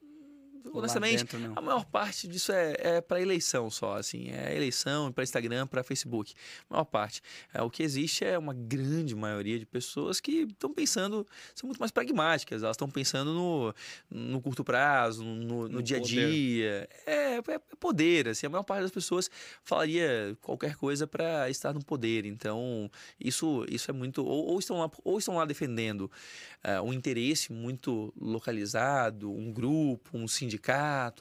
honestamente, 0.72 1.24
dentro, 1.24 1.52
a 1.56 1.60
maior 1.60 1.84
parte 1.84 2.26
disso 2.28 2.52
é, 2.52 2.76
é 2.78 3.00
para 3.00 3.20
eleição 3.20 3.70
só, 3.70 3.96
assim, 3.96 4.30
é 4.30 4.54
eleição 4.54 5.12
para 5.12 5.24
Instagram, 5.24 5.66
para 5.66 5.82
Facebook. 5.82 6.34
A 6.68 6.74
maior 6.74 6.84
parte. 6.84 7.22
É, 7.52 7.62
o 7.62 7.70
que 7.70 7.82
existe 7.82 8.24
é 8.24 8.38
uma 8.38 8.54
grande 8.54 9.14
maioria 9.14 9.58
de 9.58 9.66
pessoas 9.66 10.20
que 10.20 10.42
estão 10.42 10.72
pensando, 10.72 11.26
são 11.54 11.66
muito 11.66 11.78
mais 11.78 11.90
pragmáticas, 11.90 12.62
elas 12.62 12.74
estão 12.74 12.88
pensando 12.88 13.32
no, 13.32 13.74
no 14.10 14.40
curto 14.40 14.64
prazo, 14.64 15.24
no, 15.24 15.34
no, 15.34 15.68
no 15.68 15.82
dia 15.82 15.98
a 15.98 16.00
dia. 16.00 16.88
É, 17.06 17.28
é, 17.28 17.36
é, 17.36 17.58
poder, 17.78 18.28
assim, 18.28 18.46
a 18.46 18.50
maior 18.50 18.62
parte 18.62 18.82
das 18.82 18.90
pessoas 18.90 19.30
falaria 19.62 20.36
qualquer 20.40 20.76
coisa 20.76 21.06
para 21.06 21.48
estar 21.50 21.72
no 21.72 21.84
poder. 21.84 22.26
Então, 22.26 22.90
isso, 23.20 23.64
isso 23.68 23.90
é 23.90 23.94
muito. 23.94 24.24
Ou, 24.24 24.46
ou 24.46 24.58
estão, 24.58 24.78
lá, 24.78 24.90
ou 25.04 25.18
estão 25.18 25.36
lá 25.36 25.44
defendendo 25.44 26.10
uh, 26.64 26.82
um 26.82 26.92
interesse 26.92 27.52
muito 27.52 28.12
localizado, 28.20 29.30
um 29.30 29.52
grupo, 29.52 30.16
um 30.16 30.26
sindicato, 30.26 30.47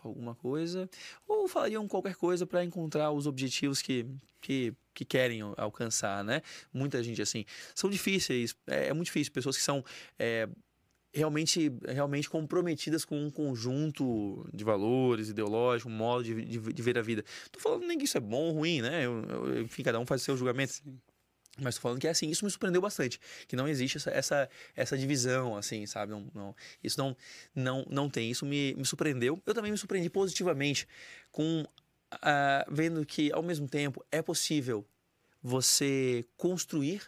alguma 0.04 0.36
coisa, 0.36 0.90
ou 1.28 1.48
falariam 1.48 1.88
qualquer 1.88 2.16
coisa 2.16 2.46
para 2.46 2.64
encontrar 2.64 3.12
os 3.12 3.28
objetivos 3.28 3.82
que, 3.82 4.06
que, 4.40 4.74
que 4.94 5.04
querem 5.04 5.42
alcançar, 5.58 6.24
né? 6.24 6.42
Muita 6.74 7.04
gente 7.04 7.22
assim. 7.22 7.44
São 7.76 7.90
difíceis, 7.90 8.56
é, 8.68 8.88
é 8.88 8.94
muito 8.94 9.08
difícil. 9.08 9.34
Pessoas 9.34 9.58
que 9.58 9.64
são. 9.64 9.84
É, 10.18 10.48
realmente, 11.14 11.72
realmente 11.88 12.30
comprometidas 12.30 13.04
com 13.04 13.20
um 13.20 13.30
conjunto 13.32 14.48
de 14.54 14.64
valores 14.64 15.30
ideológicos, 15.30 15.92
um 15.92 15.96
modo 15.96 16.24
de, 16.24 16.46
de, 16.46 16.60
de 16.60 16.82
ver 16.82 16.98
a 16.98 17.02
vida. 17.02 17.24
Tô 17.52 17.60
falando 17.60 17.86
nem 17.88 17.98
que 17.98 18.06
isso 18.06 18.18
é 18.18 18.22
bom 18.22 18.50
ou 18.50 18.52
ruim, 18.52 18.82
né? 18.82 19.06
Eu, 19.06 19.24
eu, 19.24 19.62
enfim, 19.62 19.84
cada 19.84 20.00
um 20.00 20.06
faz 20.06 20.22
o 20.22 20.26
seu 20.26 20.38
julgamento. 20.38 20.74
Sim. 20.74 21.00
Mas 21.60 21.76
tô 21.76 21.82
falando 21.82 22.00
que 22.00 22.08
é 22.08 22.12
assim, 22.12 22.30
isso 22.30 22.46
me 22.46 22.52
surpreendeu 22.52 22.82
bastante. 22.82 23.20
Que 23.48 23.56
não 23.56 23.68
existe 23.68 23.98
essa, 23.98 24.12
essa, 24.12 24.50
essa 24.76 24.98
divisão, 24.98 25.56
assim, 25.56 25.86
sabe? 25.86 26.12
Não, 26.12 26.28
não, 26.34 26.56
isso 26.84 26.98
não, 27.00 27.16
não, 27.56 27.86
não 27.90 28.10
tem. 28.10 28.30
Isso 28.30 28.46
me, 28.46 28.74
me 28.76 28.86
surpreendeu. 28.86 29.42
Eu 29.46 29.54
também 29.54 29.72
me 29.72 29.78
surpreendi 29.78 30.10
positivamente 30.10 30.88
com 31.32 31.66
uh, 32.14 32.72
vendo 32.72 33.06
que, 33.06 33.32
ao 33.32 33.42
mesmo 33.42 33.68
tempo, 33.68 34.06
é 34.12 34.22
possível 34.22 34.86
você 35.42 36.26
construir 36.36 37.02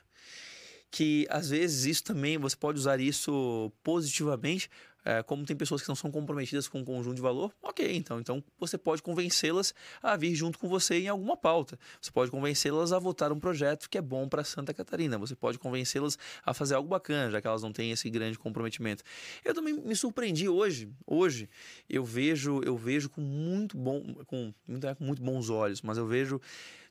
que 0.92 1.28
às 1.30 1.50
vezes 1.50 1.86
isso 1.86 2.04
também 2.04 2.38
você 2.38 2.56
pode 2.56 2.80
usar 2.80 3.00
isso 3.00 3.72
positivamente 3.84 4.70
é, 5.04 5.24
como 5.24 5.46
tem 5.46 5.56
pessoas 5.56 5.82
que 5.82 5.88
não 5.88 5.96
são 5.96 6.12
comprometidas 6.12 6.68
com 6.68 6.80
um 6.80 6.86
conjunto 6.86 7.16
de 7.16 7.22
valor, 7.22 7.54
ok, 7.62 7.96
então, 7.96 8.20
então 8.20 8.44
você 8.60 8.78
pode 8.78 9.02
convencê-las 9.02 9.74
a 10.02 10.16
vir 10.16 10.36
junto 10.36 10.60
com 10.60 10.68
você 10.68 11.00
em 11.00 11.08
alguma 11.08 11.38
pauta. 11.38 11.80
Você 12.02 12.12
pode 12.12 12.30
convencê-las 12.32 12.92
a 12.92 13.00
votar 13.00 13.32
um 13.32 13.40
projeto 13.40 13.90
que 13.90 13.98
é 13.98 14.02
bom 14.02 14.28
para 14.28 14.44
Santa 14.44 14.74
Catarina. 14.74 15.18
Você 15.18 15.36
pode 15.36 15.58
convencê-las 15.58 16.18
a 16.46 16.54
fazer 16.54 16.76
algo 16.76 16.90
bacana, 16.90 17.32
já 17.32 17.42
que 17.42 17.48
elas 17.48 17.64
não 17.64 17.72
têm 17.72 17.92
esse 17.92 18.10
grande 18.10 18.38
comprometimento. 18.38 19.04
Eu 19.44 19.54
também 19.54 19.74
me 19.74 19.96
surpreendi 19.96 20.50
hoje. 20.50 20.90
Hoje 21.06 21.50
eu 21.90 22.04
vejo, 22.04 22.62
eu 22.64 22.78
vejo 22.78 23.10
com 23.10 23.22
muito 23.22 23.78
bom, 23.78 24.04
com 24.26 24.54
muito, 24.68 24.96
com 24.96 25.04
muito 25.04 25.22
bons 25.22 25.50
olhos, 25.50 25.82
mas 25.82 25.98
eu 25.98 26.06
vejo 26.06 26.42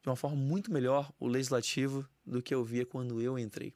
de 0.02 0.08
uma 0.08 0.16
forma 0.16 0.36
muito 0.36 0.72
melhor 0.72 1.12
o 1.18 1.26
legislativo 1.26 2.08
do 2.24 2.42
que 2.42 2.54
eu 2.54 2.64
via 2.64 2.86
quando 2.86 3.20
eu 3.20 3.38
entrei. 3.38 3.72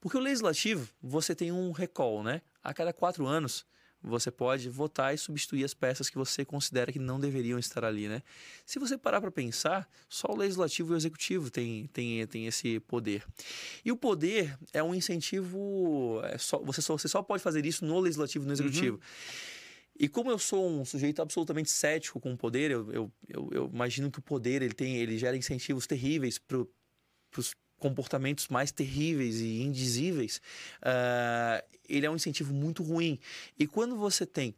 Porque 0.00 0.16
o 0.16 0.20
legislativo, 0.20 0.88
você 1.02 1.34
tem 1.34 1.52
um 1.52 1.72
recall, 1.72 2.22
né? 2.22 2.42
A 2.68 2.74
cada 2.74 2.92
quatro 2.92 3.26
anos, 3.26 3.64
você 4.02 4.30
pode 4.30 4.68
votar 4.68 5.14
e 5.14 5.16
substituir 5.16 5.64
as 5.64 5.72
peças 5.72 6.10
que 6.10 6.18
você 6.18 6.44
considera 6.44 6.92
que 6.92 6.98
não 6.98 7.18
deveriam 7.18 7.58
estar 7.58 7.82
ali, 7.82 8.08
né? 8.08 8.22
Se 8.66 8.78
você 8.78 8.98
parar 8.98 9.22
para 9.22 9.30
pensar, 9.30 9.88
só 10.06 10.28
o 10.30 10.36
legislativo 10.36 10.92
e 10.92 10.94
o 10.94 10.96
executivo 10.98 11.50
tem, 11.50 11.86
tem, 11.86 12.26
tem 12.26 12.46
esse 12.46 12.78
poder. 12.80 13.24
E 13.82 13.90
o 13.90 13.96
poder 13.96 14.54
é 14.70 14.82
um 14.82 14.94
incentivo, 14.94 16.20
é 16.24 16.36
só, 16.36 16.58
você, 16.58 16.82
só, 16.82 16.98
você 16.98 17.08
só 17.08 17.22
pode 17.22 17.42
fazer 17.42 17.64
isso 17.64 17.86
no 17.86 17.98
legislativo 17.98 18.44
e 18.44 18.48
no 18.48 18.52
executivo. 18.52 18.96
Uhum. 18.96 19.02
E 19.98 20.06
como 20.06 20.30
eu 20.30 20.38
sou 20.38 20.68
um 20.68 20.84
sujeito 20.84 21.22
absolutamente 21.22 21.70
cético 21.70 22.20
com 22.20 22.34
o 22.34 22.36
poder, 22.36 22.70
eu, 22.70 22.92
eu, 22.92 23.12
eu, 23.26 23.48
eu 23.50 23.70
imagino 23.72 24.10
que 24.10 24.18
o 24.18 24.22
poder 24.22 24.60
ele 24.60 24.74
tem, 24.74 24.98
ele 24.98 25.16
gera 25.16 25.38
incentivos 25.38 25.86
terríveis 25.86 26.38
para 26.38 26.58
os 27.34 27.54
comportamentos 27.78 28.48
mais 28.48 28.70
terríveis 28.70 29.40
e 29.40 29.62
indizíveis, 29.62 30.40
uh, 30.82 31.64
ele 31.88 32.06
é 32.06 32.10
um 32.10 32.16
incentivo 32.16 32.52
muito 32.52 32.82
ruim. 32.82 33.18
E 33.58 33.66
quando 33.66 33.96
você 33.96 34.26
tem 34.26 34.54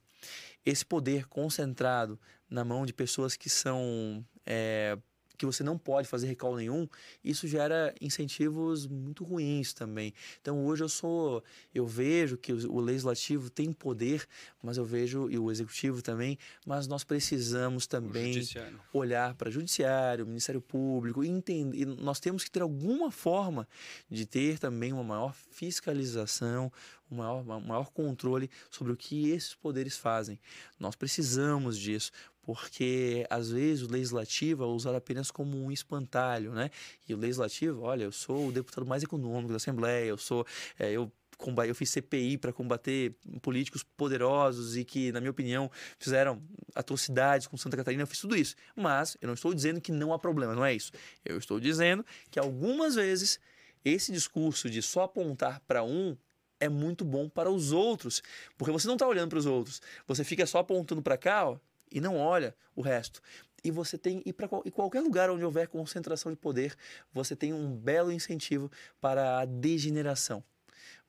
esse 0.64 0.85
poder 0.85 1.26
concentrado 1.26 2.18
na 2.48 2.64
mão 2.64 2.85
de 2.85 2.92
pessoas 2.92 3.37
que 3.37 3.48
são 3.48 4.24
é, 4.44 4.98
que 5.40 5.46
você 5.46 5.64
não 5.64 5.79
pode 5.79 6.07
fazer 6.07 6.26
recall 6.26 6.55
nenhum, 6.55 6.87
isso 7.24 7.48
gera 7.48 7.94
incentivos 7.98 8.87
muito 8.87 9.24
ruins 9.24 9.72
também. 9.72 10.12
Então 10.42 10.66
hoje 10.66 10.85
eu 10.85 10.88
sou, 10.88 11.42
eu 11.74 11.87
vejo 11.87 12.37
que 12.37 12.53
o 12.53 12.79
legislativo 12.79 13.48
tem 13.48 13.72
poder, 13.72 14.29
mas 14.62 14.76
eu 14.76 14.85
vejo 14.85 15.31
e 15.31 15.38
o 15.38 15.50
executivo 15.50 16.03
também, 16.03 16.38
mas 16.66 16.87
nós 16.87 17.05
precisamos 17.05 17.87
também 17.87 18.46
olhar 18.92 19.35
para 19.35 19.48
o 19.48 19.53
judiciário, 19.53 20.26
Ministério 20.26 20.61
Público 20.61 21.24
e 21.24 21.29
entender, 21.29 21.79
e 21.79 21.85
nós 21.87 22.20
temos 22.20 22.44
que 22.44 22.50
ter 22.50 22.61
alguma 22.61 23.11
forma 23.11 23.66
de 24.11 24.26
ter 24.26 24.59
também 24.59 24.92
uma 24.92 25.03
maior 25.03 25.35
fiscalização, 25.50 26.70
um 27.11 27.16
maior, 27.16 27.44
maior 27.44 27.90
controle 27.90 28.51
sobre 28.70 28.93
o 28.93 28.97
que 28.97 29.30
esses 29.30 29.55
poderes 29.55 29.97
fazem. 29.97 30.39
Nós 30.78 30.95
precisamos 30.95 31.78
disso, 31.78 32.12
porque 32.43 33.26
às 33.28 33.51
vezes 33.51 33.84
o 33.84 33.91
legislativo 33.91 34.64
é 34.64 34.66
usado 34.66 34.97
apenas 34.97 35.30
como 35.30 35.57
um 35.57 35.70
espantalho, 35.70 36.53
né? 36.53 36.70
E 37.09 37.14
o 37.14 37.16
legislativo, 37.16 37.82
olha, 37.82 38.05
eu 38.05 38.12
sou 38.12 38.49
o 38.49 38.53
deputado 38.53 38.87
mais 38.87 39.03
econômico 39.03 39.51
da 39.51 39.57
Assembleia, 39.57 40.07
eu 40.07 40.18
sou, 40.18 40.47
é, 40.78 40.91
eu 40.93 41.11
eu 41.66 41.74
fiz 41.74 41.89
CPI 41.89 42.37
para 42.37 42.53
combater 42.53 43.14
políticos 43.41 43.82
poderosos 43.82 44.76
e 44.76 44.84
que, 44.84 45.11
na 45.11 45.20
minha 45.20 45.30
opinião, 45.30 45.70
fizeram 45.99 46.43
atrocidades 46.74 47.47
com 47.47 47.57
Santa 47.57 47.78
Catarina. 47.78 48.03
Eu 48.03 48.07
fiz 48.07 48.20
tudo 48.20 48.37
isso. 48.37 48.55
Mas 48.76 49.16
eu 49.22 49.26
não 49.26 49.32
estou 49.32 49.55
dizendo 49.55 49.80
que 49.80 49.91
não 49.91 50.12
há 50.12 50.18
problema, 50.18 50.55
não 50.55 50.64
é 50.64 50.74
isso. 50.74 50.93
Eu 51.24 51.39
estou 51.39 51.59
dizendo 51.59 52.05
que 52.30 52.39
algumas 52.39 52.95
vezes 52.95 53.41
esse 53.84 54.12
discurso 54.12 54.68
de 54.68 54.82
só 54.82 55.05
apontar 55.05 55.61
para 55.61 55.82
um 55.82 56.16
é 56.61 56.68
muito 56.68 57.04
bom 57.04 57.28
para 57.28 57.50
os 57.50 57.72
outros, 57.72 58.22
porque 58.56 58.70
você 58.70 58.86
não 58.86 58.94
está 58.94 59.06
olhando 59.06 59.30
para 59.30 59.38
os 59.38 59.46
outros, 59.46 59.80
você 60.06 60.22
fica 60.22 60.46
só 60.46 60.58
apontando 60.58 61.02
para 61.02 61.16
cá 61.16 61.48
ó, 61.48 61.58
e 61.90 62.00
não 62.00 62.16
olha 62.16 62.54
o 62.76 62.82
resto. 62.82 63.20
E 63.64 63.70
você 63.70 63.98
tem, 63.98 64.22
e 64.24 64.32
para 64.32 64.48
qualquer 64.48 65.00
lugar 65.00 65.30
onde 65.30 65.44
houver 65.44 65.68
concentração 65.68 66.30
de 66.30 66.36
poder, 66.36 66.74
você 67.12 67.34
tem 67.34 67.52
um 67.52 67.74
belo 67.74 68.12
incentivo 68.12 68.70
para 69.00 69.40
a 69.40 69.44
degeneração 69.44 70.42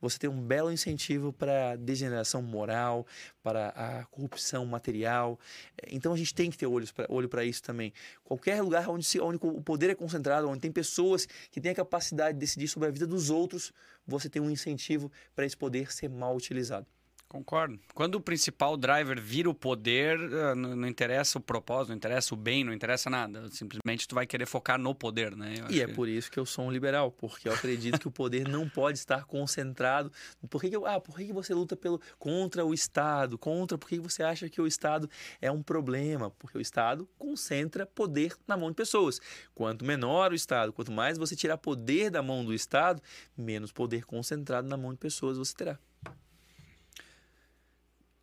você 0.01 0.17
tem 0.17 0.29
um 0.29 0.41
belo 0.41 0.71
incentivo 0.71 1.31
para 1.31 1.71
a 1.71 1.75
degeneração 1.75 2.41
moral, 2.41 3.05
para 3.43 3.69
a 3.69 4.05
corrupção 4.05 4.65
material. 4.65 5.39
Então 5.87 6.13
a 6.13 6.17
gente 6.17 6.33
tem 6.33 6.49
que 6.49 6.57
ter 6.57 6.65
olhos 6.65 6.91
pra, 6.91 7.05
olho 7.07 7.29
para 7.29 7.45
isso 7.45 7.61
também. 7.61 7.93
Qualquer 8.23 8.61
lugar 8.61 8.89
onde, 8.89 9.05
se, 9.05 9.19
onde 9.19 9.37
o 9.41 9.61
poder 9.61 9.91
é 9.91 9.95
concentrado, 9.95 10.49
onde 10.49 10.59
tem 10.59 10.71
pessoas 10.71 11.27
que 11.51 11.61
têm 11.61 11.71
a 11.71 11.75
capacidade 11.75 12.33
de 12.33 12.39
decidir 12.39 12.67
sobre 12.67 12.89
a 12.89 12.91
vida 12.91 13.05
dos 13.05 13.29
outros, 13.29 13.71
você 14.05 14.27
tem 14.27 14.41
um 14.41 14.49
incentivo 14.49 15.11
para 15.35 15.45
esse 15.45 15.55
poder 15.55 15.93
ser 15.93 16.09
mal 16.09 16.35
utilizado. 16.35 16.87
Concordo. 17.31 17.79
Quando 17.93 18.15
o 18.15 18.19
principal 18.19 18.75
driver 18.75 19.17
vira 19.21 19.49
o 19.49 19.53
poder, 19.53 20.19
eh, 20.19 20.53
não, 20.53 20.75
não, 20.75 20.85
interessa 20.85 21.37
o 21.37 21.41
propósito, 21.41 21.91
não 21.91 21.95
interessa 21.95 22.33
o 22.33 22.37
bem, 22.37 22.61
não 22.61 22.73
interessa 22.73 23.09
nada. 23.09 23.47
Simplesmente 23.51 24.05
tu 24.05 24.13
vai 24.13 24.27
querer 24.27 24.45
focar 24.45 24.77
no 24.77 24.93
poder, 24.93 25.33
né? 25.33 25.55
Eu 25.57 25.71
e 25.71 25.79
é 25.79 25.87
que... 25.87 25.93
por 25.93 26.09
isso 26.09 26.29
que 26.29 26.37
eu 26.37 26.45
sou 26.45 26.65
um 26.65 26.71
liberal, 26.71 27.09
porque 27.09 27.47
eu 27.47 27.53
acredito 27.53 27.97
que 28.01 28.07
o 28.09 28.11
poder 28.11 28.49
não 28.49 28.67
pode 28.67 28.97
estar 28.97 29.23
concentrado. 29.23 30.11
Por 30.49 30.59
que, 30.59 30.69
que 30.71 30.75
eu, 30.75 30.85
ah, 30.85 30.99
por 30.99 31.15
que, 31.15 31.23
que 31.23 31.31
você 31.31 31.53
luta 31.53 31.73
pelo 31.73 32.01
contra 32.19 32.65
o 32.65 32.73
Estado? 32.73 33.37
Contra, 33.37 33.77
por 33.77 33.87
que 33.87 33.97
você 33.97 34.23
acha 34.23 34.49
que 34.49 34.59
o 34.59 34.67
Estado 34.67 35.09
é 35.39 35.49
um 35.49 35.63
problema? 35.63 36.31
Porque 36.31 36.57
o 36.57 36.61
Estado 36.61 37.07
concentra 37.17 37.85
poder 37.85 38.35
na 38.45 38.57
mão 38.57 38.71
de 38.71 38.75
pessoas. 38.75 39.21
Quanto 39.55 39.85
menor 39.85 40.33
o 40.33 40.35
Estado, 40.35 40.73
quanto 40.73 40.91
mais 40.91 41.17
você 41.17 41.33
tirar 41.33 41.57
poder 41.57 42.09
da 42.09 42.21
mão 42.21 42.43
do 42.43 42.53
Estado, 42.53 43.01
menos 43.37 43.71
poder 43.71 44.03
concentrado 44.03 44.67
na 44.67 44.75
mão 44.75 44.91
de 44.91 44.97
pessoas 44.97 45.37
você 45.37 45.55
terá. 45.55 45.79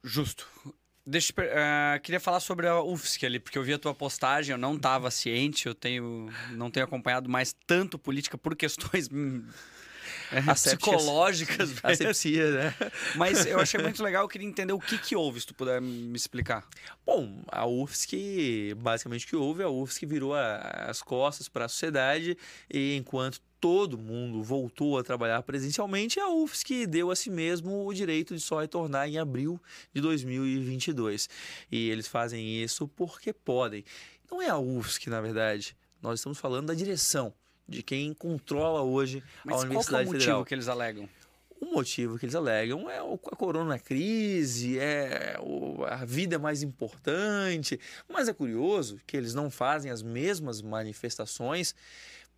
Justo. 0.03 0.47
Deixa, 1.07 1.33
uh, 1.33 2.01
queria 2.03 2.21
falar 2.21 2.39
sobre 2.39 2.67
a 2.67 2.83
UFSC 2.83 3.25
ali, 3.25 3.41
porque 3.41 3.57
eu 3.57 3.63
vi 3.63 3.73
a 3.73 3.79
tua 3.79 3.95
postagem, 3.95 4.53
eu 4.53 4.59
não 4.59 4.77
estava 4.77 5.11
ciente, 5.11 5.67
eu 5.67 5.75
tenho, 5.75 6.31
não 6.53 6.71
tenho 6.71 6.85
acompanhado 6.85 7.31
mais 7.31 7.55
tanto 7.67 7.99
política 7.99 8.37
por 8.37 8.55
questões 8.55 9.09
é, 10.31 10.55
psicológicas. 10.55 11.73
Asepsia, 11.83 12.51
né? 12.51 12.75
Mas 13.17 13.47
eu 13.47 13.59
achei 13.59 13.81
muito 13.81 14.03
legal, 14.03 14.25
eu 14.25 14.29
queria 14.29 14.47
entender 14.47 14.73
o 14.75 14.79
que, 14.79 14.99
que 14.99 15.17
houve, 15.17 15.41
se 15.41 15.47
tu 15.47 15.55
puder 15.55 15.81
me 15.81 16.15
explicar. 16.15 16.63
Bom, 17.07 17.43
a 17.51 17.67
UFSC, 17.67 18.75
basicamente 18.77 19.25
o 19.25 19.29
que 19.29 19.37
houve, 19.37 19.63
a 19.63 19.69
UFSC 19.71 20.05
virou 20.05 20.35
a, 20.35 20.57
as 20.89 21.01
costas 21.01 21.49
para 21.49 21.65
a 21.65 21.69
sociedade 21.69 22.37
e 22.71 22.97
enquanto 22.97 23.41
todo 23.61 23.99
mundo 23.99 24.43
voltou 24.43 24.99
a 24.99 25.03
trabalhar 25.03 25.43
presencialmente, 25.43 26.21
a 26.21 26.29
UFSC 26.29 26.87
deu 26.87 27.11
a 27.11 27.17
si 27.17 27.31
mesmo 27.31 27.87
o 27.87 27.93
direito 27.93 28.35
de 28.35 28.41
só 28.41 28.61
retornar 28.61 29.09
em 29.09 29.19
abril 29.19 29.61
de 29.93 30.01
2022. 30.01 31.29
E 31.71 31.91
eles 31.91 32.07
fazem 32.07 32.63
isso 32.63 32.89
porque 32.89 33.33
podem. 33.33 33.85
Não 34.31 34.41
é 34.41 34.49
a 34.49 34.59
UFSC, 34.59 35.11
na 35.11 35.21
verdade. 35.21 35.77
Nós 36.01 36.21
estamos 36.21 36.39
falando 36.39 36.69
da 36.69 36.75
direção, 36.75 37.33
de 37.69 37.83
quem 37.83 38.15
controla 38.15 38.83
hoje 38.83 39.23
Mas 39.45 39.57
a 39.57 39.61
Universidade 39.61 39.91
qual 39.91 40.01
é 40.01 40.05
o 40.05 40.13
Federal. 40.13 40.39
motivo 40.39 40.49
que 40.49 40.55
eles 40.55 40.69
alegam? 40.69 41.09
O 41.61 41.67
motivo 41.67 42.19
que 42.19 42.25
eles 42.25 42.37
alegam 42.37 42.89
é 42.89 42.99
a 42.99 43.37
corona 43.37 43.81
crise, 43.81 44.79
é 44.79 45.37
a 45.89 46.05
vida 46.05 46.37
é 46.37 46.39
mais 46.39 46.63
importante. 46.63 47.81
Mas 48.09 48.29
é 48.29 48.33
curioso 48.33 49.01
que 49.05 49.17
eles 49.17 49.35
não 49.35 49.51
fazem 49.51 49.91
as 49.91 50.01
mesmas 50.01 50.63
manifestações 50.63 51.75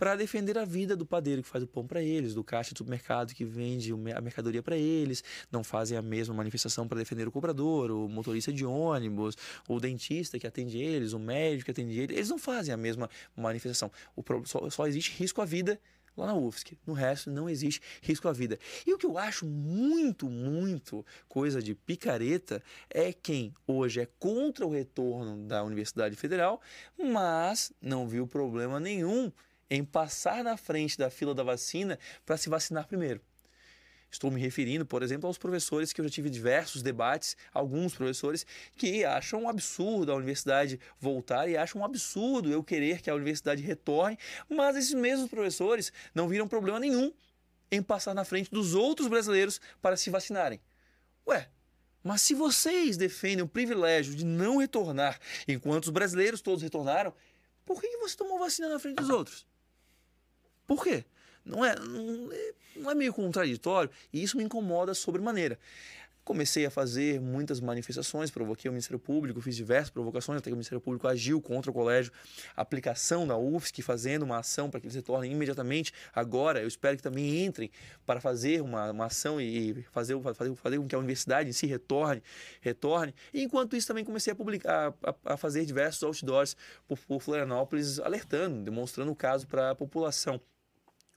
para 0.01 0.17
defender 0.17 0.57
a 0.57 0.65
vida 0.65 0.97
do 0.97 1.05
padeiro 1.05 1.43
que 1.43 1.49
faz 1.51 1.63
o 1.63 1.67
pão 1.67 1.87
para 1.87 2.03
eles, 2.03 2.33
do 2.33 2.43
caixa 2.43 2.73
do 2.73 2.79
supermercado 2.79 3.35
que 3.35 3.45
vende 3.45 3.93
a 3.93 4.21
mercadoria 4.23 4.63
para 4.63 4.75
eles, 4.75 5.23
não 5.53 5.63
fazem 5.63 5.95
a 5.95 6.01
mesma 6.01 6.35
manifestação 6.35 6.89
para 6.89 6.97
defender 6.97 7.29
o 7.29 7.31
cobrador, 7.31 7.91
o 7.91 8.09
motorista 8.09 8.51
de 8.51 8.65
ônibus, 8.65 9.37
o 9.69 9.79
dentista 9.79 10.39
que 10.39 10.47
atende 10.47 10.79
eles, 10.79 11.13
o 11.13 11.19
médico 11.19 11.67
que 11.67 11.73
atende 11.73 12.01
eles, 12.01 12.17
eles 12.17 12.31
não 12.31 12.39
fazem 12.39 12.73
a 12.73 12.79
mesma 12.79 13.11
manifestação. 13.37 13.93
O, 14.17 14.25
só, 14.47 14.71
só 14.71 14.87
existe 14.87 15.13
risco 15.19 15.43
à 15.43 15.45
vida 15.45 15.79
lá 16.17 16.29
na 16.29 16.35
UFSC. 16.35 16.79
No 16.87 16.95
resto, 16.95 17.31
não 17.31 17.47
existe 17.47 17.83
risco 18.01 18.27
à 18.27 18.33
vida. 18.33 18.59
E 18.87 18.95
o 18.95 18.99
que 18.99 19.05
eu 19.05 19.19
acho 19.19 19.45
muito, 19.45 20.31
muito 20.31 21.05
coisa 21.29 21.63
de 21.63 21.75
picareta 21.75 22.63
é 22.89 23.13
quem 23.13 23.55
hoje 23.67 24.01
é 24.01 24.09
contra 24.19 24.67
o 24.67 24.71
retorno 24.71 25.47
da 25.47 25.63
Universidade 25.63 26.17
Federal, 26.17 26.59
mas 26.99 27.71
não 27.83 28.09
viu 28.09 28.27
problema 28.27 28.81
nenhum 28.81 29.31
em 29.71 29.85
passar 29.85 30.43
na 30.43 30.57
frente 30.57 30.99
da 30.99 31.09
fila 31.09 31.35
da 31.35 31.43
vacina 31.43 31.99
para 32.27 32.37
se 32.37 32.49
vacinar 32.49 32.87
primeiro. 32.87 33.21
Estou 34.11 34.29
me 34.29 34.41
referindo, 34.41 34.85
por 34.85 35.05
exemplo, 35.05 35.29
aos 35.29 35.39
professores 35.39 35.93
que 35.93 36.01
eu 36.01 36.05
já 36.05 36.11
tive 36.11 36.29
diversos 36.29 36.83
debates, 36.83 37.37
alguns 37.55 37.95
professores 37.95 38.45
que 38.77 39.05
acham 39.05 39.43
um 39.43 39.49
absurdo 39.49 40.11
a 40.11 40.17
universidade 40.17 40.81
voltar 40.99 41.49
e 41.49 41.57
acham 41.57 41.81
um 41.81 41.85
absurdo 41.85 42.51
eu 42.51 42.65
querer 42.65 43.01
que 43.01 43.09
a 43.09 43.15
universidade 43.15 43.63
retorne, 43.63 44.19
mas 44.49 44.75
esses 44.75 44.95
mesmos 44.95 45.31
professores 45.31 45.93
não 46.13 46.29
viram 46.29 46.49
problema 46.49 46.81
nenhum 46.81 47.13
em 47.71 47.81
passar 47.81 48.13
na 48.13 48.25
frente 48.25 48.51
dos 48.51 48.75
outros 48.75 49.07
brasileiros 49.07 49.61
para 49.81 49.97
se 49.97 50.11
vacinarem. 50.11 50.61
Ué, 51.25 51.49
mas 52.03 52.23
se 52.23 52.35
vocês 52.35 52.97
defendem 52.97 53.45
o 53.45 53.49
privilégio 53.49 54.17
de 54.17 54.25
não 54.25 54.57
retornar 54.57 55.21
enquanto 55.47 55.85
os 55.85 55.91
brasileiros 55.91 56.41
todos 56.41 56.63
retornaram, 56.63 57.15
por 57.65 57.81
que 57.81 57.97
você 57.99 58.17
tomou 58.17 58.41
vacina 58.41 58.69
na 58.69 58.81
frente 58.81 58.97
dos 58.97 59.09
outros? 59.09 59.47
Por 60.71 60.85
quê? 60.85 61.05
Não 61.45 61.65
é, 61.65 61.75
não 61.75 62.33
é, 62.33 62.53
não 62.77 62.91
é 62.93 62.95
meio 62.95 63.13
contraditório 63.13 63.91
e 64.13 64.23
isso 64.23 64.37
me 64.37 64.45
incomoda 64.45 64.95
sobremaneira. 64.95 65.59
Comecei 66.23 66.65
a 66.65 66.71
fazer 66.71 67.21
muitas 67.21 67.59
manifestações, 67.59 68.31
provoquei 68.31 68.69
o 68.69 68.73
Ministério 68.73 69.01
Público, 69.01 69.41
fiz 69.41 69.57
diversas 69.57 69.91
provocações, 69.91 70.39
até 70.39 70.45
que 70.49 70.53
o 70.53 70.57
Ministério 70.57 70.81
Público 70.81 71.09
agiu 71.09 71.43
contra 71.43 71.73
o 71.73 71.75
colégio, 71.75 72.13
aplicação 72.55 73.27
da 73.27 73.37
UFSC, 73.37 73.83
fazendo 73.83 74.23
uma 74.23 74.39
ação 74.39 74.71
para 74.71 74.79
que 74.79 74.87
eles 74.87 74.95
retornem 74.95 75.33
imediatamente. 75.33 75.93
Agora, 76.15 76.61
eu 76.63 76.69
espero 76.69 76.97
que 76.97 77.03
também 77.03 77.45
entrem 77.45 77.69
para 78.07 78.21
fazer 78.21 78.63
uma, 78.63 78.93
uma 78.93 79.07
ação 79.07 79.41
e 79.41 79.83
fazer, 79.91 80.21
fazer, 80.23 80.55
fazer 80.55 80.79
com 80.79 80.87
que 80.87 80.95
a 80.95 80.99
universidade 80.99 81.51
em 81.51 81.53
si 81.53 81.67
retorne. 81.67 82.23
retorne. 82.61 83.13
E 83.35 83.43
enquanto 83.43 83.75
isso, 83.75 83.89
também 83.89 84.05
comecei 84.05 84.33
a, 84.33 84.37
publicar, 84.37 84.95
a, 85.03 85.35
a 85.35 85.37
fazer 85.37 85.65
diversos 85.65 86.05
outdoors 86.05 86.57
por, 86.87 86.97
por 86.97 87.21
Florianópolis, 87.21 87.99
alertando, 87.99 88.63
demonstrando 88.63 89.11
o 89.11 89.17
caso 89.17 89.49
para 89.49 89.73
a 89.73 89.75
população. 89.75 90.41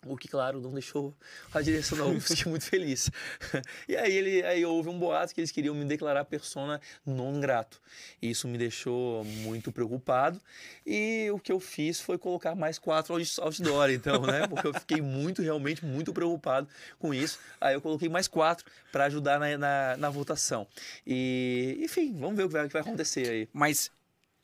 O 0.05 0.17
que, 0.17 0.27
claro, 0.27 0.59
não 0.59 0.71
deixou 0.71 1.15
a 1.53 1.61
direção 1.61 1.97
da 1.97 2.05
UFSC 2.05 2.47
muito 2.49 2.65
feliz. 2.65 3.09
E 3.87 3.95
aí, 3.95 4.15
ele, 4.15 4.43
aí 4.43 4.65
houve 4.65 4.89
um 4.89 4.97
boato 4.97 5.33
que 5.33 5.41
eles 5.41 5.51
queriam 5.51 5.75
me 5.75 5.85
declarar 5.85 6.25
persona 6.25 6.79
non 7.05 7.39
grato. 7.39 7.81
Isso 8.21 8.47
me 8.47 8.57
deixou 8.57 9.23
muito 9.23 9.71
preocupado. 9.71 10.39
E 10.85 11.29
o 11.31 11.39
que 11.39 11.51
eu 11.51 11.59
fiz 11.59 11.99
foi 11.99 12.17
colocar 12.17 12.55
mais 12.55 12.79
quatro 12.79 13.15
outdoor, 13.41 13.89
então, 13.89 14.21
né? 14.21 14.47
Porque 14.47 14.67
eu 14.67 14.73
fiquei 14.73 15.01
muito, 15.01 15.41
realmente, 15.41 15.85
muito 15.85 16.13
preocupado 16.13 16.67
com 16.97 17.13
isso. 17.13 17.39
Aí 17.59 17.73
eu 17.73 17.81
coloquei 17.81 18.09
mais 18.09 18.27
quatro 18.27 18.65
para 18.91 19.05
ajudar 19.05 19.39
na, 19.39 19.57
na, 19.57 19.97
na, 19.97 20.09
votação. 20.09 20.67
E, 21.05 21.79
enfim, 21.81 22.15
vamos 22.17 22.35
ver 22.35 22.43
o 22.43 22.47
que 22.47 22.53
vai, 22.53 22.65
o 22.65 22.67
que 22.67 22.73
vai 22.73 22.81
acontecer 22.81 23.29
aí. 23.29 23.49
Mas 23.51 23.91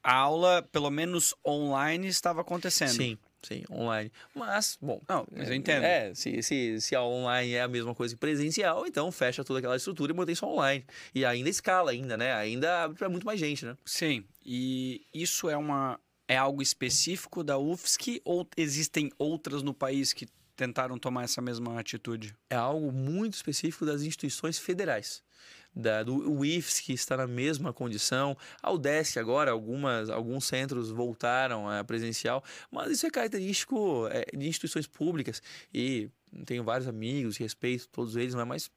a 0.04 0.14
aula, 0.14 0.62
pelo 0.72 0.90
menos 0.90 1.36
online, 1.46 2.08
estava 2.08 2.42
acontecendo. 2.42 2.92
Sim. 2.92 3.18
Sim, 3.42 3.64
online. 3.72 4.12
Mas, 4.36 4.78
bom. 4.82 5.02
Não, 5.08 5.26
mas 5.32 5.50
eu 5.50 5.56
entendo. 5.56 5.84
É, 5.84 6.14
se, 6.14 6.42
se, 6.44 6.82
se 6.82 6.96
a 6.96 7.04
online 7.04 7.54
é 7.54 7.62
a 7.62 7.68
mesma 7.68 7.96
coisa 7.96 8.14
que 8.14 8.20
presencial, 8.20 8.86
então 8.86 9.12
fecha 9.12 9.44
toda 9.44 9.60
aquela 9.60 9.76
estrutura 9.76 10.12
e 10.12 10.16
mantém 10.16 10.36
só 10.36 10.48
online. 10.52 10.86
E 11.16 11.24
ainda 11.24 11.50
escala, 11.50 11.92
ainda, 11.92 12.18
né? 12.18 12.34
Ainda 12.34 12.84
abre 12.84 12.98
para 12.98 13.10
muito 13.10 13.26
mais 13.26 13.40
gente, 13.40 13.66
né? 13.66 13.78
Sim. 13.86 14.26
E 14.46 15.06
isso 15.14 15.50
é 15.50 15.58
uma. 15.58 16.00
É 16.28 16.38
algo 16.38 16.62
específico 16.62 17.44
da 17.44 17.58
UFSC 17.58 18.22
ou 18.24 18.48
existem 18.56 19.12
outras 19.18 19.64
no 19.64 19.74
país 19.74 20.14
que 20.14 20.28
tentaram 20.56 21.00
tomar 21.00 21.24
essa 21.24 21.42
mesma 21.42 21.80
atitude? 21.80 22.36
É 22.50 22.56
algo 22.56 22.92
muito 22.92 23.34
específico 23.34 23.86
das 23.86 24.04
instituições 24.04 24.60
federais 24.60 25.24
da, 25.76 26.04
do 26.04 26.44
IFS, 26.44 26.80
que 26.82 26.94
está 26.94 27.16
na 27.16 27.28
mesma 27.28 27.72
condição, 27.72 28.38
a 28.62 28.72
UDESC 28.72 29.20
agora, 29.20 29.52
algumas, 29.52 30.10
alguns 30.10 30.46
centros 30.46 30.90
voltaram 30.90 31.70
a 31.70 31.84
presencial, 31.84 32.44
mas 32.72 32.92
isso 32.92 33.06
é 33.06 33.10
característico 33.10 34.08
é, 34.12 34.26
de 34.36 34.48
instituições 34.48 34.88
públicas 34.88 35.42
e 35.74 36.10
tenho 36.46 36.64
vários 36.64 36.88
amigos, 36.88 37.38
respeito 37.38 37.88
todos 37.90 38.16
eles, 38.16 38.36
mas 38.36 38.70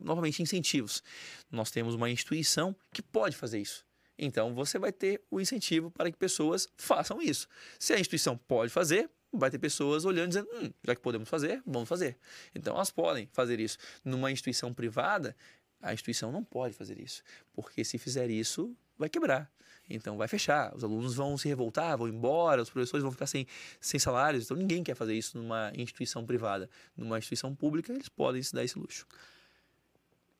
novamente, 0.00 0.42
incentivos. 0.42 1.02
Nós 1.50 1.70
temos 1.70 1.94
uma 1.94 2.10
instituição 2.10 2.74
que 2.92 3.02
pode 3.02 3.36
fazer 3.36 3.60
isso. 3.60 3.84
Então 4.18 4.54
você 4.54 4.78
vai 4.78 4.92
ter 4.92 5.22
o 5.30 5.40
incentivo 5.40 5.90
para 5.90 6.10
que 6.10 6.16
pessoas 6.16 6.68
façam 6.76 7.20
isso. 7.20 7.48
Se 7.78 7.92
a 7.92 7.98
instituição 7.98 8.36
pode 8.36 8.70
fazer, 8.70 9.10
vai 9.32 9.50
ter 9.50 9.58
pessoas 9.58 10.04
olhando 10.04 10.28
dizendo, 10.28 10.48
hum, 10.52 10.70
já 10.84 10.94
que 10.94 11.00
podemos 11.00 11.28
fazer, 11.28 11.62
vamos 11.66 11.88
fazer. 11.88 12.18
Então 12.54 12.74
elas 12.74 12.90
podem 12.90 13.28
fazer 13.32 13.58
isso. 13.58 13.78
Numa 14.04 14.30
instituição 14.30 14.72
privada, 14.74 15.34
a 15.82 15.92
instituição 15.92 16.30
não 16.32 16.42
pode 16.44 16.74
fazer 16.74 16.98
isso, 17.00 17.22
porque 17.52 17.84
se 17.84 17.98
fizer 17.98 18.30
isso, 18.30 18.74
vai 18.96 19.08
quebrar. 19.08 19.50
Então 19.90 20.16
vai 20.16 20.28
fechar, 20.28 20.74
os 20.74 20.84
alunos 20.84 21.14
vão 21.14 21.36
se 21.36 21.48
revoltar, 21.48 21.98
vão 21.98 22.08
embora, 22.08 22.62
os 22.62 22.70
professores 22.70 23.02
vão 23.02 23.10
ficar 23.10 23.26
sem, 23.26 23.46
sem 23.80 23.98
salários. 23.98 24.44
Então 24.44 24.56
ninguém 24.56 24.82
quer 24.82 24.94
fazer 24.94 25.12
isso 25.14 25.36
numa 25.36 25.72
instituição 25.74 26.24
privada. 26.24 26.70
Numa 26.96 27.18
instituição 27.18 27.54
pública, 27.54 27.92
eles 27.92 28.08
podem 28.08 28.42
se 28.42 28.54
dar 28.54 28.62
esse 28.64 28.78
luxo. 28.78 29.04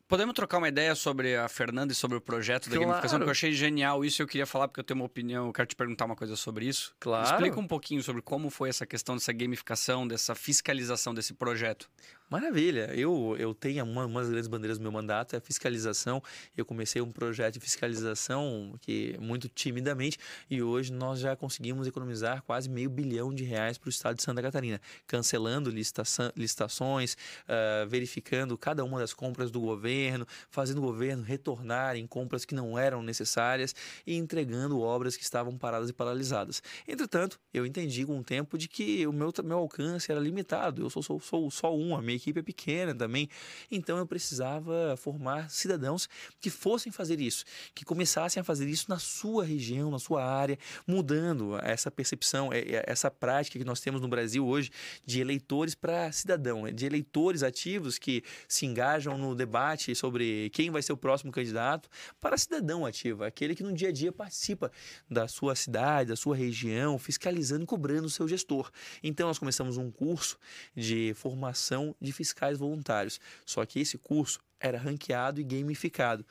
Podemos 0.07 0.35
trocar 0.35 0.59
uma 0.59 0.69
ideia 0.69 0.95
sobre 0.95 1.37
a 1.37 1.49
Fernanda 1.49 1.91
e 1.91 1.97
sobre 1.97 2.19
o 2.19 2.21
projeto 2.21 2.65
da 2.69 2.77
Claro. 2.77 2.83
gamificação? 2.87 3.19
Porque 3.19 3.29
eu 3.31 3.33
achei 3.33 3.53
genial 3.53 4.05
isso 4.05 4.21
e 4.21 4.23
eu 4.23 4.27
queria 4.27 4.45
falar 4.45 4.69
porque 4.69 4.81
eu 4.81 4.85
tenho 4.85 5.01
uma 5.01 5.07
opinião, 5.07 5.47
eu 5.47 5.53
quero 5.55 5.67
te 5.67 5.75
perguntar 5.75 6.05
uma 6.05 6.15
coisa 6.15 6.37
sobre 6.37 6.67
isso. 6.67 6.95
Claro. 7.01 7.27
Explica 7.27 7.59
um 7.59 7.67
pouquinho 7.67 8.03
sobre 8.03 8.21
como 8.21 8.51
foi 8.51 8.69
essa 8.69 8.85
questão 8.85 9.17
dessa 9.17 9.33
gamificação, 9.33 10.07
dessa 10.07 10.35
fiscalização 10.35 11.15
desse 11.15 11.33
projeto. 11.33 11.91
Maravilha. 12.33 12.91
Eu, 12.95 13.37
eu 13.39 13.53
tenho 13.53 13.85
uma, 13.85 14.07
uma 14.07 14.21
das 14.21 14.31
grandes 14.31 14.49
bandeiras 14.49 14.79
do 14.79 14.83
meu 14.83 14.91
mandato 14.91 15.35
é 15.35 15.37
a 15.37 15.41
fiscalização. 15.43 16.23
Eu 16.57 16.65
comecei 16.65 17.03
um 17.03 17.13
projeto 17.13 17.53
de 17.53 17.61
fiscalização 17.61 18.75
que 18.81 19.19
muito 19.21 19.51
timidamente 19.51 20.17
e 20.49 20.63
hoje 20.63 20.91
nós 20.91 21.21
já 21.21 21.37
conseguimos 21.37 21.87
economizar 21.87 22.43
quase 22.43 22.71
meio 22.71 22.89
bilhão 22.89 23.35
de 23.35 23.45
reais 23.45 23.77
para 23.77 23.89
o 23.89 23.91
estado 23.91 24.17
de 24.17 24.23
Santa 24.23 24.41
Catarina, 24.41 24.81
cancelando 25.07 25.69
licitação, 25.69 26.33
licitações, 26.35 27.19
ah, 27.47 27.85
verificando 27.87 28.57
cada 28.57 28.83
uma 28.83 28.99
das 28.99 29.13
compras 29.13 29.51
do 29.51 29.61
governo, 29.61 30.27
fazendo 30.49 30.79
o 30.79 30.81
governo 30.87 31.23
retornar 31.23 31.97
em 31.97 32.07
compras 32.07 32.47
que 32.47 32.55
não 32.55 32.79
eram 32.79 33.03
necessárias 33.03 33.75
e 34.07 34.17
entregando 34.17 34.81
obras 34.81 35.19
que 35.19 35.23
estavam 35.23 35.59
paradas 35.59 35.91
e 35.91 35.93
paralisadas. 35.93 36.63
Entretanto, 36.89 37.39
eu 37.53 37.67
entendi 37.67 38.07
com 38.07 38.19
o 38.19 38.25
tempo 38.25 38.57
de 38.57 38.69
que 38.69 39.07
o 39.07 39.13
meu, 39.13 39.31
meu 39.45 39.59
alcance 39.59 40.11
era 40.11 40.19
limitado. 40.19 40.81
Eu 40.81 40.89
sou, 40.89 41.03
sou, 41.03 41.21
sou 41.21 41.51
só 41.51 41.77
um, 41.77 41.95
a 41.95 42.01
minha 42.01 42.22
equipe 42.23 42.41
é 42.41 42.43
pequena 42.43 42.95
também. 42.95 43.29
Então 43.71 43.99
eu 43.99 44.07
precisava 44.07 44.97
formar 44.97 45.51
cidadãos 45.51 46.09
que 46.41 46.51
fossem 46.51 46.93
fazer 46.93 47.21
isso, 47.21 47.45
que 47.75 47.85
começassem 47.85 48.41
a 48.41 48.45
fazer 48.45 48.69
isso 48.69 48.87
na 48.89 48.99
sua 48.99 49.45
região, 49.45 49.91
na 49.91 49.99
sua 49.99 50.25
área, 50.25 50.59
mudando 50.87 51.57
essa 51.63 51.91
percepção, 51.91 52.53
é- 52.53 52.61
é- 52.61 52.85
essa 52.87 53.11
prática 53.11 53.59
que 53.59 53.65
nós 53.65 53.81
temos 53.81 54.01
no 54.01 54.09
Brasil 54.09 54.47
hoje 54.47 54.71
de 55.05 55.21
eleitores 55.21 55.75
para 55.75 56.13
cidadão, 56.13 56.67
é 56.67 56.71
de 56.71 56.87
eleitores 56.87 57.43
ativos 57.43 57.99
que 57.99 58.23
se 58.47 58.67
engajam 58.67 59.19
no 59.19 59.35
debate 59.35 59.95
sobre 59.95 60.51
quem 60.51 60.71
vai 60.71 60.83
ser 60.83 60.93
o 60.93 60.97
próximo 60.97 61.33
candidato, 61.33 61.89
para 62.21 62.37
cidadão 62.39 62.87
ativo, 62.87 63.25
aquele 63.25 63.55
que 63.55 63.63
no 63.63 63.73
dia 63.73 63.89
a 63.89 63.93
dia 63.93 64.13
participa 64.13 64.71
da 65.11 65.27
sua 65.27 65.55
cidade, 65.55 66.11
da 66.11 66.17
sua 66.17 66.37
região, 66.37 66.99
fiscalizando 66.99 67.65
e 67.65 67.67
cobrando 67.67 68.07
o 68.07 68.11
seu 68.11 68.29
gestor. 68.29 68.71
Então 69.03 69.27
nós 69.27 69.39
começamos 69.39 69.77
um 69.77 69.91
curso 69.91 70.39
de 70.77 71.13
formação 71.15 71.95
de 72.01 72.12
fiscais 72.13 72.59
voluntários. 72.59 73.21
Só 73.45 73.65
que 73.65 73.81
esse 73.81 73.99
curso 73.99 74.41
era 74.63 74.79
ranqueado 74.79 75.41
e 75.41 75.45
gamificado. 75.45 76.25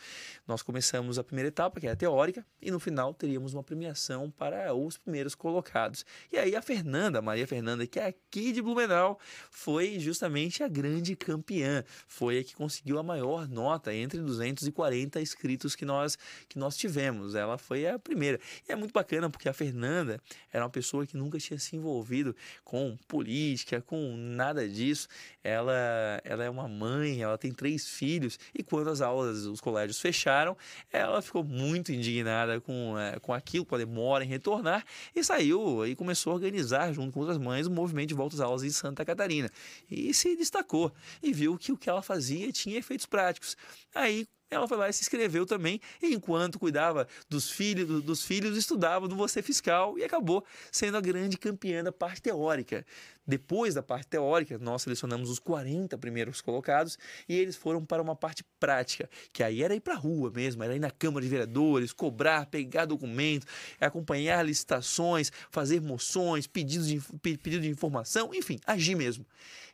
Nós 0.48 0.62
começamos 0.62 1.20
a 1.20 1.24
primeira 1.24 1.50
etapa, 1.50 1.80
que 1.80 1.88
é 1.88 1.92
a 1.92 1.96
teórica, 1.96 2.46
e 2.62 2.72
no 2.72 2.80
final 2.80 3.14
teríamos 3.14 3.54
uma 3.54 3.62
premiação 3.62 4.32
para 4.32 4.74
os 4.74 4.98
primeiros 4.98 5.36
colocados. 5.36 6.06
E 6.32 6.38
aí 6.38 6.56
a 6.56 6.62
Fernanda, 6.62 7.20
a 7.20 7.22
Maria 7.22 7.46
Fernanda, 7.46 7.86
que 7.86 8.00
é 8.00 8.06
aqui 8.06 8.54
de 8.54 8.62
Blumenau, 8.62 9.20
foi 9.50 10.00
justamente 10.00 10.64
a 10.64 10.70
grande 10.70 11.16
campeã. 11.16 11.84
Foi 12.08 12.40
a 12.40 12.44
que 12.44 12.56
conseguiu 12.56 12.98
a 12.98 13.04
maior 13.04 13.50
nota 13.50 13.94
entre 13.94 14.22
240 14.22 15.20
inscritos 15.20 15.76
que 15.76 15.84
nós, 15.84 16.18
que 16.48 16.58
nós 16.58 16.78
tivemos. 16.78 17.36
Ela 17.36 17.58
foi 17.58 17.86
a 17.86 18.00
primeira. 18.00 18.40
E 18.68 18.72
é 18.72 18.76
muito 18.76 18.94
bacana 18.94 19.30
porque 19.30 19.50
a 19.50 19.54
Fernanda 19.54 20.22
era 20.54 20.64
uma 20.64 20.70
pessoa 20.70 21.06
que 21.06 21.18
nunca 21.18 21.38
tinha 21.38 21.60
se 21.60 21.76
envolvido 21.76 22.34
com 22.64 22.98
política, 23.10 23.82
com 23.82 24.16
nada 24.16 24.68
disso. 24.70 25.10
Ela, 25.44 26.22
ela 26.24 26.44
é 26.46 26.50
uma 26.50 26.70
mãe, 26.70 27.22
ela 27.22 27.38
tem 27.38 27.52
três 27.52 27.90
filhos 27.90 28.21
e 28.54 28.64
quando 28.64 28.90
as 28.90 29.02
aulas, 29.02 29.46
os 29.46 29.62
colégios 29.62 30.00
fecharam, 30.00 30.58
ela 30.92 31.22
ficou 31.22 31.44
muito 31.44 31.92
indignada 31.92 32.60
com, 32.60 32.98
eh, 32.98 33.20
com 33.20 33.34
aquilo, 33.34 33.66
com 33.66 33.76
a 33.76 33.78
demora 33.78 34.24
em 34.24 34.28
retornar 34.28 34.84
e 35.16 35.24
saiu 35.24 35.86
e 35.86 35.96
começou 35.96 36.32
a 36.32 36.36
organizar 36.36 36.92
junto 36.94 37.14
com 37.14 37.20
outras 37.20 37.38
mães 37.38 37.68
o 37.68 37.72
movimento 37.72 38.10
de 38.10 38.16
volta 38.16 38.36
às 38.36 38.42
aulas 38.42 38.64
em 38.64 38.70
Santa 38.70 39.06
Catarina 39.06 39.50
e 39.90 40.14
se 40.14 40.36
destacou 40.36 40.92
e 41.22 41.34
viu 41.34 41.58
que 41.58 41.72
o 41.72 41.78
que 41.78 41.90
ela 41.90 42.02
fazia 42.02 42.52
tinha 42.52 42.78
efeitos 42.78 43.06
práticos. 43.06 43.56
Aí 43.94 44.28
ela 44.52 44.68
foi 44.68 44.78
lá 44.78 44.90
e 44.90 44.94
se 44.94 45.02
inscreveu 45.02 45.46
também, 45.46 45.80
enquanto 46.04 46.60
cuidava 46.60 47.08
dos 47.30 47.50
filhos, 47.50 48.04
dos 48.04 48.26
filhos 48.26 48.58
estudava 48.58 49.08
no 49.08 49.16
Você 49.16 49.42
Fiscal 49.42 49.98
e 49.98 50.04
acabou 50.04 50.44
sendo 50.70 50.98
a 50.98 51.02
grande 51.02 51.38
campeã 51.38 51.82
da 51.82 51.92
parte 51.92 52.22
teórica. 52.22 52.86
Depois 53.26 53.76
da 53.76 53.84
parte 53.84 54.08
teórica, 54.08 54.58
nós 54.58 54.82
selecionamos 54.82 55.30
os 55.30 55.38
40 55.40 55.98
primeiros 55.98 56.42
colocados 56.42 56.98
e 57.30 57.36
eles 57.36 57.56
foram 57.56 57.86
para 57.86 58.02
uma 58.02 58.16
parte 58.16 58.44
prática, 58.60 59.10
que 59.32 59.44
aí 59.44 59.62
era 59.62 59.76
ir 59.76 59.80
para 59.80 59.94
a 59.94 59.98
rua 59.98 60.32
mesmo, 60.34 60.64
era 60.64 60.76
ir 60.76 60.80
na 60.80 60.90
Câmara 60.90 61.24
de 61.24 61.30
Vereadores, 61.30 61.94
cobrar, 61.94 62.48
pegar 62.48 62.86
documento, 62.86 63.46
acompanhar 63.80 64.44
licitações, 64.44 65.32
fazer 65.52 65.82
moções, 65.82 66.48
pedidos 66.48 66.88
de, 66.88 67.00
pedido 67.20 67.62
de 67.62 67.70
informação, 67.70 68.34
enfim, 68.34 68.60
agir 68.66 68.96
mesmo. 68.96 69.26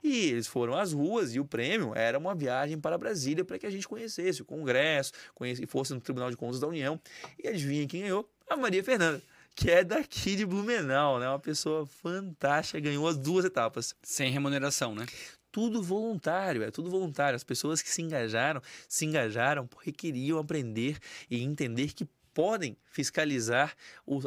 E 0.04 0.26
eles 0.30 0.48
foram 0.48 0.76
às 0.76 0.92
ruas 0.92 1.34
e 1.34 1.40
o 1.40 1.46
prêmio 1.46 1.94
era 1.96 2.18
uma 2.18 2.36
viagem 2.36 2.80
para 2.80 2.98
Brasília 2.98 3.44
para 3.46 3.58
que 3.58 3.66
a 3.66 3.70
gente 3.70 3.88
conhecesse 3.88 4.42
o 4.42 4.46
Congresso, 4.46 5.12
conhece, 5.34 5.66
fosse 5.66 5.94
no 5.94 6.02
Tribunal 6.02 6.30
de 6.30 6.38
Contas 6.38 6.60
da 6.60 6.68
União. 6.68 7.00
E 7.42 7.48
adivinha 7.48 7.88
quem 7.88 8.02
ganhou? 8.02 8.30
A 8.50 8.56
Maria 8.56 8.84
Fernanda, 8.84 9.22
que 9.58 9.72
é 9.72 9.84
daqui 9.84 10.36
de 10.36 10.46
Blumenau, 10.46 11.20
né? 11.20 11.28
Uma 11.28 11.40
pessoa 11.40 11.88
fantástica, 11.88 12.80
ganhou 12.80 13.08
as 13.08 13.18
duas 13.18 13.44
etapas 13.44 13.96
Sem 14.04 14.32
remuneração, 14.32 14.94
né? 14.94 15.08
tudo 15.52 15.82
voluntário, 15.82 16.62
é 16.62 16.70
tudo 16.70 16.92
voluntário. 16.92 17.36
As 17.36 17.44
pessoas 17.44 17.82
que 17.82 17.90
se 17.90 18.04
engajaram, 18.04 18.62
se 18.88 19.06
engajaram 19.06 19.66
porque 19.66 19.92
queriam 19.92 20.38
aprender 20.38 21.00
e 21.32 21.42
entender 21.42 21.94
que 21.94 22.08
podem 22.32 22.78
fiscalizar 22.86 23.76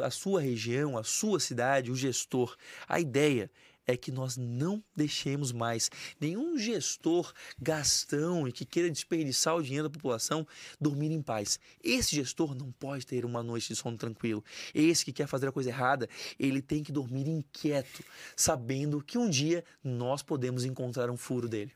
a 0.03 0.11
sua 0.11 0.41
região, 0.41 0.97
a 0.97 1.03
sua 1.05 1.39
cidade, 1.39 1.89
o 1.89 1.95
gestor. 1.95 2.57
A 2.85 2.99
ideia 2.99 3.49
é 3.91 3.97
que 3.97 4.11
nós 4.11 4.37
não 4.37 4.83
deixemos 4.95 5.51
mais 5.51 5.89
nenhum 6.19 6.57
gestor 6.57 7.33
gastão 7.59 8.47
e 8.47 8.51
que 8.51 8.65
queira 8.65 8.89
desperdiçar 8.89 9.55
o 9.55 9.63
dinheiro 9.63 9.87
da 9.87 9.93
população 9.93 10.47
dormir 10.79 11.11
em 11.11 11.21
paz. 11.21 11.59
Esse 11.83 12.15
gestor 12.15 12.55
não 12.55 12.71
pode 12.71 13.05
ter 13.05 13.25
uma 13.25 13.43
noite 13.43 13.67
de 13.69 13.75
sono 13.75 13.97
tranquilo. 13.97 14.43
Esse 14.73 15.05
que 15.05 15.13
quer 15.13 15.27
fazer 15.27 15.47
a 15.47 15.51
coisa 15.51 15.69
errada, 15.69 16.09
ele 16.39 16.61
tem 16.61 16.83
que 16.83 16.91
dormir 16.91 17.27
inquieto, 17.27 18.03
sabendo 18.35 19.03
que 19.03 19.17
um 19.17 19.29
dia 19.29 19.63
nós 19.83 20.21
podemos 20.21 20.65
encontrar 20.65 21.09
um 21.09 21.17
furo 21.17 21.47
dele. 21.47 21.73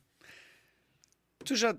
Tu 1.43 1.55
já. 1.55 1.76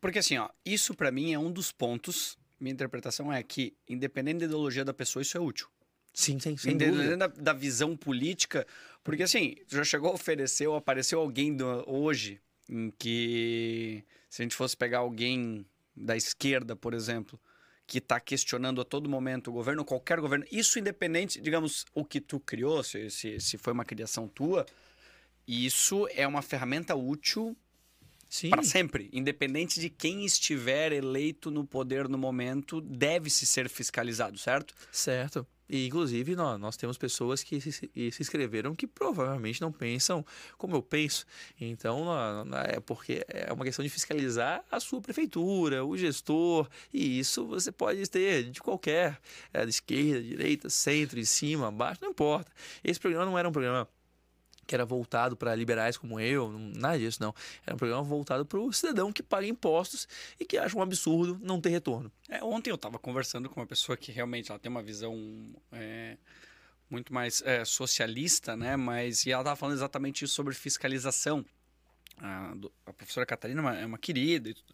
Porque 0.00 0.18
assim, 0.18 0.36
ó, 0.36 0.50
isso 0.64 0.94
pra 0.94 1.10
mim 1.10 1.32
é 1.32 1.38
um 1.38 1.52
dos 1.52 1.70
pontos. 1.70 2.36
Minha 2.58 2.72
interpretação 2.72 3.32
é 3.32 3.42
que, 3.42 3.76
independente 3.88 4.40
da 4.40 4.46
ideologia 4.46 4.84
da 4.84 4.94
pessoa, 4.94 5.22
isso 5.22 5.36
é 5.36 5.40
útil. 5.40 5.68
Sim, 6.14 6.38
sem, 6.38 6.56
sem 6.56 6.72
Independente 6.72 7.16
da, 7.16 7.26
da 7.26 7.52
visão 7.52 7.96
política. 7.96 8.64
Porque 9.02 9.24
assim, 9.24 9.56
já 9.68 9.84
chegou 9.84 10.10
a 10.10 10.14
oferecer 10.14 10.66
ou 10.68 10.76
apareceu 10.76 11.20
alguém 11.20 11.54
do- 11.54 11.84
hoje 11.86 12.40
em 12.70 12.90
que. 12.90 14.02
Se 14.30 14.40
a 14.40 14.44
gente 14.44 14.54
fosse 14.54 14.76
pegar 14.76 14.98
alguém 14.98 15.66
da 15.94 16.16
esquerda, 16.16 16.74
por 16.74 16.94
exemplo, 16.94 17.38
que 17.86 17.98
está 17.98 18.18
questionando 18.18 18.80
a 18.80 18.84
todo 18.84 19.08
momento 19.08 19.48
o 19.48 19.52
governo, 19.52 19.84
qualquer 19.84 20.18
governo, 20.20 20.44
isso 20.50 20.78
independente, 20.78 21.40
digamos, 21.40 21.84
o 21.94 22.04
que 22.04 22.20
tu 22.20 22.40
criou, 22.40 22.82
se, 22.82 23.10
se, 23.10 23.38
se 23.38 23.58
foi 23.58 23.72
uma 23.72 23.84
criação 23.84 24.26
tua, 24.26 24.66
isso 25.46 26.08
é 26.12 26.26
uma 26.26 26.42
ferramenta 26.42 26.94
útil 26.94 27.56
Sim, 28.28 28.48
para 28.50 28.62
sempre, 28.62 29.08
independente 29.12 29.78
de 29.78 29.88
quem 29.88 30.24
estiver 30.24 30.92
eleito 30.92 31.50
no 31.50 31.64
poder 31.64 32.08
no 32.08 32.18
momento, 32.18 32.80
deve-se 32.80 33.46
ser 33.46 33.68
fiscalizado, 33.68 34.38
certo? 34.38 34.74
certo. 34.90 35.46
E, 35.68 35.86
inclusive, 35.86 36.36
nós, 36.36 36.60
nós 36.60 36.76
temos 36.76 36.98
pessoas 36.98 37.42
que 37.42 37.60
se, 37.60 37.72
se 37.72 37.90
inscreveram 38.20 38.74
que 38.74 38.86
provavelmente 38.86 39.60
não 39.60 39.72
pensam 39.72 40.24
como 40.58 40.76
eu 40.76 40.82
penso. 40.82 41.24
Então, 41.60 42.04
nó- 42.04 42.60
é 42.60 42.80
porque 42.80 43.24
é 43.28 43.52
uma 43.52 43.64
questão 43.64 43.82
de 43.82 43.88
fiscalizar 43.88 44.64
a 44.70 44.78
sua 44.78 45.00
prefeitura, 45.00 45.84
o 45.84 45.96
gestor, 45.96 46.68
e 46.92 47.18
isso 47.18 47.46
você 47.46 47.72
pode 47.72 48.08
ter 48.08 48.50
de 48.50 48.60
qualquer, 48.60 49.18
é, 49.52 49.64
de 49.64 49.70
esquerda, 49.70 50.22
direita, 50.22 50.68
centro, 50.68 51.18
em 51.18 51.24
cima, 51.24 51.68
abaixo, 51.68 52.00
não 52.02 52.10
importa. 52.10 52.50
Esse 52.82 53.00
programa 53.00 53.24
não 53.24 53.38
era 53.38 53.48
um 53.48 53.52
programa 53.52 53.88
que 54.64 54.74
era 54.74 54.84
voltado 54.84 55.36
para 55.36 55.54
liberais 55.54 55.96
como 55.96 56.18
eu, 56.18 56.50
nada 56.58 56.98
disso 56.98 57.22
não. 57.22 57.34
Era 57.66 57.74
um 57.74 57.78
programa 57.78 58.02
voltado 58.02 58.44
para 58.44 58.58
o 58.58 58.72
cidadão 58.72 59.12
que 59.12 59.22
paga 59.22 59.46
impostos 59.46 60.08
e 60.38 60.44
que 60.44 60.58
acha 60.58 60.76
um 60.76 60.82
absurdo 60.82 61.38
não 61.42 61.60
ter 61.60 61.70
retorno. 61.70 62.10
É, 62.28 62.42
ontem 62.42 62.70
eu 62.70 62.76
estava 62.76 62.98
conversando 62.98 63.48
com 63.48 63.60
uma 63.60 63.66
pessoa 63.66 63.96
que 63.96 64.10
realmente 64.10 64.50
ela 64.50 64.58
tem 64.58 64.70
uma 64.70 64.82
visão 64.82 65.16
é, 65.72 66.16
muito 66.88 67.12
mais 67.12 67.42
é, 67.42 67.64
socialista, 67.64 68.56
né? 68.56 68.76
Mas 68.76 69.26
e 69.26 69.32
ela 69.32 69.42
estava 69.42 69.56
falando 69.56 69.76
exatamente 69.76 70.24
isso 70.24 70.34
sobre 70.34 70.54
fiscalização. 70.54 71.44
A, 72.18 72.54
a 72.86 72.92
professora 72.92 73.26
Catarina 73.26 73.60
é 73.60 73.62
uma, 73.62 73.78
é 73.80 73.86
uma 73.86 73.98
querida 73.98 74.48
e 74.48 74.54
tudo. 74.54 74.72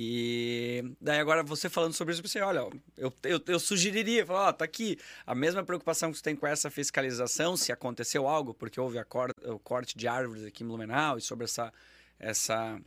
E 0.00 0.94
daí 1.00 1.18
agora 1.18 1.42
você 1.42 1.68
falando 1.68 1.92
sobre 1.92 2.14
isso, 2.14 2.22
pensei, 2.22 2.40
olha, 2.40 2.60
eu, 2.96 3.12
eu, 3.24 3.42
eu 3.48 3.58
sugeriria, 3.58 4.24
falar, 4.24 4.50
ó, 4.50 4.52
tá 4.52 4.64
aqui 4.64 4.96
a 5.26 5.34
mesma 5.34 5.64
preocupação 5.64 6.12
que 6.12 6.18
você 6.18 6.22
tem 6.22 6.36
com 6.36 6.46
essa 6.46 6.70
fiscalização, 6.70 7.56
se 7.56 7.72
aconteceu 7.72 8.28
algo, 8.28 8.54
porque 8.54 8.78
houve 8.78 9.02
cor, 9.06 9.34
o 9.44 9.58
corte 9.58 9.98
de 9.98 10.06
árvores 10.06 10.44
aqui 10.44 10.62
em 10.62 10.68
Blumenau 10.68 11.18
e 11.18 11.20
sobre 11.20 11.46
essa, 11.46 11.72
essa 12.16 12.80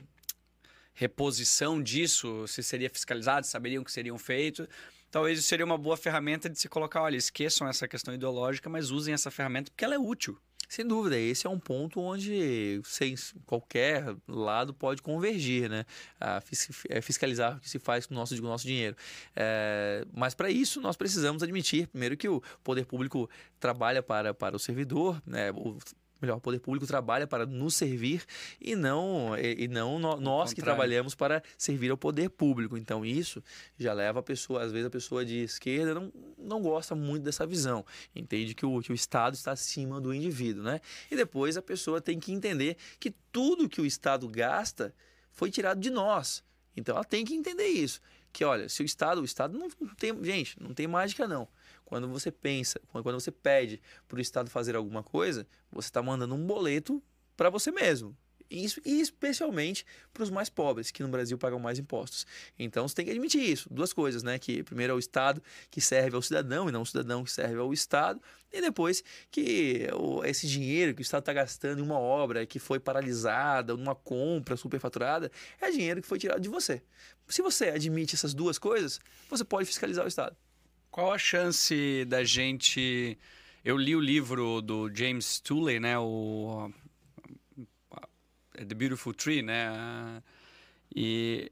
reposição 0.93 1.83
disso, 1.83 2.47
se 2.47 2.63
seria 2.63 2.89
fiscalizado, 2.89 3.45
saberiam 3.45 3.83
que 3.83 3.91
seriam 3.91 4.17
feitos. 4.17 4.65
Talvez 5.11 5.37
isso 5.37 5.49
seria 5.49 5.65
uma 5.65 5.77
boa 5.77 5.97
ferramenta 5.97 6.49
de 6.49 6.57
se 6.57 6.69
colocar, 6.69 7.01
olha, 7.01 7.17
esqueçam 7.17 7.67
essa 7.67 7.89
questão 7.89 8.13
ideológica, 8.13 8.69
mas 8.69 8.89
usem 8.89 9.13
essa 9.13 9.29
ferramenta 9.29 9.69
porque 9.69 9.83
ela 9.83 9.95
é 9.95 9.99
útil. 9.99 10.39
Sem 10.69 10.87
dúvida, 10.87 11.17
esse 11.17 11.45
é 11.45 11.49
um 11.49 11.59
ponto 11.59 11.99
onde 11.99 12.81
sem 12.85 13.13
qualquer 13.45 14.15
lado 14.27 14.73
pode 14.73 15.01
convergir, 15.01 15.69
né? 15.69 15.85
A 16.19 16.41
é, 16.89 17.01
fiscalizar 17.01 17.57
o 17.57 17.59
que 17.59 17.69
se 17.69 17.77
faz 17.77 18.05
com 18.05 18.13
o 18.13 18.17
nosso, 18.17 18.37
com 18.37 18.47
o 18.47 18.49
nosso 18.49 18.65
dinheiro. 18.65 18.95
É, 19.35 20.05
mas 20.13 20.33
para 20.33 20.49
isso 20.49 20.79
nós 20.79 20.95
precisamos 20.95 21.43
admitir, 21.43 21.87
primeiro, 21.87 22.15
que 22.15 22.29
o 22.29 22.41
poder 22.63 22.85
público 22.85 23.29
trabalha 23.59 24.01
para, 24.01 24.33
para 24.33 24.55
o 24.55 24.59
servidor, 24.59 25.21
né? 25.25 25.51
O, 25.51 25.77
melhor, 26.21 26.37
o 26.37 26.41
poder 26.41 26.59
público 26.59 26.85
trabalha 26.85 27.25
para 27.25 27.45
nos 27.45 27.75
servir 27.75 28.23
e 28.59 28.75
não, 28.75 29.35
e, 29.37 29.63
e 29.63 29.67
não 29.67 29.97
no, 29.97 30.19
nós 30.19 30.53
que 30.53 30.61
trabalhamos 30.61 31.15
para 31.15 31.41
servir 31.57 31.91
ao 31.91 31.97
poder 31.97 32.29
público. 32.29 32.77
Então, 32.77 33.05
isso 33.05 33.43
já 33.77 33.93
leva 33.93 34.19
a 34.19 34.23
pessoa, 34.23 34.63
às 34.63 34.71
vezes 34.71 34.87
a 34.87 34.89
pessoa 34.89 35.25
de 35.25 35.37
esquerda 35.37 35.93
não, 35.93 36.13
não 36.37 36.61
gosta 36.61 36.95
muito 36.95 37.23
dessa 37.23 37.45
visão, 37.45 37.85
entende 38.15 38.53
que 38.53 38.65
o, 38.65 38.79
que 38.81 38.91
o 38.91 38.95
Estado 38.95 39.33
está 39.33 39.51
acima 39.51 39.99
do 39.99 40.13
indivíduo, 40.13 40.63
né? 40.63 40.79
E 41.09 41.15
depois 41.15 41.57
a 41.57 41.61
pessoa 41.61 41.99
tem 41.99 42.19
que 42.19 42.31
entender 42.31 42.77
que 42.99 43.11
tudo 43.31 43.69
que 43.69 43.81
o 43.81 43.85
Estado 43.85 44.27
gasta 44.27 44.93
foi 45.31 45.49
tirado 45.49 45.79
de 45.79 45.89
nós. 45.89 46.43
Então, 46.75 46.95
ela 46.95 47.03
tem 47.03 47.25
que 47.25 47.33
entender 47.33 47.67
isso. 47.67 48.01
Que 48.31 48.45
olha, 48.45 48.69
se 48.69 48.81
o 48.81 48.85
Estado, 48.85 49.21
o 49.21 49.25
Estado 49.25 49.57
não 49.57 49.69
tem, 49.95 50.23
gente, 50.23 50.61
não 50.61 50.73
tem 50.73 50.87
mágica 50.87 51.27
não. 51.27 51.47
Quando 51.91 52.07
você 52.07 52.31
pensa, 52.31 52.79
quando 52.89 53.19
você 53.19 53.29
pede 53.29 53.81
para 54.07 54.17
o 54.17 54.21
Estado 54.21 54.49
fazer 54.49 54.77
alguma 54.77 55.03
coisa, 55.03 55.45
você 55.69 55.89
está 55.89 56.01
mandando 56.01 56.33
um 56.33 56.47
boleto 56.47 57.03
para 57.35 57.49
você 57.49 57.69
mesmo. 57.69 58.15
Isso, 58.49 58.79
e 58.85 59.01
especialmente 59.01 59.85
para 60.13 60.23
os 60.23 60.29
mais 60.29 60.49
pobres, 60.49 60.89
que 60.89 61.03
no 61.03 61.09
Brasil 61.09 61.37
pagam 61.37 61.59
mais 61.59 61.79
impostos. 61.79 62.25
Então 62.57 62.87
você 62.87 62.95
tem 62.95 63.03
que 63.03 63.11
admitir 63.11 63.41
isso. 63.41 63.67
Duas 63.69 63.91
coisas, 63.91 64.23
né? 64.23 64.39
Que 64.39 64.63
primeiro 64.63 64.93
é 64.93 64.95
o 64.95 64.99
Estado 64.99 65.43
que 65.69 65.81
serve 65.81 66.15
ao 66.15 66.21
cidadão 66.21 66.69
e 66.69 66.71
não 66.71 66.83
o 66.83 66.85
cidadão 66.85 67.25
que 67.25 67.31
serve 67.31 67.57
ao 67.57 67.73
Estado. 67.73 68.21
E 68.53 68.61
depois 68.61 69.03
que 69.29 69.89
esse 70.23 70.47
dinheiro 70.47 70.95
que 70.95 71.01
o 71.01 71.03
Estado 71.03 71.23
está 71.23 71.33
gastando 71.33 71.79
em 71.79 71.81
uma 71.81 71.99
obra 71.99 72.45
que 72.45 72.57
foi 72.57 72.79
paralisada, 72.79 73.75
numa 73.75 73.95
compra 73.95 74.55
superfaturada, 74.55 75.29
é 75.59 75.69
dinheiro 75.71 76.01
que 76.01 76.07
foi 76.07 76.19
tirado 76.19 76.39
de 76.39 76.47
você. 76.47 76.81
Se 77.27 77.41
você 77.41 77.65
admite 77.65 78.15
essas 78.15 78.33
duas 78.33 78.57
coisas, 78.57 79.01
você 79.29 79.43
pode 79.43 79.65
fiscalizar 79.65 80.05
o 80.05 80.07
Estado. 80.07 80.37
Qual 80.91 81.13
a 81.13 81.17
chance 81.17 82.05
da 82.05 82.21
gente. 82.21 83.17
Eu 83.63 83.77
li 83.77 83.95
o 83.95 84.01
livro 84.01 84.61
do 84.61 84.93
James 84.93 85.39
Tooley, 85.39 85.79
né? 85.79 85.97
O. 85.97 86.69
The 88.51 88.75
Beautiful 88.75 89.13
Tree, 89.13 89.41
né? 89.41 90.21
E 90.93 91.49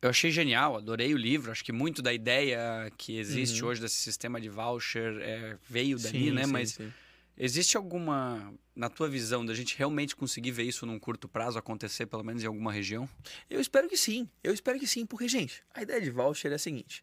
eu 0.00 0.10
achei 0.10 0.30
genial, 0.30 0.76
adorei 0.76 1.12
o 1.12 1.16
livro. 1.16 1.50
Acho 1.50 1.64
que 1.64 1.72
muito 1.72 2.00
da 2.00 2.12
ideia 2.12 2.88
que 2.96 3.18
existe 3.18 3.60
uhum. 3.60 3.70
hoje 3.70 3.80
desse 3.80 3.96
sistema 3.96 4.40
de 4.40 4.48
voucher 4.48 5.18
é, 5.20 5.58
veio 5.68 5.98
dali, 5.98 6.26
sim, 6.26 6.30
né? 6.30 6.44
Sim, 6.44 6.52
Mas 6.52 6.70
sim. 6.70 6.92
existe 7.36 7.76
alguma, 7.76 8.54
na 8.76 8.88
tua 8.88 9.08
visão, 9.08 9.44
da 9.44 9.54
gente 9.54 9.76
realmente 9.76 10.14
conseguir 10.14 10.52
ver 10.52 10.62
isso 10.62 10.86
num 10.86 11.00
curto 11.00 11.28
prazo 11.28 11.58
acontecer, 11.58 12.06
pelo 12.06 12.22
menos 12.22 12.44
em 12.44 12.46
alguma 12.46 12.72
região? 12.72 13.10
Eu 13.50 13.60
espero 13.60 13.88
que 13.88 13.96
sim. 13.96 14.28
Eu 14.42 14.54
espero 14.54 14.78
que 14.78 14.86
sim, 14.86 15.04
porque, 15.04 15.26
gente, 15.26 15.64
a 15.74 15.82
ideia 15.82 16.00
de 16.00 16.10
voucher 16.10 16.52
é 16.52 16.54
a 16.54 16.58
seguinte: 16.58 17.02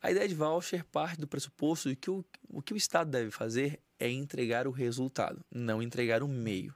a 0.00 0.10
ideia 0.10 0.28
de 0.28 0.34
voucher 0.34 0.84
parte 0.84 1.20
do 1.20 1.26
pressuposto 1.26 1.88
de 1.88 1.96
que 1.96 2.10
o, 2.10 2.24
o 2.48 2.62
que 2.62 2.72
o 2.72 2.76
Estado 2.76 3.10
deve 3.10 3.30
fazer 3.30 3.80
é 3.98 4.08
entregar 4.10 4.66
o 4.66 4.70
resultado, 4.70 5.44
não 5.50 5.82
entregar 5.82 6.22
o 6.22 6.28
meio. 6.28 6.74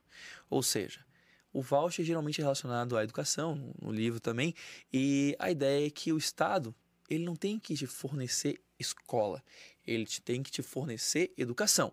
Ou 0.51 0.63
seja, 0.63 1.05
o 1.53 1.63
voucher 1.63 2.05
geralmente 2.05 2.41
é 2.41 2.45
relacionado 2.45 2.97
à 2.97 3.05
educação, 3.05 3.75
no 3.81 3.93
livro 3.93 4.19
também, 4.19 4.55
e 4.93 5.37
a 5.39 5.51
ideia 5.51 5.87
é 5.87 5.91
que 5.91 6.13
o 6.13 6.19
Estado 6.19 6.75
ele 7.09 7.25
não 7.25 7.37
tem 7.37 7.59
que 7.59 7.75
te 7.75 7.87
fornecer 7.87 8.61
escola, 8.79 9.43
ele 9.87 10.07
tem 10.25 10.43
que 10.43 10.51
te 10.51 10.63
fornecer 10.63 11.33
educação. 11.37 11.93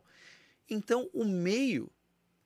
Então, 0.70 1.10
o 1.14 1.26
meio 1.26 1.92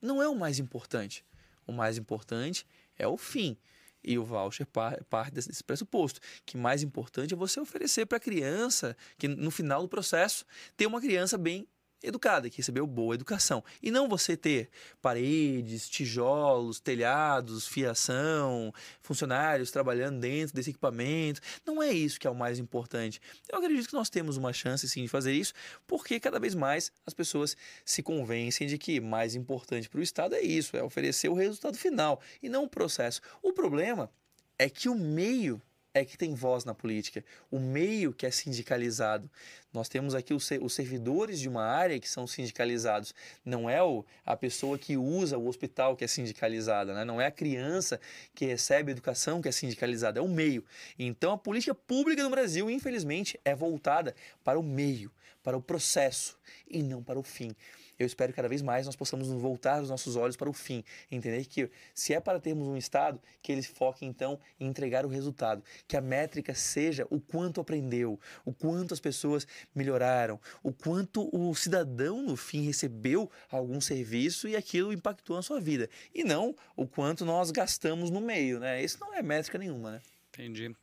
não 0.01 0.21
é 0.21 0.27
o 0.27 0.35
mais 0.35 0.59
importante. 0.59 1.25
O 1.67 1.71
mais 1.71 1.97
importante 1.97 2.65
é 2.97 3.07
o 3.07 3.17
fim. 3.17 3.57
E 4.03 4.17
o 4.17 4.23
voucher 4.23 4.67
parte 5.09 5.33
desse 5.33 5.63
pressuposto, 5.63 6.19
que 6.45 6.57
mais 6.57 6.83
importante 6.83 7.33
é 7.33 7.37
você 7.37 7.59
oferecer 7.59 8.05
para 8.05 8.17
a 8.17 8.21
criança, 8.21 8.95
que 9.17 9.27
no 9.27 9.49
final 9.49 9.81
do 9.81 9.87
processo, 9.87 10.45
ter 10.75 10.85
uma 10.85 10.99
criança 10.99 11.37
bem 11.37 11.67
educada, 12.03 12.49
que 12.49 12.57
recebeu 12.57 12.85
boa 12.85 13.15
educação. 13.15 13.63
E 13.81 13.89
não 13.89 14.07
você 14.07 14.35
ter 14.35 14.69
paredes, 15.01 15.89
tijolos, 15.89 16.79
telhados, 16.79 17.65
fiação, 17.65 18.73
funcionários 19.01 19.71
trabalhando 19.71 20.19
dentro 20.19 20.53
desse 20.53 20.71
equipamento. 20.71 21.41
Não 21.65 21.81
é 21.81 21.91
isso 21.91 22.19
que 22.19 22.27
é 22.27 22.29
o 22.29 22.35
mais 22.35 22.59
importante. 22.59 23.21
Eu 23.49 23.57
acredito 23.57 23.87
que 23.87 23.93
nós 23.93 24.09
temos 24.09 24.37
uma 24.37 24.51
chance 24.51 24.87
sim 24.87 25.03
de 25.03 25.07
fazer 25.07 25.33
isso, 25.33 25.53
porque 25.87 26.19
cada 26.19 26.39
vez 26.39 26.53
mais 26.53 26.91
as 27.05 27.13
pessoas 27.13 27.55
se 27.85 28.03
convencem 28.03 28.67
de 28.67 28.77
que 28.77 28.99
mais 28.99 29.35
importante 29.35 29.89
para 29.89 29.99
o 29.99 30.03
Estado 30.03 30.35
é 30.35 30.41
isso, 30.41 30.75
é 30.75 30.83
oferecer 30.83 31.29
o 31.29 31.33
resultado 31.33 31.77
final 31.77 32.19
e 32.41 32.49
não 32.49 32.65
o 32.65 32.69
processo. 32.69 33.21
O 33.41 33.53
problema 33.53 34.09
é 34.57 34.69
que 34.69 34.89
o 34.89 34.95
meio 34.95 35.61
é 35.93 36.03
que 36.03 36.17
tem 36.17 36.33
voz 36.33 36.65
na 36.65 36.73
política, 36.73 37.23
o 37.51 37.59
meio 37.59 38.11
que 38.11 38.25
é 38.25 38.31
sindicalizado. 38.31 39.29
Nós 39.71 39.87
temos 39.87 40.15
aqui 40.15 40.33
os, 40.33 40.49
servidores 40.73 41.39
de 41.39 41.47
uma 41.47 41.63
área 41.63 41.99
que 41.99 42.09
são 42.09 42.25
sindicalizados. 42.25 43.13
Não 43.45 43.69
é 43.69 43.81
o, 43.81 44.03
a 44.25 44.35
pessoa 44.35 44.77
que 44.77 44.97
usa 44.97 45.37
o 45.37 45.47
hospital 45.47 45.95
que 45.95 46.03
é 46.03 46.07
sindicalizada, 46.07 46.93
né? 46.95 47.05
não 47.05 47.21
é 47.21 47.27
a 47.27 47.31
criança 47.31 47.99
que 48.33 48.45
recebe 48.45 48.91
educação 48.91 49.41
que 49.41 49.47
é 49.47 49.51
sindicalizada, 49.51 50.19
é 50.19 50.21
o 50.21 50.27
meio. 50.27 50.65
Então 50.97 51.31
a 51.31 51.37
política 51.37 51.75
pública 51.75 52.23
no 52.23 52.29
Brasil, 52.29 52.69
infelizmente, 52.71 53.39
é 53.45 53.55
voltada 53.55 54.15
para 54.43 54.59
o 54.59 54.63
meio, 54.63 55.11
para 55.43 55.55
o 55.55 55.61
processo 55.61 56.37
e 56.67 56.81
não 56.81 57.03
para 57.03 57.19
o 57.19 57.23
fim 57.23 57.55
eu 57.97 58.05
espero 58.05 58.31
que 58.31 58.35
cada 58.35 58.49
vez 58.49 58.61
mais 58.61 58.85
nós 58.85 58.95
possamos 58.95 59.27
voltar 59.29 59.81
os 59.81 59.89
nossos 59.89 60.15
olhos 60.15 60.35
para 60.35 60.49
o 60.49 60.53
fim, 60.53 60.83
entender 61.11 61.45
que 61.45 61.69
se 61.93 62.13
é 62.13 62.19
para 62.19 62.39
termos 62.39 62.67
um 62.67 62.77
Estado, 62.77 63.21
que 63.41 63.51
ele 63.51 63.61
foque 63.63 64.05
então 64.05 64.39
em 64.59 64.67
entregar 64.67 65.05
o 65.05 65.09
resultado, 65.09 65.63
que 65.87 65.95
a 65.95 66.01
métrica 66.01 66.53
seja 66.53 67.07
o 67.09 67.19
quanto 67.19 67.61
aprendeu, 67.61 68.19
o 68.45 68.53
quanto 68.53 68.93
as 68.93 68.99
pessoas 68.99 69.47
melhoraram, 69.73 70.39
o 70.61 70.71
quanto 70.71 71.29
o 71.35 71.53
cidadão 71.55 72.21
no 72.21 72.35
fim 72.35 72.63
recebeu 72.63 73.29
algum 73.49 73.79
serviço 73.79 74.47
e 74.47 74.55
aquilo 74.55 74.93
impactou 74.93 75.35
na 75.35 75.41
sua 75.41 75.59
vida, 75.59 75.89
e 76.13 76.23
não 76.23 76.55
o 76.75 76.87
quanto 76.87 77.25
nós 77.25 77.51
gastamos 77.51 78.09
no 78.09 78.21
meio, 78.21 78.59
né? 78.59 78.83
Isso 78.83 78.97
não 78.99 79.13
é 79.13 79.21
métrica 79.21 79.57
nenhuma, 79.57 79.91
né? 79.91 80.01
Entendi. 80.29 80.75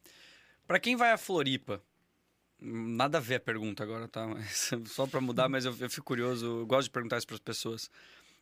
Para 0.67 0.79
quem 0.79 0.95
vai 0.95 1.11
a 1.11 1.19
Floripa, 1.19 1.83
Nada 2.61 3.19
a 3.19 3.21
ver 3.21 3.37
a 3.37 3.41
pergunta 3.41 3.83
agora, 3.83 4.07
tá? 4.09 4.27
Mas, 4.27 4.71
só 4.87 5.07
para 5.07 5.21
mudar, 5.21 5.49
mas 5.49 5.65
eu, 5.65 5.75
eu, 5.81 5.91
fico 5.91 6.07
curioso, 6.07 6.61
eu 6.61 6.67
gosto 6.67 6.85
de 6.85 6.91
perguntar 6.91 7.19
isso 7.19 7.27
para 7.27 7.37
as 7.37 7.41
pessoas. 7.41 7.91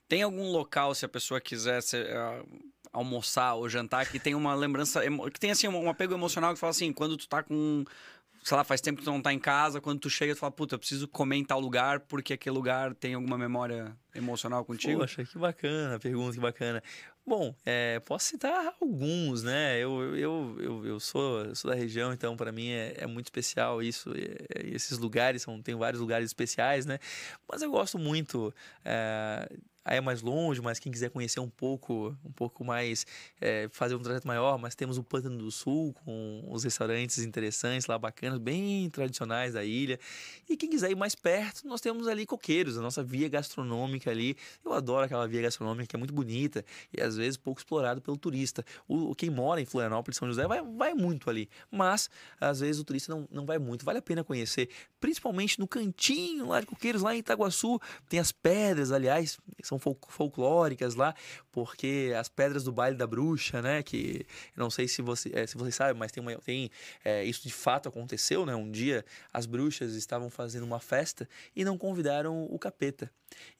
Tem 0.09 0.23
algum 0.23 0.51
local, 0.51 0.95
se 0.95 1.05
a 1.05 1.09
pessoa 1.09 1.41
quiser 1.41 1.83
se, 1.83 1.97
uh, 1.97 2.47
almoçar 2.93 3.55
ou 3.55 3.69
jantar, 3.69 4.11
que 4.11 4.19
tem 4.19 4.35
uma 4.35 4.55
lembrança, 4.55 5.03
que 5.33 5.39
tem 5.39 5.51
assim 5.51 5.69
um 5.69 5.89
apego 5.91 6.15
emocional 6.15 6.55
que 6.55 6.61
fala 6.61 6.71
assim, 6.71 6.93
quando 6.93 7.17
tu 7.17 7.29
tá 7.29 7.43
com 7.43 7.85
sei 8.43 8.57
lá, 8.57 8.65
faz 8.65 8.81
tempo 8.81 8.99
que 8.99 9.05
tu 9.05 9.11
não 9.11 9.21
tá 9.21 9.33
em 9.33 9.39
casa, 9.39 9.81
quando 9.81 10.01
tu 10.01 10.09
chega, 10.09 10.35
tu 10.35 10.39
fala, 10.39 10.53
puta, 10.53 10.75
eu 10.75 10.79
preciso 10.79 11.07
comer 11.07 11.37
em 11.37 11.45
tal 11.45 11.61
lugar 11.61 12.01
porque 12.01 12.33
aquele 12.33 12.55
lugar 12.55 12.95
tem 12.95 13.15
alguma 13.15 13.37
memória 13.37 13.95
emocional 14.15 14.65
contigo? 14.65 15.01
Poxa, 15.01 15.25
que 15.25 15.39
bacana, 15.39 15.99
pergunta 15.99 16.33
que 16.33 16.41
bacana. 16.41 16.83
Bom, 17.29 17.55
é, 17.67 18.01
posso 18.01 18.27
citar 18.29 18.75
alguns, 18.81 19.43
né? 19.43 19.79
Eu, 19.79 20.17
eu, 20.17 20.57
eu, 20.59 20.87
eu 20.87 20.99
sou, 20.99 21.55
sou 21.55 21.71
da 21.71 21.77
região, 21.77 22.11
então 22.11 22.35
para 22.35 22.51
mim 22.51 22.71
é, 22.71 22.95
é, 22.97 23.07
muito 23.07 23.27
especial 23.27 23.83
isso. 23.83 24.11
É, 24.15 24.67
esses 24.67 24.97
lugares, 24.97 25.43
são, 25.43 25.61
tem 25.61 25.75
vários 25.75 26.01
lugares 26.01 26.27
especiais, 26.27 26.87
né? 26.87 26.99
Mas 27.47 27.61
eu 27.61 27.71
gosto 27.71 27.99
muito 27.99 28.51
é, 28.83 29.47
aí 29.89 29.97
é 29.97 30.01
mais 30.03 30.21
longe, 30.21 30.61
mas 30.61 30.79
quem 30.79 30.93
quiser 30.93 31.09
conhecer 31.09 31.41
um 31.41 31.49
pouco, 31.49 32.15
um 32.23 32.31
pouco 32.31 32.63
mais, 32.63 33.07
é, 33.41 33.69
fazer 33.73 33.95
um 33.95 33.99
trajeto 34.01 34.27
maior, 34.27 34.59
mas 34.59 34.75
temos 34.75 34.99
o 34.99 35.03
Pântano 35.03 35.39
do 35.39 35.51
Sul 35.51 35.95
com 36.05 36.45
os 36.47 36.63
restaurantes 36.63 37.19
interessantes 37.21 37.87
lá, 37.87 37.99
bacanas, 37.99 38.39
bem 38.39 38.91
tradicionais 38.91 39.55
da 39.55 39.65
ilha. 39.65 39.99
E 40.49 40.59
quem 40.59 40.69
quiser 40.69 40.91
ir 40.91 40.95
mais 40.95 41.15
perto, 41.15 41.67
nós 41.67 41.81
temos 41.81 42.07
ali 42.07 42.27
Coqueiros, 42.27 42.77
a 42.77 42.83
nossa 42.83 43.03
via 43.03 43.31
gastronômica 43.31 44.11
ali. 44.11 44.37
Eu 44.63 44.75
adoro 44.75 45.07
aquela 45.07 45.27
via 45.27 45.41
gastronômica 45.41 45.87
que 45.87 45.97
é 45.97 45.99
muito 45.99 46.13
bonita 46.13 46.63
e 46.93 47.01
às 47.01 47.17
vezes 47.17 47.39
pouco 47.39 47.59
explorado 47.59 48.03
pelo 48.03 48.19
turista. 48.19 48.63
O, 48.87 49.15
quem 49.15 49.31
mora 49.31 49.59
em 49.59 49.65
Florianópolis, 49.65 50.19
São 50.19 50.29
José, 50.29 50.47
vai, 50.47 50.61
vai 50.63 50.93
muito 50.93 51.31
ali, 51.31 51.49
mas 51.71 52.11
às 52.39 52.61
vezes 52.61 52.79
o 52.79 52.85
turista 52.85 53.11
não, 53.11 53.27
não 53.31 53.47
vai 53.47 53.59
muito. 53.59 53.87
Vale 53.87 54.01
a 54.01 54.03
pena 54.03 54.23
conhecer, 54.23 54.69
principalmente 55.01 55.59
no 55.59 55.67
cantinho 55.67 56.49
lá 56.49 56.61
de 56.61 56.67
Coqueiros, 56.67 57.01
lá 57.01 57.15
em 57.15 57.21
Itaguaçu, 57.21 57.81
tem 58.07 58.21
as 58.21 58.31
pedras, 58.31 58.93
aliás, 58.93 59.39
são 59.63 59.78
são 59.79 59.95
fol- 59.95 59.99
folclóricas 60.09 60.95
lá, 60.95 61.15
porque 61.53 62.13
as 62.19 62.29
pedras 62.29 62.65
do 62.65 62.73
baile 62.73 62.97
da 62.97 63.07
bruxa, 63.07 63.63
né? 63.63 63.83
Que 63.83 64.27
não 64.57 64.71
sei 64.71 64.89
se 64.89 65.01
você, 65.03 65.31
eh, 65.35 65.47
se 65.47 65.57
vocês 65.57 65.75
sabem, 65.75 65.95
mas 65.99 66.13
tem, 66.13 66.23
uma, 66.23 66.35
tem 66.37 66.71
eh, 67.05 67.25
isso 67.25 67.43
de 67.43 67.53
fato 67.53 67.89
aconteceu, 67.89 68.45
né? 68.45 68.55
Um 68.55 68.71
dia 68.71 69.05
as 69.33 69.47
bruxas 69.47 69.95
estavam 69.95 70.29
fazendo 70.31 70.65
uma 70.65 70.81
festa 70.81 71.29
e 71.55 71.65
não 71.65 71.79
convidaram 71.79 72.45
o 72.45 72.59
capeta. 72.59 73.11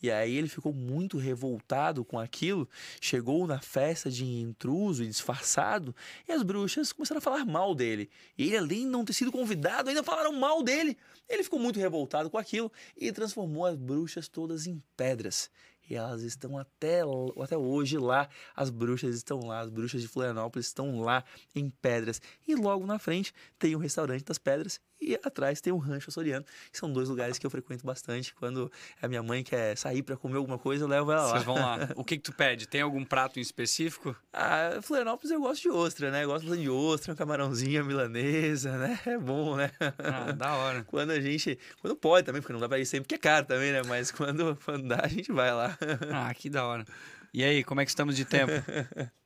E 0.03 0.11
aí 0.11 0.35
ele 0.35 0.49
ficou 0.49 0.73
muito 0.73 1.19
revoltado 1.19 2.03
com 2.05 2.19
aquilo, 2.19 2.67
chegou 3.01 3.47
na 3.47 3.61
festa 3.61 4.11
de 4.11 4.25
intruso 4.25 5.05
e 5.05 5.07
disfarçado, 5.07 5.95
e 6.27 6.33
as 6.33 6.43
bruxas 6.43 6.93
começaram 6.93 7.19
a 7.19 7.23
falar 7.23 7.45
mal 7.45 7.75
dele. 7.75 8.09
E 8.37 8.45
ele, 8.47 8.57
além 8.57 8.81
de 8.81 8.87
não 8.87 9.05
ter 9.05 9.13
sido 9.13 9.31
convidado, 9.31 9.89
ainda 9.91 10.03
falaram 10.03 10.33
mal 10.33 10.63
dele. 10.63 10.97
Ele 11.29 11.45
ficou 11.45 11.59
muito 11.59 11.79
revoltado 11.79 12.31
com 12.31 12.39
aquilo 12.39 12.73
e 12.97 13.13
transformou 13.13 13.67
as 13.67 13.77
bruxas 13.77 14.27
todas 14.29 14.67
em 14.67 14.83
pedras. 14.97 15.51
E 15.89 15.97
elas 15.97 16.23
estão 16.23 16.59
até, 16.59 17.01
até 17.43 17.57
hoje 17.57 17.99
lá. 17.99 18.29
As 18.55 18.71
bruxas 18.71 19.15
estão 19.15 19.41
lá, 19.41 19.61
as 19.61 19.69
bruxas 19.69 20.03
de 20.03 20.09
Florianópolis 20.09 20.67
estão 20.67 21.01
lá 21.01 21.25
em 21.55 21.71
pedras. 21.71 22.21
E 22.47 22.55
logo 22.55 22.87
na 22.87 22.99
frente 22.99 23.33
tem 23.59 23.75
o 23.75 23.79
restaurante 23.79 24.25
das 24.25 24.39
pedras 24.39 24.81
e 25.01 25.15
atrás 25.23 25.61
tem 25.61 25.73
o 25.73 25.79
Rancho 25.79 26.11
Açoriano, 26.11 26.45
que 26.71 26.79
são 26.79 26.93
dois 26.93 27.09
lugares 27.09 27.39
que 27.39 27.47
eu 27.47 27.51
frequento 27.51 27.85
bastante. 27.85 28.35
Quando 28.35 28.71
a 29.01 29.09
minha 29.09 29.23
mãe 29.23 29.43
quer 29.43 29.77
sair 29.77 30.03
para 30.03 30.17
comer 30.17 30.37
alguma 30.37 30.59
coisa, 30.59 30.85
eu 30.85 30.89
levo 30.89 31.13
ela 31.13 31.23
lá. 31.23 31.33
Vocês 31.33 31.45
vão 31.45 31.55
lá. 31.55 31.79
O 31.97 32.05
que 32.05 32.17
que 32.17 32.23
tu 32.23 32.33
pede? 32.33 32.67
Tem 32.67 32.81
algum 32.81 33.05
prato 33.05 33.39
em 33.39 33.43
específico? 33.43 34.17
Ah, 34.33 34.79
Florianópolis 34.83 35.31
eu 35.31 35.41
gosto 35.41 35.63
de 35.63 35.69
ostra, 35.71 36.11
né? 36.11 36.25
Eu 36.25 36.29
gosto 36.29 36.57
de 36.57 36.71
ostra, 36.71 37.13
um 37.13 37.17
camarãozinho, 37.17 37.85
milanesa, 37.85 38.77
né? 38.79 38.99
É 39.07 39.19
bom, 39.19 39.57
né? 39.57 39.71
Ah, 39.99 40.33
da 40.33 40.55
hora. 40.55 40.85
Quando 40.89 41.11
a 41.11 41.21
gente. 41.21 41.59
Quando 41.81 41.97
pode 41.97 42.27
também, 42.27 42.41
porque 42.41 42.53
não 42.53 42.61
dá 42.61 42.69
pra 42.69 42.79
ir 42.79 42.87
sempre, 42.87 43.05
porque 43.05 43.15
é 43.15 43.19
caro 43.19 43.47
também, 43.47 43.73
né? 43.73 43.83
Mas 43.87 44.11
quando, 44.11 44.57
quando 44.65 44.87
dá, 44.87 45.01
a 45.03 45.09
gente 45.09 45.33
vai 45.33 45.53
lá. 45.53 45.77
Ah, 46.13 46.33
que 46.35 46.49
da 46.49 46.65
hora. 46.65 46.85
E 47.33 47.45
aí, 47.45 47.63
como 47.63 47.81
é 47.81 47.85
que 47.85 47.91
estamos 47.91 48.17
de 48.17 48.25
tempo? 48.25 48.53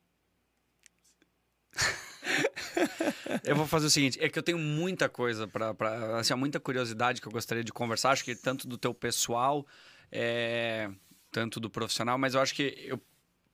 Eu 3.45 3.57
vou 3.57 3.67
fazer 3.67 3.87
o 3.87 3.91
seguinte, 3.91 4.19
é 4.21 4.29
que 4.29 4.39
eu 4.39 4.43
tenho 4.43 4.59
muita 4.59 5.09
coisa 5.09 5.49
para, 5.49 5.75
assim, 6.19 6.35
muita 6.35 6.61
curiosidade 6.61 7.21
que 7.21 7.27
eu 7.27 7.33
gostaria 7.33 7.65
de 7.65 7.73
conversar, 7.73 8.11
acho 8.11 8.25
que 8.25 8.35
tanto 8.35 8.69
do 8.69 8.77
teu 8.77 8.93
pessoal, 8.95 9.67
é, 10.11 10.91
tanto 11.31 11.59
do 11.59 11.71
profissional, 11.71 12.19
mas 12.19 12.35
eu 12.35 12.41
acho 12.41 12.55
que 12.55 12.75
eu 12.87 13.01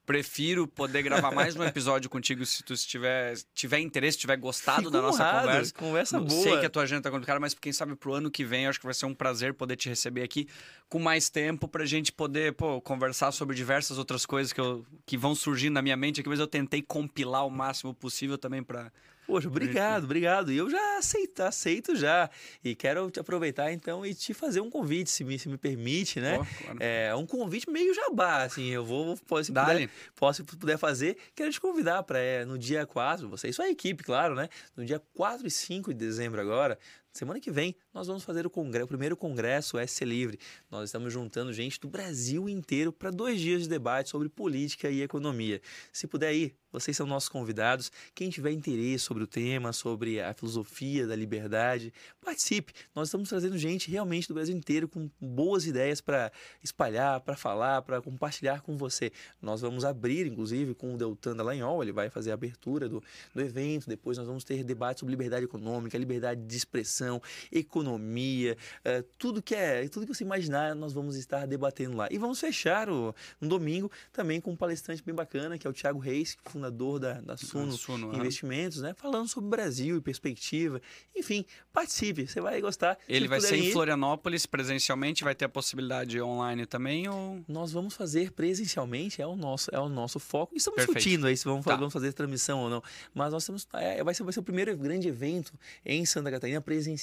prefiro 0.09 0.67
poder 0.67 1.03
gravar 1.03 1.31
mais 1.31 1.55
um 1.55 1.63
episódio 1.63 2.09
contigo 2.11 2.45
se 2.47 2.63
tu 2.63 2.75
tiver, 2.75 3.35
tiver 3.53 3.79
interesse, 3.79 4.17
tiver 4.17 4.39
gostado 4.39 4.85
Fico 4.85 4.91
da 4.91 5.03
nossa 5.03 5.23
honrado, 5.23 5.47
conversa. 5.47 5.75
Conversa 5.75 6.19
boa. 6.21 6.43
Sei 6.43 6.59
que 6.59 6.65
a 6.65 6.71
tua 6.71 6.85
agenda 6.85 7.03
tá 7.03 7.11
complicada, 7.11 7.39
mas 7.39 7.53
quem 7.53 7.75
sabe 7.75 7.95
pro 7.95 8.15
ano 8.15 8.31
que 8.31 8.43
vem, 8.43 8.65
eu 8.65 8.71
acho 8.71 8.79
que 8.81 8.87
vai 8.87 8.95
ser 8.95 9.05
um 9.05 9.15
prazer 9.15 9.53
poder 9.53 9.77
te 9.77 9.87
receber 9.87 10.23
aqui 10.23 10.49
com 10.89 10.99
mais 10.99 11.29
tempo 11.29 11.69
pra 11.69 11.85
gente 11.85 12.11
poder, 12.11 12.55
pô, 12.55 12.81
conversar 12.81 13.33
sobre 13.33 13.55
diversas 13.55 13.99
outras 13.99 14.25
coisas 14.25 14.51
que, 14.51 14.61
eu, 14.63 14.83
que 15.05 15.19
vão 15.19 15.35
surgindo 15.35 15.75
na 15.75 15.83
minha 15.83 15.97
mente 15.97 16.21
aqui, 16.23 16.29
mas 16.31 16.41
eu 16.41 16.47
tentei 16.47 16.81
compilar 16.81 17.47
o 17.47 17.51
máximo 17.51 17.93
possível 17.93 18.39
também 18.39 18.63
pra... 18.63 18.91
Poxa, 19.29 19.47
obrigado, 19.47 20.05
obrigado. 20.05 20.51
E 20.51 20.57
eu 20.57 20.71
já 20.71 20.97
aceito, 20.97 21.41
aceito 21.43 21.95
já. 21.95 22.31
E 22.65 22.75
quero 22.75 23.11
te 23.11 23.21
aproveitar 23.21 23.71
então 23.71 24.05
e 24.05 24.15
te 24.15 24.33
fazer 24.33 24.63
um 24.63 24.71
convite, 24.71 25.11
se 25.11 25.23
me, 25.23 25.39
se 25.39 25.51
me 25.51 25.59
permite, 25.59 26.19
né? 26.19 26.39
Pô, 26.39 26.47
claro. 26.65 26.79
É 26.81 27.15
um 27.15 27.27
convite 27.27 27.69
meio 27.69 27.93
jabá, 27.93 28.43
assim. 28.45 28.69
Eu 28.69 28.87
vou, 28.87 29.19
pode, 29.27 29.49
se 29.49 29.53
puder, 29.53 29.91
posso, 30.17 30.43
se 30.43 30.57
puder 30.57 30.79
fazer, 30.79 31.19
quero 31.35 31.53
te 31.53 31.61
convidar 31.61 32.03
para 32.05 32.47
no 32.47 32.57
dia 32.57 32.87
4, 32.87 33.29
você 33.29 33.49
e 33.49 33.53
sua 33.53 33.69
equipe, 33.69 34.03
claro, 34.03 34.35
né? 34.35 34.49
No 34.75 34.83
dia 34.83 34.99
4 35.13 35.47
e 35.47 35.51
5 35.51 35.93
de 35.93 35.99
dezembro 35.99 36.41
agora, 36.41 36.79
semana 37.19 37.41
que 37.41 37.51
vem, 37.51 37.75
nós 37.93 38.07
vamos 38.07 38.23
fazer 38.23 38.47
o, 38.47 38.51
congre- 38.51 38.83
o 38.83 38.87
primeiro 38.87 39.17
congresso 39.17 39.77
SC 39.85 40.05
Livre. 40.05 40.39
Nós 40.71 40.89
estamos 40.89 41.13
juntando 41.13 41.53
gente 41.53 41.81
do 41.81 41.89
Brasil 41.89 42.49
inteiro 42.49 42.93
para 42.93 43.11
dois 43.11 43.41
dias 43.41 43.63
de 43.63 43.69
debate 43.69 44.09
sobre 44.09 44.29
política 44.29 44.89
e 44.89 45.03
economia. 45.03 45.61
Se 45.93 46.07
puder 46.07 46.33
ir, 46.33 46.55
vocês 46.71 46.97
são 46.97 47.07
nossos 47.07 47.29
convidados. 47.29 47.91
Quem 48.15 48.29
tiver 48.29 48.53
interesse 48.53 49.05
sobre 49.05 49.25
o 49.25 49.27
tema, 49.27 49.73
sobre 49.73 50.21
a 50.21 50.35
filosofia 50.35 51.07
da 51.07 51.17
liberdade, 51.17 51.93
participe. 52.21 52.73
Nós 52.95 53.09
estamos 53.09 53.29
trazendo 53.31 53.57
gente 53.57 53.91
realmente 53.91 54.29
do 54.29 54.35
Brasil 54.35 54.55
inteiro 54.55 54.87
com 54.87 55.11
boas 55.19 55.67
ideias 55.67 56.01
para 56.01 56.31
espalhar, 56.63 57.21
para 57.23 57.37
falar, 57.37 57.83
para 57.83 58.01
compartilhar 58.03 58.61
com 58.61 58.77
você. 58.77 59.11
Nós 59.41 59.63
vamos 59.63 59.85
abrir, 59.85 60.27
inclusive, 60.27 60.75
com 60.75 60.95
o 60.95 60.97
Deltan 60.99 61.35
Dallagnol, 61.35 61.83
ele 61.83 61.93
vai 61.93 62.11
fazer 62.11 62.31
a 62.31 62.35
abertura 62.35 62.87
do, 62.89 63.03
do 63.35 63.41
evento. 63.41 63.89
Depois 63.89 64.19
nós 64.19 64.27
vamos 64.27 64.45
ter 64.45 64.63
debate 64.63 65.01
sobre 65.01 65.13
liberdade 65.13 65.47
econômica, 65.47 65.97
liberdade 65.97 66.43
de 66.43 66.57
expressão, 66.57 67.08
economia, 67.51 68.57
eh, 68.85 69.05
tudo 69.19 69.43
que 69.43 69.55
é, 69.55 69.87
tudo 69.89 70.07
que 70.07 70.15
você 70.15 70.25
imaginar, 70.25 70.75
nós 70.75 70.93
vamos 70.93 71.17
estar 71.17 71.47
debatendo 71.47 71.97
lá. 71.97 72.09
E 72.11 72.19
vamos 72.19 72.39
fechar 72.41 72.91
o, 72.91 73.15
no 73.41 73.49
domingo 73.49 73.91
também 74.13 74.41
com 74.41 74.53
um 74.53 74.57
palestrante 74.57 75.03
bem 75.03 75.15
bacana, 75.15 75.59
que 75.59 75.67
é 75.67 75.71
o 75.71 75.73
Thiago 75.73 75.99
Reis, 75.99 76.37
fundador 76.45 76.99
da, 76.99 77.21
da 77.21 77.37
Suno, 77.37 77.73
Suno. 77.73 78.15
Investimentos, 78.15 78.81
né? 78.81 78.95
Falando 78.95 79.29
sobre 79.29 79.47
o 79.47 79.51
Brasil 79.51 79.97
e 79.97 80.01
perspectiva. 80.01 80.81
Enfim, 81.17 81.45
participe, 81.73 82.27
você 82.27 82.41
vai 82.41 82.61
gostar. 82.61 82.97
Se 83.07 83.13
Ele 83.13 83.29
vai 83.29 83.41
ser 83.41 83.57
em 83.57 83.67
ir, 83.67 83.73
Florianópolis 83.73 84.47
presencialmente, 84.47 85.25
vai 85.25 85.35
ter 85.35 85.45
a 85.45 85.49
possibilidade 85.49 86.21
online 86.21 86.67
também 86.67 87.09
ou... 87.09 87.41
Nós 87.49 87.73
vamos 87.73 87.95
fazer 87.95 88.33
presencialmente, 88.33 89.23
é 89.23 89.27
o 89.27 89.37
nosso, 89.37 89.71
é 89.73 89.79
o 89.79 89.89
nosso 89.89 90.19
foco. 90.19 90.55
E 90.55 90.59
estamos 90.59 90.77
Perfeito. 90.77 90.99
discutindo 90.99 91.27
aí 91.27 91.37
se 91.37 91.45
vamos, 91.45 91.65
Tá. 91.65 91.77
vamos 91.77 91.93
fazer 91.93 92.13
transmissão 92.13 92.61
ou 92.61 92.71
não. 92.71 92.83
Mas 93.15 93.33
nós 93.33 93.45
temos. 93.45 93.67
é, 93.75 94.03
vai, 94.03 94.15
ser, 94.15 94.23
vai 94.23 94.33
ser 94.33 94.41
o 94.41 94.43
primeiro 94.43 94.77
grande 94.77 95.09
evento 95.09 95.53
em 95.85 96.05
Santa 96.05 96.31
Catarina 96.31 96.61
presencial 96.61 96.98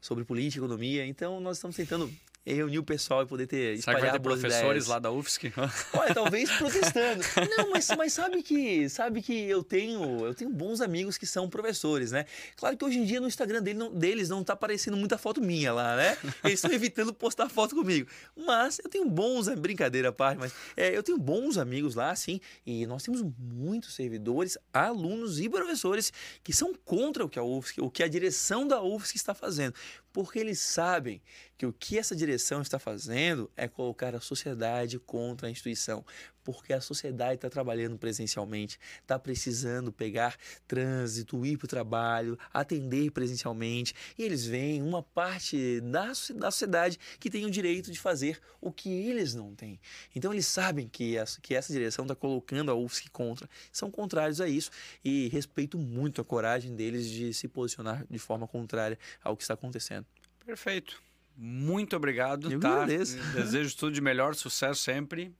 sobre 0.00 0.24
política 0.24 0.62
e 0.62 0.64
economia. 0.64 1.06
Então 1.06 1.40
nós 1.40 1.56
estamos 1.58 1.76
tentando 1.76 2.10
reunir 2.54 2.78
o 2.78 2.82
pessoal 2.84 3.22
e 3.22 3.26
poder 3.26 3.46
ter 3.46 3.76
Será 3.80 3.96
que 3.96 4.02
vai 4.02 4.10
espalhar 4.10 4.12
ter 4.12 4.20
professores 4.20 4.62
ideias. 4.84 4.86
lá 4.86 4.98
da 4.98 5.10
UFSC? 5.10 5.52
Olha, 5.92 6.14
talvez 6.14 6.50
protestando. 6.52 7.22
Não, 7.56 7.70
mas, 7.70 7.88
mas 7.96 8.12
sabe 8.12 8.42
que 8.42 8.88
sabe 8.88 9.20
que 9.22 9.32
eu 9.48 9.62
tenho 9.64 10.24
eu 10.24 10.34
tenho 10.34 10.50
bons 10.50 10.80
amigos 10.80 11.18
que 11.18 11.26
são 11.26 11.48
professores, 11.48 12.12
né? 12.12 12.24
Claro 12.56 12.76
que 12.76 12.84
hoje 12.84 12.98
em 12.98 13.04
dia 13.04 13.20
no 13.20 13.26
Instagram 13.26 13.62
dele 13.62 13.78
não- 13.78 13.92
deles 13.92 14.28
não 14.28 14.44
tá 14.44 14.52
aparecendo 14.52 14.96
muita 14.96 15.18
foto 15.18 15.40
minha 15.40 15.72
lá, 15.72 15.96
né? 15.96 16.16
Eles 16.44 16.54
estão 16.54 16.70
evitando 16.72 17.12
postar 17.12 17.48
foto 17.48 17.74
comigo. 17.74 18.08
Mas 18.36 18.78
eu 18.82 18.88
tenho 18.88 19.08
bons, 19.08 19.48
brincadeira 19.48 20.10
à 20.10 20.12
parte, 20.12 20.38
mas 20.38 20.52
é, 20.76 20.96
eu 20.96 21.02
tenho 21.02 21.18
bons 21.18 21.58
amigos 21.58 21.94
lá, 21.94 22.14
sim, 22.14 22.40
e 22.64 22.86
nós 22.86 23.02
temos 23.02 23.22
muitos 23.38 23.94
servidores, 23.94 24.56
alunos 24.72 25.40
e 25.40 25.48
professores 25.48 26.12
que 26.42 26.52
são 26.52 26.74
contra 26.84 27.24
o 27.24 27.28
que 27.28 27.38
a 27.38 27.42
UFSC, 27.42 27.80
o 27.80 27.90
que 27.90 28.02
a 28.02 28.08
direção 28.08 28.66
da 28.66 28.82
UFSC 28.82 29.16
está 29.16 29.34
fazendo, 29.34 29.74
porque 30.16 30.38
eles 30.38 30.60
sabem 30.60 31.20
que 31.58 31.66
o 31.66 31.72
que 31.74 31.98
essa 31.98 32.16
direção 32.16 32.62
está 32.62 32.78
fazendo 32.78 33.50
é 33.54 33.68
colocar 33.68 34.14
a 34.14 34.20
sociedade 34.20 34.98
contra 34.98 35.46
a 35.46 35.50
instituição, 35.50 36.02
porque 36.46 36.72
a 36.72 36.80
sociedade 36.80 37.34
está 37.34 37.50
trabalhando 37.50 37.98
presencialmente, 37.98 38.78
está 39.02 39.18
precisando 39.18 39.90
pegar 39.90 40.36
trânsito, 40.68 41.44
ir 41.44 41.56
para 41.56 41.64
o 41.64 41.68
trabalho, 41.68 42.38
atender 42.54 43.10
presencialmente, 43.10 43.92
e 44.16 44.22
eles 44.22 44.46
veem 44.46 44.80
uma 44.80 45.02
parte 45.02 45.80
da, 45.80 46.06
da 46.36 46.50
sociedade 46.52 46.98
que 47.18 47.28
tem 47.28 47.44
o 47.44 47.50
direito 47.50 47.90
de 47.90 47.98
fazer 47.98 48.40
o 48.60 48.70
que 48.70 48.88
eles 48.88 49.34
não 49.34 49.54
têm. 49.56 49.80
Então 50.14 50.32
eles 50.32 50.46
sabem 50.46 50.86
que, 50.88 51.16
essa- 51.16 51.40
que 51.40 51.52
essa 51.52 51.72
direção 51.72 52.04
está 52.04 52.14
colocando 52.14 52.70
a 52.70 52.74
UFSC 52.76 53.10
contra, 53.10 53.48
são 53.72 53.90
contrários 53.90 54.40
a 54.40 54.48
isso, 54.48 54.70
e 55.04 55.26
respeito 55.28 55.76
muito 55.78 56.20
a 56.20 56.24
coragem 56.24 56.76
deles 56.76 57.08
de 57.10 57.34
se 57.34 57.48
posicionar 57.48 58.06
de 58.08 58.18
forma 58.20 58.46
contrária 58.46 58.96
ao 59.22 59.36
que 59.36 59.42
está 59.42 59.54
acontecendo. 59.54 60.06
Perfeito. 60.44 61.02
Muito 61.36 61.94
obrigado, 61.96 62.50
Eu 62.50 62.58
tá? 62.60 62.82
agradeço. 62.82 63.16
Desejo 63.34 63.76
tudo 63.76 63.92
de 63.92 64.00
melhor, 64.00 64.34
sucesso 64.34 64.80
sempre 64.82 65.34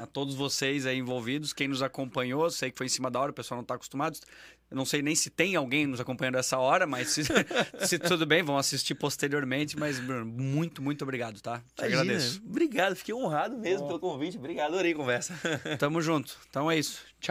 a 0.00 0.06
todos 0.06 0.34
vocês 0.34 0.86
aí 0.86 0.98
envolvidos, 0.98 1.52
quem 1.52 1.68
nos 1.68 1.82
acompanhou, 1.82 2.48
sei 2.50 2.70
que 2.70 2.78
foi 2.78 2.86
em 2.86 2.90
cima 2.90 3.10
da 3.10 3.18
hora, 3.20 3.30
o 3.30 3.34
pessoal 3.34 3.56
não 3.56 3.62
está 3.62 3.74
acostumado. 3.74 4.18
Eu 4.70 4.76
não 4.76 4.86
sei 4.86 5.02
nem 5.02 5.14
se 5.14 5.28
tem 5.28 5.54
alguém 5.54 5.86
nos 5.86 6.00
acompanhando 6.00 6.36
essa 6.38 6.56
hora, 6.56 6.86
mas 6.86 7.08
se, 7.08 7.22
se 7.86 7.98
tudo 7.98 8.24
bem, 8.24 8.42
vão 8.42 8.56
assistir 8.56 8.94
posteriormente, 8.94 9.78
mas 9.78 9.98
Bruno, 9.98 10.24
muito, 10.24 10.80
muito 10.80 11.02
obrigado, 11.02 11.40
tá? 11.42 11.58
Te 11.76 11.80
Imagina. 11.80 12.00
agradeço. 12.02 12.42
Obrigado, 12.46 12.96
fiquei 12.96 13.14
honrado 13.14 13.58
mesmo 13.58 13.86
pelo 13.86 14.00
convite. 14.00 14.38
Obrigado, 14.38 14.72
adorei 14.72 14.92
a 14.92 14.96
conversa. 14.96 15.34
Tamo 15.78 16.00
junto. 16.00 16.38
Então 16.48 16.70
é 16.70 16.78
isso. 16.78 17.00
Tchau. 17.20 17.30